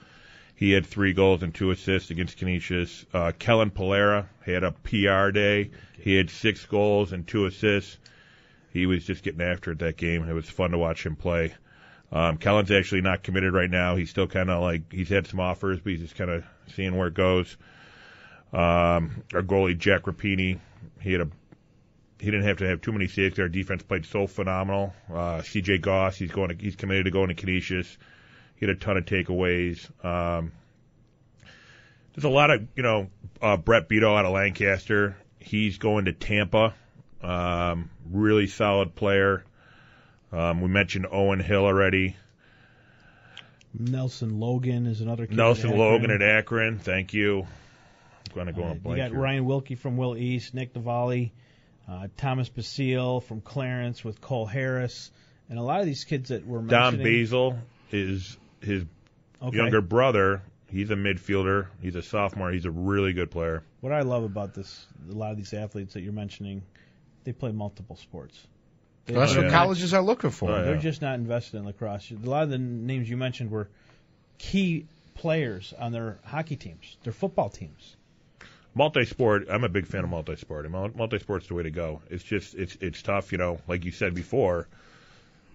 he 0.54 0.70
had 0.70 0.86
three 0.86 1.12
goals 1.12 1.42
and 1.42 1.52
two 1.54 1.70
assists 1.70 2.10
against 2.10 2.38
Canisius. 2.38 3.04
Uh, 3.12 3.32
Kellen 3.38 3.70
Polera 3.70 4.24
he 4.46 4.52
had 4.52 4.64
a 4.64 4.72
PR 4.72 5.30
day. 5.32 5.70
He 6.00 6.14
had 6.14 6.30
six 6.30 6.64
goals 6.64 7.12
and 7.12 7.26
two 7.26 7.44
assists. 7.44 7.98
He 8.72 8.86
was 8.86 9.04
just 9.04 9.22
getting 9.22 9.42
after 9.42 9.72
it 9.72 9.80
that 9.80 9.96
game. 9.98 10.26
It 10.28 10.32
was 10.32 10.48
fun 10.48 10.70
to 10.70 10.78
watch 10.78 11.04
him 11.04 11.16
play. 11.16 11.52
Um, 12.12 12.38
Kellen's 12.38 12.70
actually 12.70 13.00
not 13.00 13.22
committed 13.22 13.52
right 13.52 13.70
now. 13.70 13.96
He's 13.96 14.10
still 14.10 14.26
kind 14.26 14.50
of 14.50 14.62
like 14.62 14.92
he's 14.92 15.08
had 15.08 15.26
some 15.26 15.40
offers, 15.40 15.80
but 15.80 15.90
he's 15.90 16.00
just 16.00 16.14
kind 16.14 16.30
of 16.30 16.44
seeing 16.74 16.96
where 16.96 17.08
it 17.08 17.14
goes. 17.14 17.56
Um, 18.52 19.24
our 19.34 19.42
goalie 19.42 19.76
Jack 19.76 20.02
Rapini, 20.02 20.60
he 21.00 21.12
had 21.12 21.22
a 21.22 21.28
he 22.18 22.26
didn't 22.26 22.46
have 22.46 22.58
to 22.58 22.68
have 22.68 22.80
too 22.80 22.92
many 22.92 23.08
saves. 23.08 23.38
Our 23.38 23.48
defense 23.48 23.82
played 23.82 24.06
so 24.06 24.26
phenomenal. 24.26 24.94
Uh, 25.12 25.42
C.J. 25.42 25.78
Goss, 25.78 26.16
he's 26.16 26.30
going 26.30 26.48
to, 26.48 26.54
he's 26.54 26.74
committed 26.76 27.04
to 27.04 27.10
going 27.10 27.28
to 27.28 27.34
Canisius. 27.34 27.98
He 28.56 28.66
had 28.66 28.74
a 28.74 28.78
ton 28.78 28.96
of 28.96 29.04
takeaways. 29.04 29.86
Um, 30.04 30.52
there's 32.14 32.24
a 32.24 32.30
lot 32.30 32.50
of 32.50 32.66
you 32.74 32.82
know 32.82 33.08
uh, 33.42 33.56
Brett 33.58 33.88
Beto 33.88 34.16
out 34.16 34.24
of 34.24 34.32
Lancaster. 34.32 35.16
He's 35.38 35.76
going 35.78 36.06
to 36.06 36.12
Tampa. 36.12 36.74
Um, 37.22 37.90
really 38.10 38.46
solid 38.46 38.94
player. 38.94 39.44
Um, 40.36 40.60
we 40.60 40.68
mentioned 40.68 41.06
Owen 41.10 41.40
Hill 41.40 41.64
already. 41.64 42.16
Nelson 43.78 44.38
Logan 44.38 44.86
is 44.86 45.00
another 45.00 45.26
kid. 45.26 45.36
Nelson 45.36 45.70
at 45.70 45.78
Logan 45.78 46.10
at 46.10 46.22
Akron. 46.22 46.78
Thank 46.78 47.14
you. 47.14 47.40
I'm 47.40 48.34
going 48.34 48.46
to 48.46 48.52
go 48.52 48.64
on 48.64 48.70
Uh, 48.84 48.90
You 48.90 48.96
got 48.96 49.10
here. 49.10 49.18
Ryan 49.20 49.44
Wilkie 49.46 49.74
from 49.76 49.96
Will 49.96 50.16
East, 50.16 50.54
Nick 50.54 50.74
Navali, 50.74 51.30
uh, 51.88 52.08
Thomas 52.16 52.48
Basile 52.48 53.20
from 53.20 53.40
Clarence 53.40 54.04
with 54.04 54.20
Cole 54.20 54.46
Harris, 54.46 55.10
and 55.48 55.58
a 55.58 55.62
lot 55.62 55.80
of 55.80 55.86
these 55.86 56.04
kids 56.04 56.28
that 56.30 56.46
were 56.46 56.60
mentioned. 56.60 56.98
Don. 56.98 57.02
Basile 57.02 57.58
is 57.92 58.36
his 58.60 58.84
Okay. 59.42 59.56
younger 59.56 59.80
brother. 59.80 60.42
He's 60.68 60.90
a 60.90 60.96
midfielder. 60.96 61.68
He's 61.80 61.94
a 61.94 62.02
sophomore. 62.02 62.50
He's 62.50 62.64
a 62.64 62.70
really 62.70 63.12
good 63.12 63.30
player. 63.30 63.62
What 63.80 63.92
I 63.92 64.00
love 64.00 64.24
about 64.24 64.54
this, 64.54 64.86
a 65.08 65.12
lot 65.12 65.30
of 65.30 65.36
these 65.36 65.52
athletes 65.54 65.94
that 65.94 66.00
you're 66.02 66.12
mentioning, 66.12 66.62
they 67.24 67.32
play 67.32 67.52
multiple 67.52 67.96
sports. 67.96 68.46
They- 69.06 69.14
That's 69.14 69.34
what 69.36 69.44
not- 69.44 69.52
colleges 69.52 69.94
are 69.94 70.02
looking 70.02 70.30
for. 70.30 70.50
Oh, 70.50 70.64
They're 70.64 70.76
just 70.76 71.00
not 71.00 71.14
invested 71.14 71.56
in 71.58 71.64
lacrosse. 71.64 72.10
A 72.10 72.28
lot 72.28 72.42
of 72.42 72.50
the 72.50 72.58
names 72.58 73.08
you 73.08 73.16
mentioned 73.16 73.50
were 73.50 73.68
key 74.38 74.86
players 75.14 75.72
on 75.78 75.92
their 75.92 76.18
hockey 76.24 76.56
teams, 76.56 76.96
their 77.04 77.12
football 77.12 77.48
teams. 77.48 77.96
multi-sport. 78.74 79.46
I'm 79.50 79.64
a 79.64 79.68
big 79.70 79.86
fan 79.86 80.04
of 80.04 80.10
multi-sport. 80.10 80.66
I 80.66 80.68
mean, 80.68 80.92
multi-sport's 80.96 81.46
the 81.48 81.54
way 81.54 81.62
to 81.62 81.70
go. 81.70 82.02
It's 82.10 82.22
just 82.22 82.54
it's 82.54 82.76
it's 82.82 83.00
tough, 83.00 83.32
you 83.32 83.38
know. 83.38 83.58
Like 83.66 83.84
you 83.86 83.90
said 83.92 84.14
before, 84.14 84.68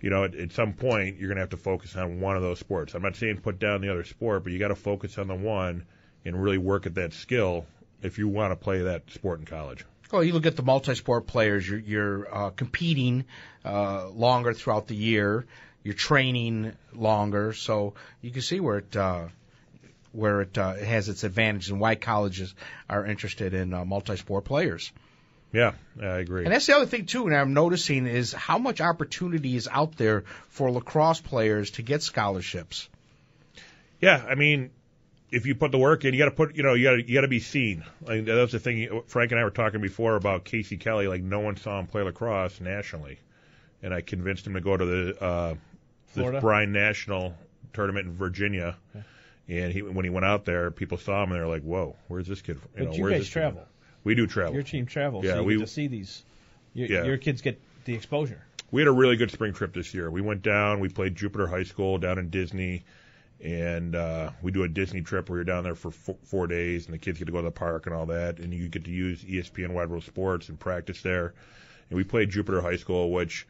you 0.02 0.10
know, 0.10 0.24
at, 0.24 0.34
at 0.34 0.52
some 0.54 0.74
point 0.74 1.20
you're 1.20 1.28
gonna 1.30 1.41
have 1.41 1.52
to 1.52 1.58
focus 1.58 1.95
on 1.95 2.20
one 2.20 2.36
of 2.36 2.41
those 2.41 2.58
sports. 2.58 2.95
I'm 2.95 3.04
not 3.04 3.16
saying 3.16 3.38
put 3.41 3.60
down 3.60 3.82
the 3.82 3.89
other 3.89 4.04
sport, 4.06 4.43
but 4.43 4.52
you 4.54 4.58
got 4.60 4.70
to 4.70 4.76
focus 4.76 5.20
on 5.20 5.28
the 5.28 5.36
one 5.36 5.86
and 6.26 6.41
really 6.41 6.58
work 6.58 6.88
at 6.88 6.95
that 6.95 7.14
skill 7.14 7.66
if 8.02 8.18
you 8.18 8.28
want 8.28 8.52
to 8.54 8.56
play 8.56 8.82
that 8.82 9.04
sport 9.12 9.39
in 9.39 9.45
college. 9.45 9.86
Well, 10.12 10.24
you 10.24 10.34
look 10.34 10.45
at 10.45 10.57
the 10.57 10.64
multi-sport 10.64 11.26
players. 11.28 11.68
You're, 11.68 11.80
you're 11.80 12.36
uh, 12.36 12.49
competing 12.49 13.26
uh, 13.64 14.09
longer 14.09 14.53
throughout 14.53 14.88
the 14.88 14.95
year. 14.95 15.45
You're 15.84 15.93
training 15.93 16.74
longer, 16.93 17.53
so 17.53 17.93
you 18.22 18.32
can 18.32 18.41
see 18.41 18.59
where 18.59 18.80
it 18.80 18.95
uh, 18.95 19.28
where 20.12 20.41
it, 20.41 20.57
uh, 20.57 20.74
has 20.74 21.07
its 21.07 21.24
advantages 21.24 21.70
and 21.70 21.80
why 21.80 21.95
colleges 21.95 22.53
are 22.89 23.05
interested 23.05 23.53
in 23.53 23.74
uh, 23.74 23.86
multi-sport 23.86 24.43
players. 24.43 24.91
Yeah, 25.53 25.72
I 26.01 26.20
agree. 26.20 26.43
And 26.43 26.53
that's 26.53 26.66
the 26.66 26.76
other 26.76 26.86
thing 26.86 27.05
too, 27.05 27.28
and 27.28 27.36
I'm 27.36 27.53
noticing 27.53 28.05
is 28.05 28.34
how 28.34 28.57
much 28.57 28.82
opportunity 28.82 29.55
is 29.55 29.68
out 29.72 29.95
there 29.95 30.24
for 30.49 30.72
lacrosse 30.72 31.22
players 31.22 31.72
to 31.72 31.82
get 31.82 32.03
scholarships. 32.03 32.89
Yeah, 33.99 34.24
I 34.28 34.36
mean, 34.36 34.72
if 35.32 35.45
you 35.45 35.55
put 35.55 35.71
the 35.71 35.77
work 35.77 36.03
in, 36.05 36.13
you 36.13 36.17
got 36.19 36.25
to 36.25 36.32
put, 36.32 36.55
you 36.55 36.63
know, 36.63 36.73
you 36.73 36.84
got 36.84 37.07
you 37.07 37.13
got 37.15 37.21
to 37.21 37.27
be 37.27 37.39
seen. 37.39 37.84
Like 38.01 38.25
that's 38.25 38.51
the 38.51 38.59
thing. 38.59 39.01
Frank 39.07 39.32
and 39.32 39.39
I 39.39 39.43
were 39.43 39.49
talking 39.49 39.82
before 39.82 40.15
about 40.15 40.43
Casey 40.43 40.77
Kelly. 40.77 41.07
Like 41.07 41.23
no 41.23 41.39
one 41.39 41.55
saw 41.55 41.79
him 41.79 41.88
play 41.88 42.01
lacrosse 42.03 42.59
nationally, 42.59 43.17
and 43.82 43.93
I 43.93 44.01
convinced 44.01 44.45
him 44.45 44.53
to 44.53 44.61
go 44.61 44.75
to 44.75 44.86
the 44.86 45.23
uh, 45.23 45.55
Florida? 46.07 46.38
this 46.38 46.41
Brine 46.41 46.71
National 46.73 47.34
tournament 47.73 48.07
in 48.07 48.13
Virginia. 48.13 48.75
And 49.47 49.73
he, 49.73 49.82
when 49.82 50.05
he 50.05 50.09
went 50.11 50.25
out 50.25 50.45
there, 50.45 50.71
people 50.71 50.97
saw 50.97 51.23
him 51.23 51.32
and 51.32 51.39
they're 51.41 51.47
like, 51.47 51.63
"Whoa, 51.63 51.95
where's 52.07 52.27
this 52.27 52.41
kid?" 52.41 52.59
But 52.73 52.84
know, 52.84 52.93
you 52.93 53.01
where's 53.01 53.13
guys 53.13 53.21
this 53.21 53.27
kid?" 53.29 53.34
travel. 53.34 53.65
We 54.03 54.15
do 54.15 54.27
travel. 54.27 54.53
Your 54.53 54.63
team 54.63 54.86
travels. 54.86 55.25
Yeah, 55.25 55.34
so 55.34 55.39
you 55.41 55.45
we 55.45 55.57
get 55.57 55.65
to 55.65 55.71
see 55.71 55.88
these. 55.88 56.23
Your, 56.73 56.88
Yeah. 56.88 57.03
your 57.03 57.17
kids 57.17 57.41
get 57.41 57.59
the 57.86 57.93
exposure. 57.93 58.41
we 58.71 58.82
had 58.82 58.88
a 58.88 58.91
really 58.93 59.17
good 59.17 59.32
spring 59.32 59.53
trip 59.53 59.73
this 59.73 59.93
year. 59.93 60.09
We 60.09 60.21
went 60.21 60.41
down, 60.41 60.79
we 60.79 60.89
played 60.89 61.15
Jupiter 61.15 61.47
High 61.47 61.63
School 61.63 61.97
down 61.97 62.17
in 62.17 62.29
Disney, 62.29 62.84
and 63.44 63.96
uh, 63.96 64.32
we 64.42 64.52
do 64.52 64.64
a 64.64 64.68
Disney 64.68 65.02
trip 65.02 65.30
where 65.30 65.39
you're 65.39 65.44
down 65.44 65.64
there 65.64 65.76
for 65.76 65.89
f- 65.89 66.16
four 66.24 66.48
days, 66.48 66.86
and 66.86 66.94
the 66.94 66.98
kids 66.98 67.18
get 67.20 67.26
to 67.26 67.32
go 67.32 67.39
to 67.39 67.46
the 67.46 67.52
park 67.52 67.88
and 67.88 67.96
all 67.96 68.06
that, 68.08 68.39
and 68.39 68.54
you 68.54 68.68
get 68.68 68.86
to 68.86 68.92
use 68.92 69.24
ESPN 69.24 69.72
Wide 69.72 69.89
World 69.89 70.04
Sports 70.04 70.50
and 70.50 70.60
practice 70.60 71.02
there. 71.02 71.34
And 71.89 71.98
we 71.98 72.04
played 72.04 72.30
Jupiter 72.30 72.62
High 72.62 72.76
School, 72.76 73.12
which 73.12 73.48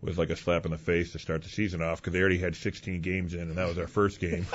was 0.00 0.16
like 0.16 0.30
a 0.30 0.36
slap 0.36 0.64
in 0.64 0.70
the 0.70 0.78
face 0.78 1.12
to 1.12 1.18
start 1.18 1.42
the 1.42 1.48
season 1.48 1.82
off 1.82 2.00
because 2.00 2.12
they 2.12 2.20
already 2.20 2.38
had 2.38 2.56
16 2.56 3.00
games 3.02 3.34
in, 3.34 3.42
and 3.42 3.56
that 3.56 3.68
was 3.68 3.78
our 3.78 3.86
first 3.86 4.20
game. 4.20 4.46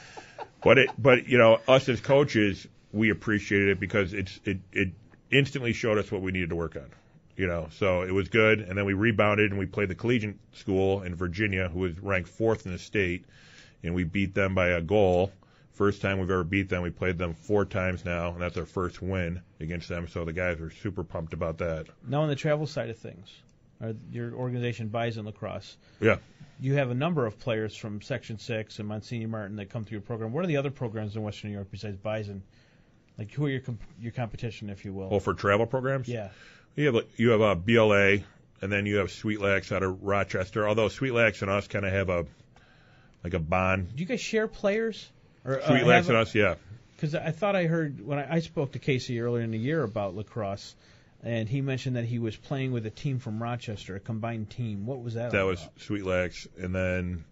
but 0.62 0.78
it, 0.78 0.90
but 0.98 1.28
you 1.28 1.38
know, 1.38 1.60
us 1.68 1.88
as 1.88 2.00
coaches, 2.00 2.66
we 2.92 3.10
appreciated 3.10 3.68
it 3.68 3.80
because 3.80 4.14
it's 4.14 4.40
it 4.44 4.58
it 4.72 4.88
instantly 5.30 5.72
showed 5.72 5.98
us 5.98 6.10
what 6.10 6.22
we 6.22 6.32
needed 6.32 6.50
to 6.50 6.56
work 6.56 6.76
on. 6.76 6.90
You 7.36 7.46
know, 7.46 7.68
so 7.70 8.02
it 8.02 8.10
was 8.10 8.28
good, 8.28 8.60
and 8.60 8.76
then 8.76 8.84
we 8.84 8.94
rebounded 8.94 9.52
and 9.52 9.60
we 9.60 9.66
played 9.66 9.88
the 9.88 9.94
collegiate 9.94 10.38
school 10.54 11.02
in 11.02 11.14
Virginia, 11.14 11.68
who 11.68 11.80
was 11.80 11.96
ranked 12.00 12.28
fourth 12.28 12.66
in 12.66 12.72
the 12.72 12.78
state, 12.78 13.26
and 13.82 13.94
we 13.94 14.04
beat 14.04 14.34
them 14.34 14.54
by 14.54 14.68
a 14.68 14.80
goal. 14.80 15.32
First 15.72 16.02
time 16.02 16.18
we've 16.18 16.30
ever 16.30 16.42
beat 16.44 16.68
them. 16.68 16.82
We 16.82 16.90
played 16.90 17.18
them 17.18 17.34
four 17.34 17.64
times 17.64 18.04
now, 18.04 18.30
and 18.32 18.40
that's 18.42 18.56
our 18.56 18.64
first 18.66 19.00
win 19.00 19.42
against 19.60 19.88
them. 19.88 20.08
So 20.08 20.24
the 20.24 20.32
guys 20.32 20.60
are 20.60 20.70
super 20.70 21.04
pumped 21.04 21.32
about 21.32 21.58
that. 21.58 21.86
Now, 22.06 22.22
on 22.22 22.28
the 22.28 22.34
travel 22.34 22.66
side 22.66 22.90
of 22.90 22.98
things, 22.98 23.28
uh, 23.80 23.92
your 24.10 24.32
organization 24.34 24.88
Bison 24.88 25.24
Lacrosse. 25.24 25.76
Yeah. 26.00 26.16
You 26.60 26.74
have 26.74 26.90
a 26.90 26.94
number 26.94 27.24
of 27.26 27.38
players 27.38 27.76
from 27.76 28.02
Section 28.02 28.40
Six 28.40 28.80
and 28.80 28.88
Monsignor 28.88 29.28
Martin 29.28 29.54
that 29.56 29.70
come 29.70 29.84
through 29.84 29.96
your 29.96 30.02
program. 30.02 30.32
What 30.32 30.42
are 30.42 30.48
the 30.48 30.56
other 30.56 30.72
programs 30.72 31.14
in 31.14 31.22
Western 31.22 31.50
New 31.50 31.56
York 31.56 31.68
besides 31.70 31.96
Bison? 31.96 32.42
Like, 33.16 33.30
who 33.32 33.46
are 33.46 33.48
your 33.48 33.60
comp- 33.60 33.82
your 34.00 34.10
competition, 34.12 34.68
if 34.70 34.84
you 34.84 34.92
will? 34.92 35.08
Well, 35.08 35.20
for 35.20 35.34
travel 35.34 35.66
programs, 35.66 36.08
Yeah. 36.08 36.30
you 36.74 36.92
have 36.92 37.04
you 37.16 37.30
have 37.30 37.40
a 37.40 37.54
BLA, 37.54 38.24
and 38.60 38.72
then 38.72 38.86
you 38.86 38.96
have 38.96 39.12
Sweet 39.12 39.40
Lax 39.40 39.70
out 39.70 39.84
of 39.84 40.02
Rochester. 40.02 40.66
Although 40.68 40.88
Sweet 40.88 41.12
Lax 41.12 41.42
and 41.42 41.50
us 41.50 41.68
kind 41.68 41.84
of 41.86 41.92
have 41.92 42.08
a 42.08 42.26
like 43.24 43.34
a 43.34 43.38
bond. 43.38 43.94
Do 43.94 44.00
you 44.00 44.06
guys 44.06 44.20
share 44.20 44.46
players? 44.48 45.08
Or, 45.44 45.60
Sweet 45.66 45.84
Lax 45.84 46.08
and 46.08 46.16
us, 46.16 46.34
yeah. 46.34 46.54
Because 46.96 47.14
I 47.14 47.30
thought 47.30 47.54
I 47.56 47.64
heard 47.64 48.04
when 48.04 48.18
I, 48.18 48.34
I 48.34 48.40
spoke 48.40 48.72
to 48.72 48.78
Casey 48.78 49.20
earlier 49.20 49.42
in 49.42 49.50
the 49.52 49.58
year 49.58 49.82
about 49.82 50.16
lacrosse, 50.16 50.74
and 51.22 51.48
he 51.48 51.60
mentioned 51.60 51.96
that 51.96 52.04
he 52.04 52.18
was 52.18 52.36
playing 52.36 52.72
with 52.72 52.86
a 52.86 52.90
team 52.90 53.18
from 53.18 53.42
Rochester, 53.42 53.96
a 53.96 54.00
combined 54.00 54.50
team. 54.50 54.84
What 54.84 55.02
was 55.02 55.14
that? 55.14 55.30
That 55.30 55.42
was 55.46 55.66
Sweet 55.78 56.04
Lax, 56.04 56.48
and 56.58 56.74
then 56.74 57.24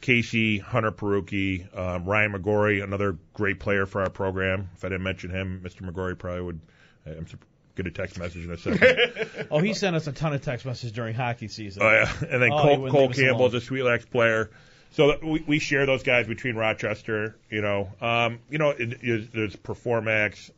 Casey, 0.00 0.58
Hunter 0.58 0.90
Peruki, 0.90 1.66
um, 1.76 2.06
Ryan 2.06 2.32
McGorry, 2.32 2.82
another 2.82 3.18
great 3.34 3.60
player 3.60 3.84
for 3.86 4.00
our 4.02 4.10
program. 4.10 4.70
If 4.76 4.84
I 4.84 4.88
didn't 4.88 5.02
mention 5.04 5.30
him, 5.30 5.60
Mr. 5.62 5.82
McGorry 5.88 6.18
probably 6.18 6.42
would. 6.42 6.60
I'm 7.06 7.26
sup- 7.26 7.44
get 7.76 7.86
a 7.86 7.90
text 7.90 8.18
message 8.18 8.44
in 8.44 8.50
a 8.50 8.56
second. 8.58 9.46
oh, 9.50 9.58
he 9.58 9.74
sent 9.74 9.94
us 9.96 10.06
a 10.06 10.12
ton 10.12 10.32
of 10.32 10.42
text 10.42 10.64
messages 10.66 10.92
during 10.92 11.14
hockey 11.14 11.48
season. 11.48 11.82
Oh 11.82 11.90
yeah, 11.90 12.10
and 12.30 12.42
then 12.42 12.50
Oh, 12.52 12.62
Cole, 12.62 12.90
Cole 12.90 13.06
leave 13.08 13.16
Campbell 13.16 13.46
is 13.46 13.52
alone. 13.52 13.56
a 13.56 13.60
Sweet 13.60 13.82
Lax 13.82 14.06
player. 14.06 14.50
So 14.92 15.16
we, 15.22 15.44
we 15.46 15.58
share 15.58 15.86
those 15.86 16.02
guys 16.02 16.26
between 16.26 16.56
Rochester. 16.56 17.36
You 17.48 17.62
know, 17.62 17.90
um, 18.00 18.40
you 18.50 18.58
know, 18.58 18.72
there's 18.72 19.56
Performax. 19.56 20.50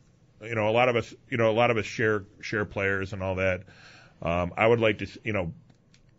You 0.43 0.55
know, 0.55 0.69
a 0.69 0.73
lot 0.73 0.89
of 0.89 0.97
us, 0.97 1.15
you 1.31 1.37
know, 1.37 1.51
a 1.51 1.53
lot 1.53 1.71
of 1.71 1.77
us 1.77 1.85
share 1.85 2.25
share 2.41 2.65
players 2.65 3.13
and 3.13 3.23
all 3.23 3.37
that. 3.37 3.63
Um, 4.23 4.53
I 4.57 4.67
would 4.67 4.81
like 4.81 4.99
to, 4.99 5.07
you 5.25 5.33
know, 5.33 5.53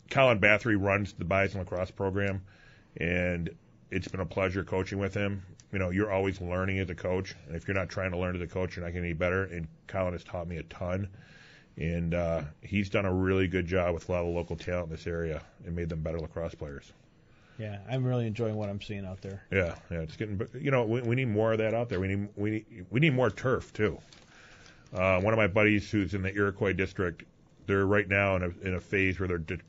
Colin 0.09 0.39
Bathory 0.39 0.79
runs 0.79 1.13
the 1.13 1.25
Bison 1.25 1.59
Lacrosse 1.59 1.91
program, 1.91 2.43
and 2.97 3.49
it's 3.89 4.07
been 4.07 4.19
a 4.19 4.25
pleasure 4.25 4.63
coaching 4.63 4.99
with 4.99 5.13
him. 5.13 5.43
You 5.71 5.79
know, 5.79 5.89
you're 5.89 6.11
always 6.11 6.39
learning 6.39 6.79
as 6.79 6.89
a 6.89 6.95
coach, 6.95 7.35
and 7.47 7.55
if 7.55 7.67
you're 7.67 7.75
not 7.75 7.89
trying 7.89 8.11
to 8.11 8.17
learn 8.17 8.35
as 8.35 8.41
a 8.41 8.47
coach, 8.47 8.75
you're 8.75 8.85
not 8.85 8.91
getting 8.91 9.05
any 9.05 9.13
better. 9.13 9.43
And 9.43 9.67
Colin 9.87 10.13
has 10.13 10.23
taught 10.23 10.47
me 10.47 10.57
a 10.57 10.63
ton, 10.63 11.07
and 11.77 12.13
uh, 12.13 12.41
he's 12.61 12.89
done 12.89 13.05
a 13.05 13.13
really 13.13 13.47
good 13.47 13.65
job 13.65 13.95
with 13.95 14.07
a 14.07 14.11
lot 14.11 14.23
of 14.23 14.27
local 14.27 14.55
talent 14.55 14.85
in 14.85 14.91
this 14.91 15.07
area 15.07 15.41
and 15.65 15.75
made 15.75 15.89
them 15.89 16.01
better 16.01 16.19
lacrosse 16.19 16.53
players. 16.53 16.91
Yeah, 17.59 17.77
I'm 17.89 18.03
really 18.03 18.25
enjoying 18.27 18.55
what 18.55 18.69
I'm 18.69 18.81
seeing 18.81 19.05
out 19.05 19.21
there. 19.21 19.43
Yeah, 19.51 19.75
yeah, 19.91 19.99
it's 19.99 20.15
getting. 20.17 20.41
You 20.59 20.71
know, 20.71 20.83
we, 20.85 21.01
we 21.01 21.15
need 21.15 21.27
more 21.29 21.51
of 21.53 21.59
that 21.59 21.73
out 21.73 21.89
there. 21.89 21.99
We 21.99 22.07
need 22.07 22.29
we 22.35 22.49
need 22.49 22.85
we 22.89 22.99
need 22.99 23.13
more 23.13 23.29
turf 23.29 23.71
too. 23.73 23.99
Uh, 24.93 25.19
one 25.21 25.33
of 25.33 25.37
my 25.37 25.47
buddies 25.47 25.89
who's 25.89 26.13
in 26.13 26.21
the 26.21 26.33
Iroquois 26.33 26.73
district, 26.73 27.23
they're 27.67 27.85
right 27.85 28.07
now 28.07 28.35
in 28.37 28.43
a 28.43 28.67
in 28.67 28.73
a 28.75 28.79
phase 28.79 29.19
where 29.19 29.27
they're 29.27 29.37
de- 29.37 29.59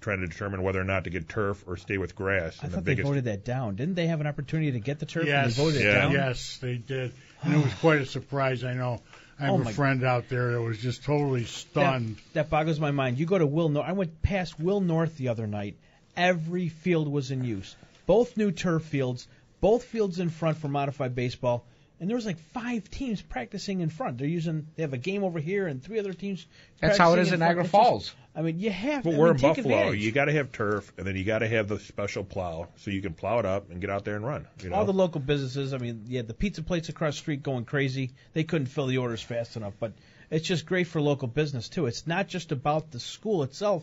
trying 0.00 0.20
to 0.20 0.26
determine 0.26 0.62
whether 0.62 0.80
or 0.80 0.84
not 0.84 1.04
to 1.04 1.10
get 1.10 1.28
turf 1.28 1.64
or 1.66 1.76
stay 1.76 1.98
with 1.98 2.14
grass. 2.14 2.58
I 2.60 2.64
And 2.64 2.72
the 2.72 2.76
thought 2.76 2.84
they 2.84 2.92
biggest 2.92 3.08
voted 3.08 3.24
that 3.24 3.44
down. 3.44 3.76
Didn't 3.76 3.94
they 3.94 4.06
have 4.06 4.20
an 4.20 4.26
opportunity 4.26 4.72
to 4.72 4.80
get 4.80 4.98
the 4.98 5.06
turf 5.06 5.26
Yes, 5.26 5.44
and 5.44 5.52
they 5.54 5.62
voted 5.70 5.80
it 5.82 5.84
Yeah. 5.84 5.94
down? 6.02 6.12
yes, 6.12 6.58
they 6.62 6.76
did, 6.76 7.12
and 7.42 7.54
it 7.54 7.64
was 7.64 7.74
quite 7.74 8.00
a 8.00 8.06
surprise. 8.06 8.64
I 8.64 8.74
know. 8.74 9.00
I 9.38 9.44
have 9.44 9.52
Oh, 9.52 9.56
a 9.60 9.64
my- 9.64 9.72
friend 9.72 10.04
out 10.04 10.28
there 10.28 10.52
that 10.52 10.60
was 10.62 10.76
just 10.78 11.02
totally 11.04 11.44
stunned. 11.44 12.16
That, 12.16 12.32
that 12.34 12.50
boggles 12.50 12.78
my 12.80 12.90
mind. 12.90 13.18
You 13.18 13.24
go 13.26 13.38
to 13.38 13.46
Will 13.46 13.70
North. 13.70 13.86
I 13.88 13.92
went 13.92 14.20
past 14.22 14.58
Will 14.60 14.80
North 14.82 15.16
the 15.16 15.28
other 15.28 15.46
night. 15.46 15.76
Every 16.20 16.68
field 16.68 17.08
was 17.08 17.30
in 17.30 17.44
use. 17.44 17.74
Both 18.06 18.36
new 18.36 18.50
turf 18.52 18.82
fields, 18.84 19.26
both 19.60 19.84
fields 19.84 20.18
in 20.20 20.28
front 20.30 20.58
for 20.58 20.68
modified 20.68 21.14
baseball, 21.14 21.64
and 21.98 22.08
there 22.08 22.16
was 22.16 22.26
like 22.26 22.38
five 22.52 22.90
teams 22.90 23.20
practicing 23.22 23.80
in 23.80 23.88
front. 23.90 24.18
They're 24.18 24.26
using. 24.26 24.66
They 24.76 24.82
have 24.82 24.92
a 24.92 24.98
game 24.98 25.22
over 25.24 25.38
here 25.38 25.66
and 25.66 25.82
three 25.82 25.98
other 25.98 26.12
teams. 26.12 26.46
That's 26.80 26.98
how 26.98 27.12
it 27.14 27.20
is 27.20 27.28
practicing 27.28 27.28
is 27.28 27.32
in 27.32 27.38
front. 27.38 27.48
Niagara 27.48 27.62
It's 27.64 27.72
just- 27.72 27.82
Falls. 27.82 28.14
I 28.34 28.42
mean, 28.42 28.60
you 28.60 28.70
have. 28.70 29.02
But 29.04 29.14
I 29.14 29.16
we're 29.18 29.26
mean, 29.26 29.34
in 29.34 29.40
take 29.40 29.56
Buffalo. 29.56 29.76
advantage. 29.78 30.04
You 30.04 30.12
got 30.12 30.26
to 30.26 30.32
have 30.32 30.52
turf, 30.52 30.92
and 30.96 31.06
then 31.06 31.16
you 31.16 31.24
got 31.24 31.40
to 31.40 31.48
have 31.48 31.68
the 31.68 31.78
special 31.80 32.22
plow 32.22 32.68
so 32.76 32.90
you 32.90 33.02
can 33.02 33.12
plow 33.14 33.38
it 33.40 33.44
up 33.46 33.70
and 33.70 33.80
get 33.80 33.90
out 33.90 34.04
there 34.04 34.16
and 34.16 34.24
run. 34.26 34.46
You 34.62 34.68
know, 34.70 34.76
All 34.76 34.84
the 34.84 34.92
local 34.92 35.20
businesses. 35.20 35.74
I 35.74 35.78
mean, 35.78 36.04
yeah, 36.06 36.22
the 36.22 36.32
pizza 36.34 36.62
plates 36.62 36.88
across 36.90 37.14
the 37.14 37.18
street 37.18 37.42
going 37.42 37.64
crazy. 37.64 38.12
They 38.34 38.44
couldn't 38.44 38.66
fill 38.68 38.86
the 38.86 38.98
orders 38.98 39.20
fast 39.22 39.56
enough, 39.56 39.74
but 39.80 39.92
it's 40.30 40.46
just 40.46 40.64
great 40.64 40.86
for 40.86 41.00
local 41.00 41.28
business 41.28 41.68
too. 41.68 41.86
It's 41.86 42.06
not 42.06 42.28
just 42.28 42.52
about 42.52 42.92
the 42.92 43.00
school 43.00 43.42
itself. 43.42 43.82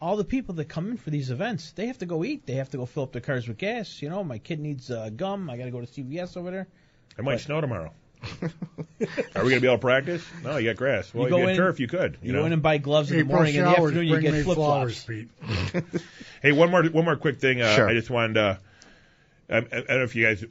All 0.00 0.16
the 0.16 0.24
people 0.24 0.54
that 0.56 0.68
come 0.68 0.90
in 0.90 0.96
for 0.98 1.08
these 1.10 1.30
events, 1.30 1.72
they 1.72 1.86
have 1.86 1.98
to 1.98 2.06
go 2.06 2.22
eat. 2.24 2.46
They 2.46 2.54
have 2.54 2.70
to 2.70 2.76
go 2.76 2.84
fill 2.86 3.04
up 3.04 3.12
their 3.12 3.22
cars 3.22 3.48
with 3.48 3.56
gas. 3.58 4.02
You 4.02 4.10
know, 4.10 4.22
my 4.22 4.38
kid 4.38 4.60
needs 4.60 4.90
uh, 4.90 5.08
gum. 5.14 5.48
I 5.48 5.56
got 5.56 5.64
to 5.64 5.70
go 5.70 5.80
to 5.80 5.86
CVS 5.86 6.36
over 6.36 6.50
there. 6.50 6.66
it 7.18 7.24
might 7.24 7.34
but- 7.36 7.40
snow 7.40 7.60
tomorrow. 7.60 7.92
Are 9.34 9.44
we 9.44 9.50
gonna 9.50 9.60
be 9.60 9.66
able 9.66 9.76
to 9.76 9.78
practice? 9.78 10.24
No, 10.42 10.56
you 10.56 10.70
got 10.70 10.76
grass. 10.76 11.12
Well, 11.12 11.28
You 11.28 11.36
you, 11.36 11.40
go 11.42 11.46
get 11.46 11.50
in- 11.50 11.56
turf. 11.56 11.80
You 11.80 11.86
could. 11.86 12.18
You, 12.22 12.28
You 12.28 12.32
know? 12.32 12.40
go 12.40 12.46
in 12.46 12.52
and 12.54 12.62
buy 12.62 12.78
gloves 12.78 13.10
in 13.10 13.18
the 13.18 13.22
April 13.24 13.36
morning. 13.36 13.54
In 13.54 13.64
the 13.64 13.70
afternoon, 13.70 14.06
you 14.06 14.14
bring 14.14 14.22
get 14.24 14.44
flip 14.44 14.56
flops. 14.56 15.06
Hey, 16.42 16.52
one 16.52 16.70
more 16.70 16.82
one 16.84 17.04
more 17.04 17.16
quick 17.16 17.38
thing. 17.40 17.60
Uh, 17.60 17.74
Sure. 17.76 17.88
I 17.88 17.94
just 17.94 18.10
wanted 18.10 18.34
to. 18.34 18.58
I, 19.50 19.56
I 19.58 19.60
don't 19.60 19.88
know 19.88 20.02
if 20.04 20.16
you 20.16 20.24
guys 20.26 20.44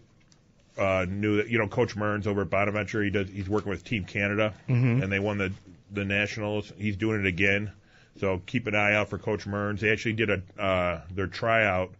uh, 0.78 1.06
knew 1.10 1.38
that 1.38 1.50
you 1.50 1.58
know 1.58 1.68
Coach 1.68 1.96
Mearns 1.96 2.28
over 2.28 2.42
at 2.42 2.50
Bonaventure. 2.50 3.04
He 3.04 3.10
does. 3.10 3.30
He's 3.30 3.50
working 3.50 3.70
with 3.72 3.84
Team 3.84 4.06
Canada, 4.06 4.54
Mhm. 4.70 5.04
and 5.04 5.12
they 5.12 5.20
won 5.20 5.38
the 5.40 5.52
the 5.92 6.06
nationals. 6.06 6.72
He's 6.78 6.98
doing 6.98 7.20
it 7.22 7.26
again. 7.28 7.72
So 8.18 8.42
keep 8.46 8.68
an 8.68 8.76
eye 8.76 8.94
out 8.94 9.10
for 9.10 9.18
Coach 9.18 9.46
Mearns. 9.46 9.82
They 9.82 9.92
actually 9.92 10.14
did 10.14 10.30
a 10.30 10.62
uh, 10.62 11.02
their 11.12 11.28
tryout 11.28 11.92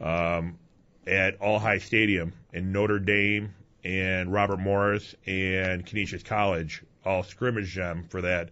um, 0.00 0.58
at 1.06 1.40
All 1.40 1.58
High 1.58 1.78
Stadium 1.78 2.32
in 2.52 2.72
Notre 2.72 2.98
Dame 2.98 3.54
and 3.84 4.32
Robert 4.32 4.58
Morris 4.58 5.14
and 5.26 5.84
Canisius 5.84 6.22
College 6.22 6.82
all 7.04 7.22
scrimmaged 7.22 7.76
them 7.76 8.06
for 8.08 8.22
that. 8.22 8.48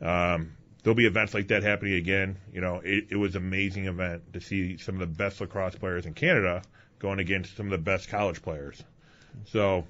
Um, 0.00 0.52
there'll 0.82 0.94
be 0.94 1.06
events 1.06 1.34
like 1.34 1.48
that 1.48 1.62
happening 1.62 1.94
again. 1.94 2.38
You 2.52 2.62
know, 2.62 2.80
it, 2.82 3.08
it 3.10 3.16
was 3.16 3.36
an 3.36 3.42
amazing 3.42 3.86
event 3.86 4.32
to 4.32 4.40
see 4.40 4.78
some 4.78 4.94
of 4.94 5.00
the 5.00 5.14
best 5.14 5.40
lacrosse 5.40 5.74
players 5.74 6.06
in 6.06 6.14
Canada 6.14 6.62
going 6.98 7.18
against 7.18 7.56
some 7.56 7.66
of 7.66 7.72
the 7.72 7.78
best 7.78 8.08
college 8.08 8.40
players. 8.40 8.82
So 9.44 9.84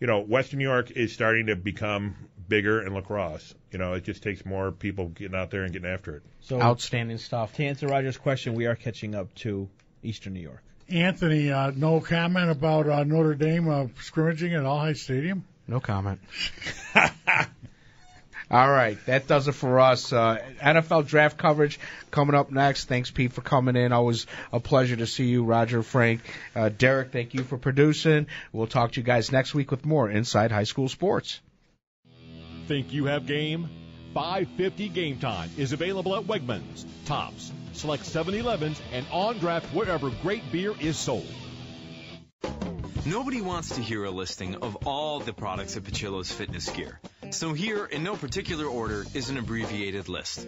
you 0.00 0.06
know, 0.06 0.20
Western 0.20 0.58
New 0.58 0.64
York 0.64 0.90
is 0.90 1.12
starting 1.12 1.46
to 1.46 1.56
become 1.56 2.14
bigger 2.48 2.82
in 2.82 2.94
lacrosse. 2.94 3.54
You 3.70 3.78
know, 3.78 3.94
it 3.94 4.04
just 4.04 4.22
takes 4.22 4.44
more 4.44 4.72
people 4.72 5.08
getting 5.08 5.36
out 5.36 5.50
there 5.50 5.62
and 5.64 5.72
getting 5.72 5.88
after 5.88 6.16
it. 6.16 6.22
So 6.40 6.60
Outstanding 6.60 7.18
stuff. 7.18 7.54
To 7.54 7.64
answer 7.64 7.86
Roger's 7.86 8.18
question, 8.18 8.54
we 8.54 8.66
are 8.66 8.76
catching 8.76 9.14
up 9.14 9.34
to 9.36 9.68
Eastern 10.02 10.34
New 10.34 10.40
York. 10.40 10.62
Anthony, 10.88 11.50
uh, 11.50 11.72
no 11.74 12.00
comment 12.00 12.50
about 12.50 12.88
uh, 12.88 13.04
Notre 13.04 13.34
Dame 13.34 13.68
uh, 13.68 13.86
scrimmaging 14.00 14.54
at 14.54 14.64
All 14.64 14.78
High 14.78 14.92
Stadium? 14.92 15.44
No 15.66 15.80
comment. 15.80 16.20
All 18.50 18.70
right, 18.70 18.98
that 19.06 19.26
does 19.26 19.48
it 19.48 19.52
for 19.52 19.80
us. 19.80 20.12
Uh, 20.12 20.38
NFL 20.62 21.06
draft 21.06 21.38
coverage 21.38 21.80
coming 22.10 22.36
up 22.36 22.50
next. 22.50 22.84
Thanks, 22.84 23.10
Pete, 23.10 23.32
for 23.32 23.40
coming 23.40 23.74
in. 23.74 23.92
Always 23.92 24.26
a 24.52 24.60
pleasure 24.60 24.96
to 24.96 25.06
see 25.06 25.24
you, 25.24 25.44
Roger, 25.44 25.82
Frank, 25.82 26.20
uh, 26.54 26.68
Derek. 26.68 27.10
Thank 27.10 27.32
you 27.32 27.42
for 27.42 27.56
producing. 27.56 28.26
We'll 28.52 28.66
talk 28.66 28.92
to 28.92 29.00
you 29.00 29.04
guys 29.04 29.32
next 29.32 29.54
week 29.54 29.70
with 29.70 29.86
more 29.86 30.10
Inside 30.10 30.52
High 30.52 30.64
School 30.64 30.90
Sports. 30.90 31.40
Think 32.66 32.94
you 32.94 33.04
have 33.06 33.26
game? 33.26 33.68
550 34.14 34.88
Game 34.88 35.18
Time 35.18 35.50
is 35.58 35.72
available 35.72 36.16
at 36.16 36.24
Wegmans, 36.24 36.86
Tops, 37.04 37.52
select 37.72 38.04
7-Elevens, 38.04 38.80
and 38.92 39.04
on 39.12 39.38
draft 39.38 39.66
wherever 39.74 40.10
great 40.22 40.50
beer 40.50 40.72
is 40.80 40.96
sold. 40.96 41.26
Nobody 43.06 43.42
wants 43.42 43.74
to 43.74 43.82
hear 43.82 44.04
a 44.04 44.10
listing 44.10 44.54
of 44.56 44.86
all 44.86 45.20
the 45.20 45.34
products 45.34 45.76
of 45.76 45.84
Pacillo's 45.84 46.32
fitness 46.32 46.70
gear. 46.70 47.00
So 47.30 47.52
here, 47.52 47.84
in 47.84 48.02
no 48.02 48.16
particular 48.16 48.64
order, 48.64 49.04
is 49.12 49.28
an 49.28 49.36
abbreviated 49.36 50.08
list. 50.08 50.46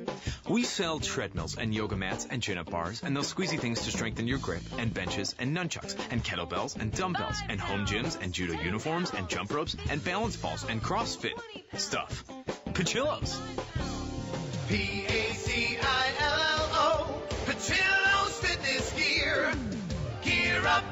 We 0.48 0.62
sell 0.62 0.98
treadmills 0.98 1.58
and 1.58 1.74
yoga 1.74 1.96
mats 1.96 2.26
and 2.30 2.42
chin-up 2.42 2.70
bars 2.70 3.02
and 3.02 3.14
those 3.14 3.34
squeezy 3.34 3.60
things 3.60 3.82
to 3.82 3.90
strengthen 3.90 4.26
your 4.26 4.38
grip 4.38 4.62
and 4.78 4.94
benches 4.94 5.34
and 5.38 5.54
nunchucks 5.54 5.96
and 6.10 6.24
kettlebells 6.24 6.80
and 6.80 6.92
dumbbells 6.92 7.42
and 7.46 7.60
home 7.60 7.84
gyms 7.84 8.18
and 8.22 8.32
judo 8.32 8.54
uniforms 8.54 9.10
and 9.10 9.28
jump 9.28 9.52
ropes 9.52 9.76
and 9.90 10.02
balance 10.02 10.36
balls 10.36 10.64
and 10.66 10.82
CrossFit 10.82 11.38
stuff. 11.74 12.24
Pacillo's. 12.72 13.40
P-A-C-I-L-L-O, 14.68 15.86
Pacillo's 17.46 18.38
Fitness 18.40 18.92
Gear. 18.92 19.52
Gear 20.22 20.66
up. 20.66 20.84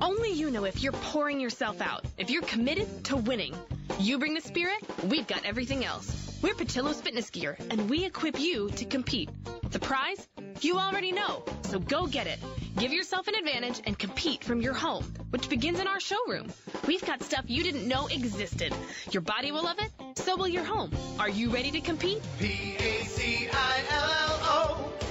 Only 0.00 0.32
you 0.32 0.50
know 0.50 0.64
if 0.64 0.82
you're 0.82 0.92
pouring 0.92 1.40
yourself 1.40 1.80
out, 1.80 2.04
if 2.18 2.30
you're 2.30 2.42
committed 2.42 3.04
to 3.04 3.16
winning. 3.16 3.54
You 3.98 4.18
bring 4.18 4.34
the 4.34 4.40
spirit, 4.40 4.82
we've 5.08 5.26
got 5.26 5.44
everything 5.44 5.84
else. 5.84 6.19
We're 6.42 6.54
Pacillo's 6.54 7.00
Fitness 7.02 7.28
Gear, 7.28 7.58
and 7.68 7.90
we 7.90 8.06
equip 8.06 8.40
you 8.40 8.70
to 8.70 8.86
compete. 8.86 9.28
The 9.70 9.78
prize? 9.78 10.26
You 10.62 10.78
already 10.78 11.12
know, 11.12 11.44
so 11.64 11.78
go 11.78 12.06
get 12.06 12.26
it. 12.26 12.38
Give 12.78 12.92
yourself 12.92 13.28
an 13.28 13.34
advantage 13.34 13.82
and 13.84 13.98
compete 13.98 14.42
from 14.42 14.62
your 14.62 14.72
home, 14.72 15.04
which 15.30 15.50
begins 15.50 15.80
in 15.80 15.86
our 15.86 16.00
showroom. 16.00 16.50
We've 16.86 17.04
got 17.04 17.22
stuff 17.22 17.44
you 17.46 17.62
didn't 17.62 17.86
know 17.86 18.06
existed. 18.06 18.74
Your 19.10 19.20
body 19.20 19.52
will 19.52 19.64
love 19.64 19.76
it, 19.80 19.90
so 20.16 20.34
will 20.36 20.48
your 20.48 20.64
home. 20.64 20.92
Are 21.18 21.28
you 21.28 21.50
ready 21.50 21.70
to 21.72 21.80
compete? 21.82 22.22
P-A-C-I-L-L-O, 22.38 23.40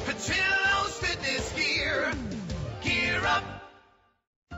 Pacillo's 0.05 0.97
Fitness 0.97 1.53
Gear. 1.53 2.11
Gear 2.81 3.21
up. 3.27 3.58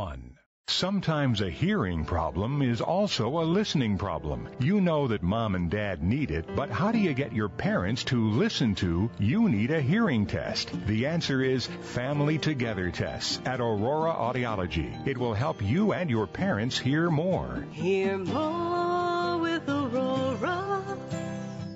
Sometimes 0.72 1.42
a 1.42 1.50
hearing 1.50 2.06
problem 2.06 2.62
is 2.62 2.80
also 2.80 3.42
a 3.42 3.44
listening 3.44 3.98
problem. 3.98 4.48
You 4.60 4.80
know 4.80 5.10
that 5.10 5.22
mom 5.22 5.54
and 5.56 5.70
dad 5.70 6.02
need 6.02 6.32
it, 6.32 6.46
but 6.56 6.70
how 6.70 6.94
do 6.94 6.98
you 6.98 7.14
get 7.14 7.34
your 7.34 7.50
parents 7.50 8.06
to 8.06 8.30
listen 8.30 8.74
to 8.76 9.12
you 9.20 9.50
need 9.50 9.72
a 9.72 9.82
hearing 9.82 10.26
test? 10.26 10.72
The 10.88 11.08
answer 11.08 11.42
is 11.42 11.68
Family 11.68 12.38
Together 12.38 12.90
Tests 12.90 13.42
at 13.46 13.60
Aurora 13.60 14.14
Audiology. 14.14 15.06
It 15.06 15.18
will 15.18 15.34
help 15.34 15.62
you 15.62 15.92
and 15.92 16.10
your 16.10 16.26
parents 16.26 16.80
hear 16.80 17.10
more. 17.10 17.68
Hear 17.74 18.18
more 18.18 19.40
with 19.40 19.68
Aurora. 19.68 20.98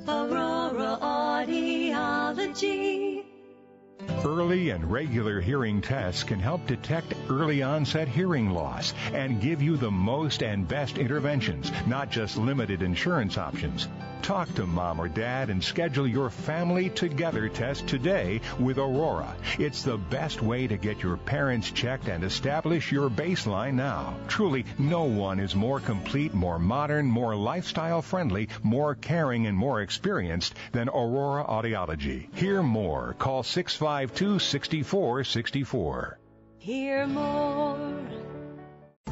Aurora 0.08 1.00
Audiology. 1.46 3.25
Early 4.24 4.72
and 4.72 4.92
regular 4.92 5.40
hearing 5.40 5.82
tests 5.82 6.24
can 6.24 6.40
help 6.40 6.66
detect 6.66 7.14
early 7.30 7.62
onset 7.62 8.08
hearing 8.08 8.50
loss 8.50 8.94
and 9.14 9.40
give 9.40 9.62
you 9.62 9.78
the 9.78 9.92
most 9.92 10.42
and 10.42 10.68
best 10.68 10.98
interventions, 10.98 11.72
not 11.86 12.10
just 12.10 12.38
limited 12.38 12.82
insurance 12.82 13.38
options. 13.38 13.88
Talk 14.26 14.52
to 14.56 14.66
mom 14.66 15.00
or 15.00 15.08
dad 15.08 15.52
and 15.52 15.64
schedule 15.64 16.08
your 16.08 16.32
family 16.32 16.90
together 16.90 17.48
test 17.48 17.86
today 17.86 18.42
with 18.60 18.80
Aurora. 18.80 19.36
It's 19.60 19.84
the 19.84 19.98
best 19.98 20.42
way 20.42 20.66
to 20.66 20.78
get 20.78 21.04
your 21.04 21.16
parents 21.16 21.70
checked 21.70 22.08
and 22.08 22.24
establish 22.24 22.92
your 22.92 23.12
baseline 23.12 23.76
now. 23.76 24.16
Truly, 24.28 24.66
no 24.80 25.04
one 25.04 25.40
is 25.40 25.54
more 25.54 25.80
complete, 25.80 26.34
more 26.34 26.58
modern, 26.58 27.06
more 27.06 27.36
lifestyle 27.36 28.02
friendly, 28.02 28.50
more 28.64 28.96
caring, 28.96 29.46
and 29.46 29.56
more 29.56 29.82
experienced 29.82 30.56
than 30.72 30.90
Aurora 30.90 31.44
Audiology. 31.44 32.34
Hear 32.34 32.64
more. 32.64 33.16
Call 33.20 33.44
652 33.96 34.40
6464. 34.40 36.20
Hear 36.60 37.08
more. 37.08 38.25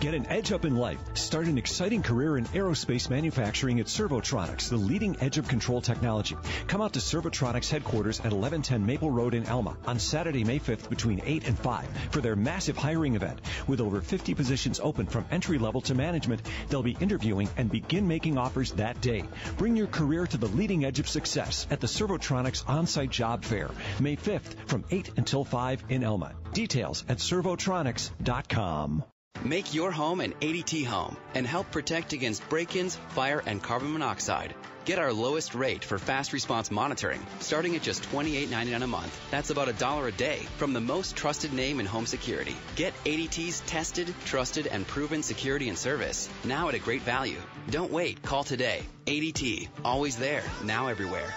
Get 0.03 0.15
an 0.15 0.27
edge 0.27 0.51
up 0.51 0.65
in 0.65 0.75
life. 0.75 0.99
Start 1.13 1.47
an 1.47 1.57
exciting 1.57 2.03
career 2.03 2.37
in 2.37 2.43
aerospace 2.47 3.09
manufacturing 3.09 3.79
at 3.79 3.85
Servotronics, 3.85 4.67
the 4.67 4.75
leading 4.75 5.15
edge 5.21 5.37
of 5.37 5.47
control 5.47 5.79
technology. 5.79 6.35
Come 6.67 6.81
out 6.81 6.91
to 6.95 6.99
Servotronics 6.99 7.69
headquarters 7.69 8.19
at 8.19 8.33
1110 8.33 8.85
Maple 8.85 9.09
Road 9.09 9.33
in 9.33 9.45
Elma 9.45 9.77
on 9.87 9.99
Saturday, 9.99 10.43
May 10.43 10.59
5th 10.59 10.89
between 10.89 11.21
8 11.23 11.47
and 11.47 11.57
5 11.57 11.87
for 12.11 12.19
their 12.19 12.35
massive 12.35 12.75
hiring 12.75 13.15
event. 13.15 13.39
With 13.65 13.79
over 13.79 14.01
50 14.01 14.33
positions 14.33 14.81
open 14.83 15.05
from 15.05 15.23
entry 15.31 15.57
level 15.57 15.79
to 15.79 15.95
management, 15.95 16.41
they'll 16.67 16.83
be 16.83 16.97
interviewing 16.99 17.47
and 17.55 17.71
begin 17.71 18.05
making 18.05 18.37
offers 18.37 18.73
that 18.73 18.99
day. 18.99 19.23
Bring 19.57 19.77
your 19.77 19.87
career 19.87 20.27
to 20.27 20.37
the 20.37 20.47
leading 20.49 20.83
edge 20.83 20.99
of 20.99 21.07
success 21.07 21.65
at 21.71 21.79
the 21.79 21.87
Servotronics 21.87 22.67
on-site 22.67 23.09
job 23.09 23.45
fair, 23.45 23.69
May 24.01 24.17
5th 24.17 24.67
from 24.67 24.83
8 24.91 25.11
until 25.15 25.45
5 25.45 25.85
in 25.87 26.03
Elma. 26.03 26.33
Details 26.51 27.05
at 27.07 27.19
servotronics.com. 27.19 29.05
Make 29.41 29.73
your 29.73 29.91
home 29.91 30.21
an 30.21 30.33
ADT 30.39 30.85
home 30.85 31.17
and 31.33 31.45
help 31.45 31.69
protect 31.69 32.13
against 32.13 32.47
break-ins, 32.47 32.95
fire, 33.09 33.43
and 33.45 33.61
carbon 33.61 33.91
monoxide. 33.91 34.55
Get 34.85 34.99
our 34.99 35.11
lowest 35.11 35.53
rate 35.53 35.83
for 35.83 35.97
fast 35.97 36.31
response 36.31 36.71
monitoring, 36.71 37.25
starting 37.41 37.75
at 37.75 37.81
just 37.81 38.03
$28.99 38.03 38.83
a 38.83 38.87
month. 38.87 39.21
That's 39.31 39.49
about 39.49 39.67
a 39.67 39.73
dollar 39.73 40.07
a 40.07 40.11
day 40.13 40.37
from 40.57 40.71
the 40.71 40.79
most 40.79 41.17
trusted 41.17 41.51
name 41.51 41.81
in 41.81 41.85
home 41.85 42.05
security. 42.05 42.55
Get 42.77 42.93
ADT's 43.03 43.59
tested, 43.61 44.13
trusted, 44.23 44.67
and 44.67 44.87
proven 44.87 45.23
security 45.23 45.67
and 45.67 45.77
service 45.77 46.29
now 46.45 46.69
at 46.69 46.75
a 46.75 46.79
great 46.79 47.01
value. 47.01 47.41
Don't 47.69 47.91
wait. 47.91 48.21
Call 48.21 48.45
today. 48.45 48.83
ADT. 49.07 49.67
Always 49.83 50.15
there. 50.15 50.43
Now 50.63 50.87
everywhere. 50.87 51.33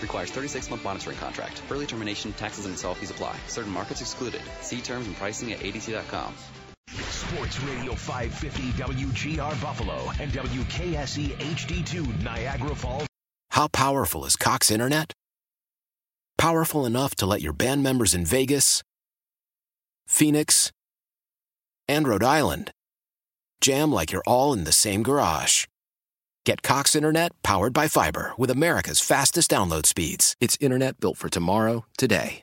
Requires 0.00 0.30
36 0.30 0.70
month 0.70 0.84
monitoring 0.84 1.18
contract. 1.18 1.60
Early 1.70 1.84
termination, 1.84 2.32
taxes, 2.32 2.64
and 2.64 2.72
install 2.72 2.94
fees 2.94 3.10
apply. 3.10 3.36
Certain 3.48 3.72
markets 3.72 4.00
excluded. 4.00 4.40
See 4.62 4.80
terms 4.80 5.06
and 5.06 5.16
pricing 5.16 5.52
at 5.52 5.58
ADT.com. 5.60 6.34
Sports 6.88 7.60
Radio 7.62 7.94
550 7.94 8.82
WGR 8.82 9.62
Buffalo 9.62 10.10
and 10.18 10.32
WKSE 10.32 11.28
HD2 11.36 12.22
Niagara 12.22 12.74
Falls. 12.74 13.06
How 13.50 13.68
powerful 13.68 14.24
is 14.24 14.36
Cox 14.36 14.70
Internet? 14.70 15.12
Powerful 16.38 16.86
enough 16.86 17.14
to 17.16 17.26
let 17.26 17.42
your 17.42 17.52
band 17.52 17.82
members 17.82 18.14
in 18.14 18.24
Vegas, 18.24 18.82
Phoenix, 20.06 20.72
and 21.86 22.08
Rhode 22.08 22.24
Island 22.24 22.72
jam 23.60 23.92
like 23.92 24.10
you're 24.10 24.22
all 24.26 24.52
in 24.52 24.64
the 24.64 24.72
same 24.72 25.02
garage. 25.02 25.66
Get 26.46 26.62
Cox 26.62 26.96
Internet 26.96 27.32
powered 27.42 27.72
by 27.72 27.86
fiber 27.88 28.32
with 28.38 28.50
America's 28.50 29.00
fastest 29.00 29.50
download 29.50 29.86
speeds. 29.86 30.34
It's 30.40 30.56
internet 30.60 30.98
built 30.98 31.18
for 31.18 31.28
tomorrow, 31.28 31.84
today. 31.98 32.42